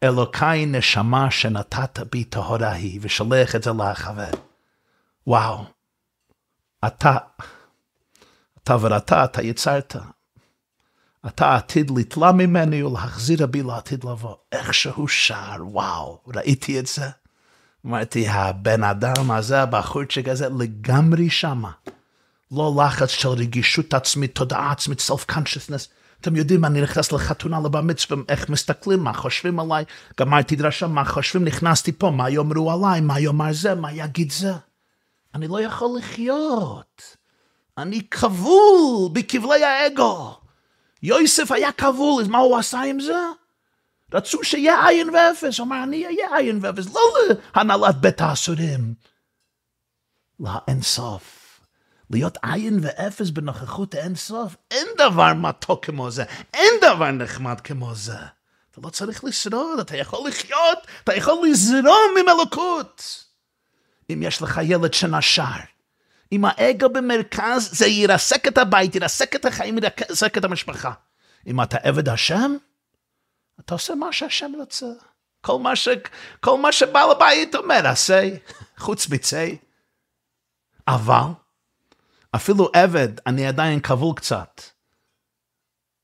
אלוקיי 0.03 0.65
נשמה 0.65 1.31
שנתת 1.31 1.99
בי 2.11 2.23
טהורה 2.23 2.71
היא, 2.71 2.99
ושולח 3.01 3.55
את 3.55 3.63
זה 3.63 3.71
לחבר. 3.71 4.31
וואו, 5.27 5.65
אתה, 6.87 7.17
אתה 8.63 8.75
ואתה, 8.81 9.23
אתה 9.23 9.41
יצרת. 9.41 9.95
אתה 11.27 11.55
עתיד 11.55 11.91
לתלה 11.97 12.31
ממני 12.31 12.83
ולהחזיר 12.83 13.45
בי 13.45 13.63
לעתיד 13.63 14.03
לבוא. 14.03 14.35
איך 14.51 14.73
שהוא 14.73 15.07
שר, 15.07 15.55
וואו, 15.59 16.21
ראיתי 16.35 16.79
את 16.79 16.87
זה. 16.87 17.09
אמרתי, 17.85 18.27
הבן 18.27 18.83
אדם 18.83 19.31
הזה, 19.31 19.61
הבחורצ'יק 19.61 20.27
הזה, 20.27 20.49
לגמרי 20.59 21.29
שמה. 21.29 21.71
לא 22.51 22.73
לחץ 22.77 23.09
של 23.09 23.29
רגישות 23.29 23.93
עצמית, 23.93 24.35
תודעה 24.35 24.71
עצמית, 24.71 24.99
self-consciousness. 24.99 25.89
אתם 26.21 26.35
יודעים, 26.35 26.65
אני 26.65 26.81
נכנס 26.81 27.11
לחתונה, 27.11 27.59
לבר 27.59 27.81
מצווה, 27.81 28.23
איך 28.29 28.49
מסתכלים, 28.49 28.99
מה 28.99 29.13
חושבים 29.13 29.59
עליי, 29.59 29.85
גמרתי 30.19 30.55
דרשה, 30.55 30.87
מה 30.87 31.05
חושבים, 31.05 31.45
נכנסתי 31.45 31.91
פה, 31.91 32.09
מה 32.09 32.29
יאמרו 32.29 32.71
עליי, 32.71 33.01
מה 33.01 33.19
יאמר 33.19 33.53
זה, 33.53 33.75
מה 33.75 33.91
יגיד 33.91 34.31
זה. 34.31 34.53
אני 35.35 35.47
לא 35.47 35.61
יכול 35.61 35.89
לחיות. 35.97 37.01
אני 37.77 38.01
כבול 38.11 39.09
בכבלי 39.13 39.63
האגו. 39.63 40.39
יוסף 41.03 41.51
היה 41.51 41.71
כבול, 41.71 42.21
אז 42.21 42.27
מה 42.27 42.37
הוא 42.37 42.57
עשה 42.57 42.81
עם 42.81 42.99
זה? 42.99 43.19
רצו 44.13 44.43
שיהיה 44.43 44.87
עין 44.87 45.09
ואפס, 45.09 45.59
אמר, 45.59 45.83
אני 45.83 46.05
אהיה 46.05 46.37
עין 46.37 46.59
ואפס, 46.61 46.85
לא 46.93 47.01
להנהלת 47.55 47.95
בית 47.95 48.21
האסורים. 48.21 48.93
לאין 50.39 50.81
סוף. 50.81 51.39
להיות 52.11 52.37
עין 52.43 52.79
ואפס 52.81 53.29
בנוכחות 53.29 53.95
אין 53.95 54.15
סוף, 54.15 54.55
אין 54.71 54.87
דבר 54.97 55.33
מתוק 55.33 55.85
כמו 55.85 56.11
זה, 56.11 56.23
אין 56.53 56.73
דבר 56.81 57.11
נחמד 57.11 57.61
כמו 57.61 57.95
זה. 57.95 58.17
אתה 58.71 58.81
לא 58.83 58.89
צריך 58.89 59.23
לשרוד, 59.23 59.79
אתה 59.79 59.97
יכול 59.97 60.29
לחיות, 60.29 60.79
אתה 61.03 61.15
יכול 61.15 61.47
לזרום 61.47 62.15
עם 62.19 62.29
אלוקות. 62.29 63.25
אם 64.13 64.23
יש 64.23 64.41
לך 64.41 64.59
ילד 64.63 64.93
שנשר, 64.93 65.59
אם 66.31 66.45
האגו 66.45 66.89
במרכז, 66.89 67.69
זה 67.71 67.87
ירסק 67.87 68.47
את 68.47 68.57
הבית, 68.57 68.95
ירסק 68.95 69.35
את 69.35 69.45
החיים, 69.45 69.77
ירסק 70.09 70.37
את 70.37 70.43
המשפחה. 70.43 70.91
אם 71.47 71.61
אתה 71.61 71.77
עבד 71.77 72.09
השם, 72.09 72.55
אתה 73.59 73.73
עושה 73.73 73.95
מה 73.95 74.13
שהשם 74.13 74.51
רוצה. 74.59 74.85
כל 75.41 75.59
מה, 75.59 75.75
ש... 75.75 75.87
כל 76.39 76.57
מה 76.57 76.71
שבעל 76.71 77.11
הבית 77.11 77.55
אומר, 77.55 77.87
עשה, 77.87 78.29
חוץ 78.77 79.09
מצי. 79.09 79.57
אבל, 80.87 81.27
אפילו 82.35 82.69
עבד, 82.73 83.07
אני 83.27 83.47
עדיין 83.47 83.79
כבול 83.79 84.15
קצת. 84.15 84.61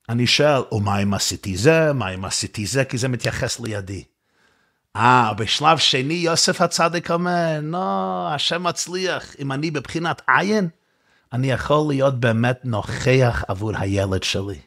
אני 0.10 0.28
שואל, 0.28 0.62
ומה 0.72 1.04
אם 1.04 1.14
עשיתי 1.14 1.58
זה? 1.58 1.94
מה 1.94 2.10
אם 2.14 2.26
עשיתי 2.26 2.66
זה? 2.66 2.86
כי 2.86 2.98
זה 2.98 3.08
מתייחס 3.08 3.60
לידי. 3.60 4.04
אה, 4.96 5.34
בשלב 5.38 5.78
שני 5.78 6.14
יוסף 6.14 6.62
הצדיק 6.62 7.12
אומר, 7.12 7.60
לא, 7.64 8.28
השם 8.32 8.64
מצליח. 8.64 9.36
אם 9.40 9.52
אני 9.52 9.72
בבחינת 9.72 10.22
עין, 10.28 10.70
אני 11.34 11.52
יכול 11.52 11.88
להיות 11.88 12.20
באמת 12.20 12.60
נוכח 12.64 13.44
עבור 13.48 13.72
הילד 13.78 14.24
שלי. 14.24 14.60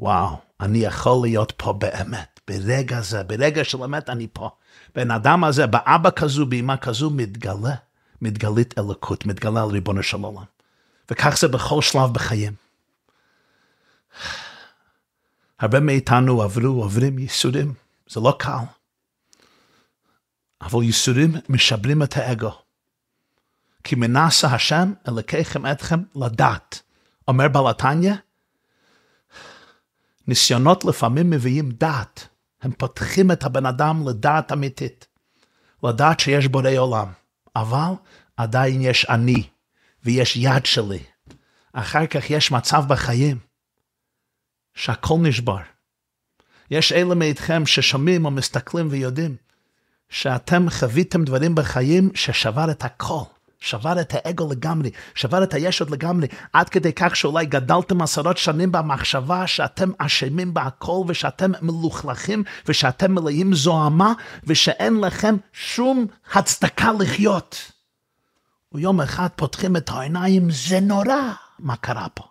וואו, 0.00 0.36
אני 0.60 0.78
יכול 0.78 1.18
להיות 1.22 1.52
פה 1.56 1.72
באמת, 1.72 2.40
ברגע 2.48 3.00
זה, 3.00 3.22
ברגע 3.22 3.64
של 3.64 3.82
אמת 3.82 4.10
אני 4.10 4.26
פה. 4.32 4.50
בן 4.94 5.10
אדם 5.10 5.44
הזה, 5.44 5.66
באבא 5.66 6.10
כזו, 6.10 6.46
באמא 6.46 6.76
כזו, 6.76 7.10
מתגלה, 7.10 7.74
מתגלית 8.22 8.78
אלוקות, 8.78 9.26
מתגלה 9.26 9.62
על 9.62 9.68
ריבונו 9.68 10.02
של 10.02 10.16
עולם. 10.16 10.44
וכך 11.10 11.38
זה 11.38 11.48
בכל 11.48 11.82
שלב 11.82 12.12
בחיים. 12.12 12.52
הרבה 15.60 15.80
מאיתנו 15.80 16.42
עברו, 16.42 16.82
עוברים 16.82 17.18
ייסורים, 17.18 17.74
זה 18.08 18.20
לא 18.20 18.36
קל. 18.38 18.77
אבל 20.62 20.82
ייסורים 20.82 21.32
משברים 21.48 22.02
את 22.02 22.16
האגו. 22.16 22.52
כי 23.84 23.94
מנסה 23.94 24.48
השם 24.48 24.92
אלוקיכם 25.08 25.66
אתכם 25.66 26.02
לדעת. 26.16 26.82
אומר 27.28 27.48
בעל 27.48 27.70
התניא, 27.70 28.14
ניסיונות 30.26 30.84
לפעמים 30.84 31.30
מביאים 31.30 31.70
דעת. 31.70 32.28
הם 32.62 32.72
פותחים 32.72 33.30
את 33.30 33.44
הבן 33.44 33.66
אדם 33.66 34.08
לדעת 34.08 34.52
אמיתית. 34.52 35.06
לדעת 35.84 36.20
שיש 36.20 36.46
בורא 36.46 36.70
עולם. 36.78 37.12
אבל 37.56 37.92
עדיין 38.36 38.82
יש 38.82 39.06
אני, 39.08 39.48
ויש 40.04 40.36
יד 40.36 40.66
שלי. 40.66 41.02
אחר 41.72 42.06
כך 42.06 42.30
יש 42.30 42.52
מצב 42.52 42.84
בחיים 42.88 43.38
שהכל 44.74 45.18
נשבר. 45.22 45.58
יש 46.70 46.92
אלה 46.92 47.14
מאיתכם 47.14 47.66
ששומעים 47.66 48.24
או 48.24 48.30
מסתכלים 48.30 48.88
ויודעים 48.90 49.36
שאתם 50.08 50.70
חוויתם 50.70 51.24
דברים 51.24 51.54
בחיים 51.54 52.10
ששבר 52.14 52.70
את 52.70 52.84
הכל. 52.84 53.22
שבר 53.60 54.00
את 54.00 54.14
האגו 54.14 54.48
לגמרי, 54.50 54.90
שבר 55.14 55.42
את 55.42 55.54
הישות 55.54 55.90
לגמרי, 55.90 56.26
עד 56.52 56.68
כדי 56.68 56.92
כך 56.92 57.16
שאולי 57.16 57.46
גדלתם 57.46 58.02
עשרות 58.02 58.38
שנים 58.38 58.72
במחשבה 58.72 59.46
שאתם 59.46 59.90
אשמים 59.98 60.54
בהכל 60.54 61.02
ושאתם 61.08 61.52
מלוכלכים 61.62 62.44
ושאתם 62.66 63.14
מלאים 63.14 63.54
זוהמה 63.54 64.12
ושאין 64.44 65.00
לכם 65.00 65.36
שום 65.52 66.06
הצדקה 66.32 66.92
לחיות. 67.00 67.72
ויום 68.72 69.00
אחד 69.00 69.28
פותחים 69.36 69.76
את 69.76 69.90
העיניים, 69.90 70.50
זה 70.50 70.80
נורא 70.80 71.32
מה 71.58 71.76
קרה 71.76 72.08
פה. 72.14 72.24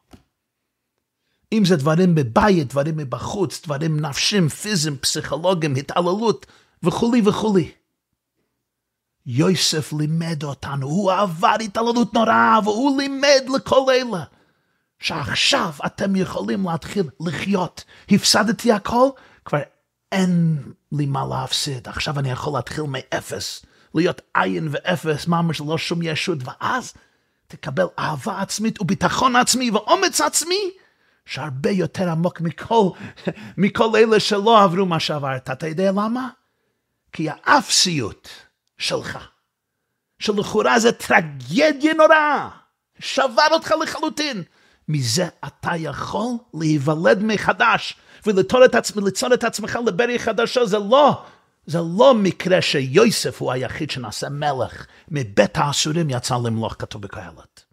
אם 1.53 1.65
זה 1.65 1.75
דברים 1.75 2.15
בבית, 2.15 2.67
דברים 2.67 2.97
מבחוץ, 2.97 3.61
דברים 3.65 3.99
נפשים, 3.99 4.49
פיזיים, 4.49 4.97
פסיכולוגיים, 4.97 5.75
התעללות 5.75 6.45
וכולי 6.83 7.21
וכולי. 7.25 7.71
יוסף 9.25 9.93
לימד 9.93 10.43
אותנו, 10.43 10.87
הוא 10.87 11.11
עבר 11.11 11.55
התעללות 11.63 12.13
נוראה, 12.13 12.59
והוא 12.63 13.01
לימד 13.01 13.43
לכל 13.55 13.85
אלה, 13.89 14.23
שעכשיו 14.99 15.71
אתם 15.85 16.15
יכולים 16.15 16.65
להתחיל 16.65 17.09
לחיות. 17.19 17.83
הפסדתי 18.11 18.71
הכל, 18.71 19.09
כבר 19.45 19.59
אין 20.11 20.63
לי 20.91 21.05
מה 21.05 21.25
להפסיד, 21.29 21.87
עכשיו 21.87 22.19
אני 22.19 22.31
יכול 22.31 22.53
להתחיל 22.53 22.83
מאפס, 22.87 23.65
להיות 23.95 24.21
עין 24.33 24.67
ואפס, 24.71 25.27
ממש 25.27 25.61
לא 25.61 25.77
שום 25.77 25.99
ישות, 26.01 26.37
ואז 26.43 26.93
תקבל 27.47 27.87
אהבה 27.99 28.41
עצמית 28.41 28.81
וביטחון 28.81 29.35
עצמי 29.35 29.71
ואומץ 29.71 30.21
עצמי, 30.21 30.71
שהרבה 31.25 31.69
יותר 31.69 32.09
עמוק 32.09 32.41
מכל, 32.41 32.89
מכל 33.57 33.95
אלה 33.95 34.19
שלא 34.19 34.63
עברו 34.63 34.85
מה 34.85 34.99
שעברת. 34.99 35.49
אתה 35.49 35.67
יודע 35.67 35.91
למה? 35.91 36.29
כי 37.11 37.27
האפסיות 37.29 38.29
שלך, 38.77 39.17
שלכאורה 40.19 40.79
זה 40.79 40.91
טרגדיה 40.91 41.93
נוראה, 41.93 42.49
שבר 42.99 43.47
אותך 43.51 43.73
לחלוטין. 43.83 44.43
מזה 44.89 45.27
אתה 45.47 45.71
יכול 45.77 46.31
להיוולד 46.53 47.23
מחדש 47.23 47.95
וליצור 48.25 48.65
את, 48.65 48.75
עצמך, 48.75 49.03
את 49.33 49.43
עצמך 49.43 49.79
לברי 49.85 50.19
חדשה, 50.19 50.65
זה 50.65 50.77
לא, 50.79 51.25
זה 51.65 51.79
לא 51.97 52.13
מקרה 52.13 52.61
שיוסף 52.61 53.41
הוא 53.41 53.51
היחיד 53.51 53.91
שנעשה 53.91 54.29
מלך, 54.29 54.85
מבית 55.07 55.57
האסורים 55.57 56.09
יצא 56.09 56.35
למלוך, 56.35 56.75
כתוב 56.79 57.01
בקהלת. 57.01 57.63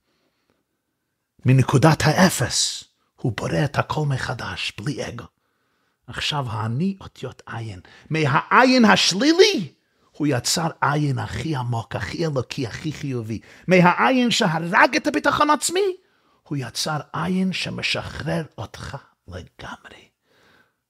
מנקודת 1.46 1.98
האפס, 2.04 2.84
הוא 3.16 3.32
בורא 3.36 3.64
את 3.64 3.78
הכל 3.78 4.06
מחדש, 4.06 4.72
בלי 4.80 5.08
אגו. 5.08 5.24
עכשיו 6.06 6.46
האני 6.48 6.96
אותיות 7.00 7.42
עין. 7.46 7.80
מהעין 8.10 8.84
השלילי, 8.84 9.72
הוא 10.10 10.26
יצר 10.26 10.68
עין 10.80 11.18
הכי 11.18 11.56
עמוק, 11.56 11.96
הכי 11.96 12.26
אלוקי, 12.26 12.66
הכי 12.66 12.92
חיובי. 12.92 13.40
מהעין 13.68 14.30
שהרג 14.30 14.96
את 14.96 15.06
הביטחון 15.06 15.50
עצמי, 15.50 15.96
הוא 16.42 16.58
יצר 16.60 16.98
עין 17.12 17.52
שמשחרר 17.52 18.42
אותך 18.58 18.96
לגמרי. 19.28 20.08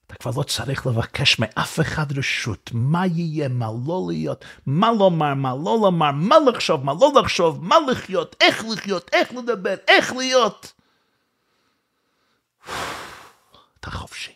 אתה 0.06 0.14
כבר 0.14 0.30
לא 0.36 0.42
צריך 0.42 0.86
לבקש 0.86 1.38
מאף 1.38 1.80
אחד 1.80 2.18
רשות, 2.18 2.70
מה 2.74 3.06
יהיה, 3.06 3.48
מה 3.48 3.66
לא 3.86 4.06
להיות, 4.08 4.44
מה 4.66 4.92
לומר, 4.92 5.34
מה 5.34 5.54
לא 5.64 5.78
לומר, 5.82 6.10
מה 6.12 6.36
לחשוב, 6.46 6.84
מה 6.84 6.92
לא 7.00 7.12
לחשוב, 7.20 7.64
מה 7.64 7.76
לחיות, 7.90 8.36
איך 8.40 8.64
לחיות, 8.64 9.10
איך 9.12 9.32
לדבר, 9.32 9.74
איך 9.88 10.12
להיות. 10.12 10.72
אתה 13.80 13.90
חופשי, 13.90 14.33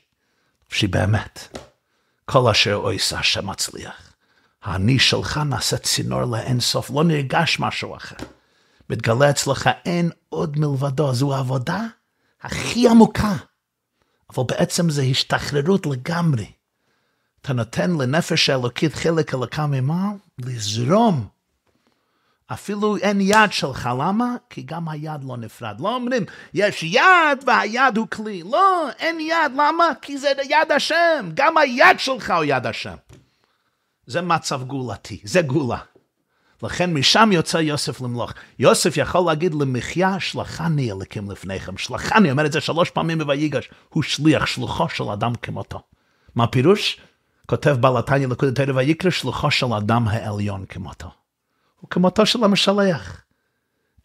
חופשי 0.69 0.87
באמת. 0.87 1.59
כל 2.25 2.51
אשר 2.51 2.75
עושה 2.75 3.23
שמצליח. 3.23 4.15
האני 4.63 4.99
שלך 4.99 5.41
נעשה 5.47 5.79
צינור 5.79 6.25
לאין 6.25 6.61
סוף, 6.61 6.91
לא 6.91 7.05
נרגש 7.05 7.61
משהו 7.61 7.97
אחר. 7.97 8.17
מתגלה 8.91 9.31
אצלך 9.31 9.71
אין 9.85 10.11
עוד 10.29 10.59
מלבדו, 10.59 11.15
זו 11.15 11.35
העבודה 11.35 11.87
הכי 12.43 12.89
עמוקה. 12.89 13.37
אבל 14.31 14.45
בעצם 14.49 14.91
זה 14.91 15.03
השתחררות 15.03 15.87
לגמרי. 15.87 16.53
אתה 17.41 17.53
נותן 17.53 17.91
לנפש 17.91 18.51
האלוקית 18.51 18.95
חלק 18.95 19.35
אלוקה 19.35 19.67
ממעל, 19.67 20.17
לזרום. 20.39 21.29
אפילו 22.53 22.97
אין 22.97 23.21
יד 23.21 23.53
שלך, 23.53 23.91
למה? 23.99 24.37
כי 24.51 24.63
גם 24.63 24.89
היד 24.89 25.25
לא 25.25 25.37
נפרד. 25.37 25.81
לא 25.81 25.95
אומרים, 25.95 26.25
יש 26.55 26.83
יד 26.83 27.45
והיד 27.47 27.97
הוא 27.97 28.07
כלי. 28.09 28.43
לא, 28.43 28.89
אין 28.99 29.21
יד, 29.21 29.53
למה? 29.53 29.85
כי 30.03 30.19
זה 30.19 30.33
יד 30.45 30.73
השם. 30.73 31.31
גם 31.35 31.57
היד 31.57 31.99
שלך 31.99 32.31
הוא 32.37 32.45
יד 32.45 32.67
השם. 32.67 32.95
זה 34.07 34.21
מצב 34.21 34.63
גאולתי, 34.65 35.21
זה 35.25 35.43
גאולה. 35.43 35.79
לכן 36.63 36.95
משם 36.95 37.31
יוצא 37.33 37.57
יוסף 37.57 38.01
למלוך. 38.01 38.33
יוסף 38.59 38.97
יכול 38.97 39.21
להגיד 39.27 39.55
למחיה, 39.55 40.21
שלחני 40.21 40.91
אלוקים 40.91 41.31
לפניכם. 41.31 41.77
שלחני, 41.77 42.31
אומר 42.31 42.47
את 42.47 42.53
זה 42.53 42.61
שלוש 42.61 42.91
פעמים 42.91 43.19
בויגש. 43.19 43.71
הוא 43.89 44.03
שליח, 44.03 44.47
שלוחו 44.47 44.89
של 44.89 45.05
אדם 45.05 45.35
כמותו. 45.35 45.81
מה 46.35 46.45
הפירוש? 46.45 47.01
כותב 47.47 47.77
בעל 47.81 47.97
התניא 47.97 48.27
לקוד 48.27 48.49
התרא 48.49 48.73
ויקרא, 48.75 49.11
שלוחו 49.11 49.51
של 49.51 49.73
אדם 49.73 50.09
העליון 50.09 50.65
כמותו. 50.69 51.18
הוא 51.81 51.91
כמותו 51.91 52.27
של 52.27 52.45
המשלח. 52.45 53.25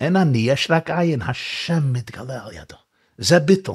אין 0.02 0.16
אני, 0.16 0.38
יש 0.38 0.68
רק 0.72 0.90
עין, 0.90 1.22
השם 1.22 1.94
מתגלה 1.94 2.46
על 2.46 2.54
ידו. 2.54 2.76
זה 3.18 3.40
ביטל. 3.40 3.72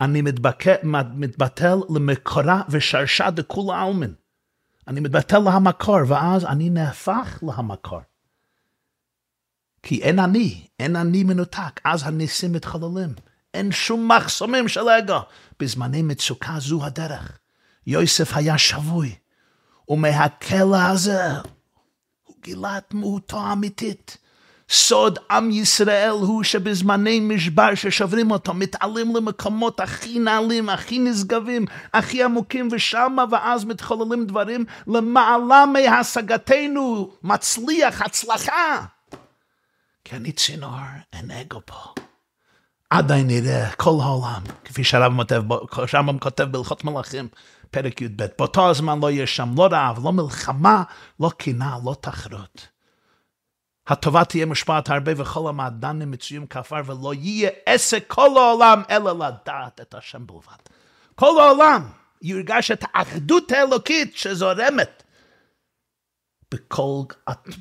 אני 0.00 0.22
מתבטל, 0.22 0.74
מתבטל 1.14 1.76
למקורה 1.94 2.62
ושרשה 2.68 3.30
דכולה 3.30 3.82
עלמין. 3.82 4.14
אני 4.88 5.00
מתבטל 5.00 5.38
להמקור, 5.38 5.98
ואז 6.08 6.44
אני 6.44 6.70
נהפך 6.70 7.38
להמקור. 7.42 8.00
כי 9.82 10.02
אין 10.02 10.18
אני, 10.18 10.66
אין 10.80 10.96
אני 10.96 11.24
מנותק, 11.24 11.80
אז 11.84 12.02
הניסים 12.06 12.52
מתחוללים. 12.52 13.14
אין 13.54 13.72
שום 13.72 14.12
מחסומים 14.12 14.68
של 14.68 14.88
אגו. 14.88 15.20
בזמני 15.60 16.02
מצוקה 16.02 16.54
זו 16.58 16.84
הדרך. 16.84 17.38
יוסף 17.86 18.36
היה 18.36 18.58
שבוי, 18.58 19.14
ומהכלא 19.88 20.82
הזה 20.82 21.20
את 22.54 22.94
מהותו 22.94 23.40
האמיתית. 23.40 24.16
סוד 24.70 25.18
עם 25.30 25.50
ישראל 25.50 26.10
הוא 26.10 26.42
שבזמני 26.42 27.20
משבר 27.20 27.74
ששוברים 27.74 28.30
אותו, 28.30 28.54
מתעלים 28.54 29.16
למקומות 29.16 29.80
הכי 29.80 30.18
נעלים, 30.18 30.68
הכי 30.68 30.98
נשגבים, 30.98 31.66
הכי 31.94 32.22
עמוקים, 32.22 32.68
ושמה 32.72 33.24
ואז 33.30 33.64
מתחוללים 33.64 34.26
דברים 34.26 34.64
למעלה 34.86 35.64
מהשגתנו, 35.66 37.10
מצליח, 37.22 38.02
הצלחה. 38.02 38.84
כי 40.04 40.16
אני 40.16 40.32
צינור, 40.32 40.70
אין 41.12 41.30
אגו 41.30 41.60
פה. 41.64 42.02
עדיין 42.90 43.26
נראה 43.26 43.70
כל 43.70 43.94
העולם, 44.02 44.42
כפי 44.64 44.84
שהרב 44.84 45.16
כותב, 45.16 45.42
שהרמב"ם 45.86 46.18
כותב 46.18 46.44
בהלכות 46.44 46.84
מלאכים, 46.84 47.28
פרק 47.70 48.02
י"ב. 48.02 48.26
באותו 48.38 48.70
הזמן 48.70 48.98
לא 49.00 49.10
יהיה 49.10 49.26
שם 49.26 49.54
לא 49.56 49.68
רעב, 49.72 50.04
לא 50.04 50.12
מלחמה, 50.12 50.82
לא 51.20 51.30
קנאה, 51.38 51.76
לא 51.84 51.96
תחרות. 52.00 52.68
הטובה 53.86 54.24
תהיה 54.24 54.46
מושפעת 54.46 54.90
הרבה 54.90 55.12
וכל 55.16 55.48
המעדנים 55.48 56.10
מצויים 56.10 56.46
כעפר 56.46 56.80
ולא 56.86 57.14
יהיה 57.14 57.50
עסק 57.66 58.04
כל 58.06 58.38
העולם 58.38 58.82
אלא 58.90 59.12
לדעת 59.12 59.80
את 59.80 59.94
השם 59.94 60.26
בלבד. 60.26 60.62
כל 61.14 61.40
העולם 61.40 61.82
ירגש 62.22 62.70
את 62.70 62.84
האחדות 62.92 63.52
האלוקית 63.52 64.16
שזורמת 64.16 65.02
בכל, 66.54 67.02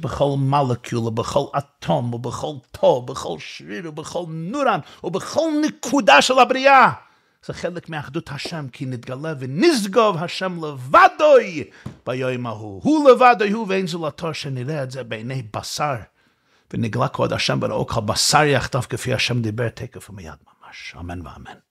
בכל 0.01 0.36
מלכול 0.38 0.99
ובכל 0.99 1.45
אטום 1.58 2.14
ובכל 2.14 2.53
טוב, 2.72 3.08
בכל 3.08 3.36
שריר 3.39 3.89
ובכל 3.89 4.24
נורן 4.28 4.80
ובכל 5.03 5.49
נקודה 5.68 6.22
של 6.22 6.39
הבריאה. 6.39 6.91
זה 7.48 7.54
חלק 7.54 7.89
מאחדות 7.89 8.32
השם, 8.32 8.66
כי 8.72 8.86
נתגלה 8.86 9.34
ונשגוב 9.39 10.18
השם 10.18 10.66
לבדוי 10.66 11.64
ביום 12.06 12.45
ההוא. 12.48 12.82
הוא 12.84 13.10
לבדוי 13.10 13.52
הוא 13.52 13.66
ואין 13.70 13.88
זולתו 13.88 14.34
שנראה 14.34 14.84
את 14.84 14.91
זה 14.91 15.04
בעיני 15.04 15.43
בשר. 15.58 15.95
ונגלה 16.74 17.08
כבוד 17.08 17.34
השם 17.34 17.60
בראו 17.60 17.88
כל 17.88 18.02
בשר 18.02 18.43
יחטוף 18.43 18.86
כפי 18.86 19.14
השם 19.14 19.41
דיבר 19.41 19.70
תקף 19.70 20.10
ומיד 20.10 20.34
ממש. 20.48 20.95
אמן 21.00 21.28
ואמן. 21.28 21.66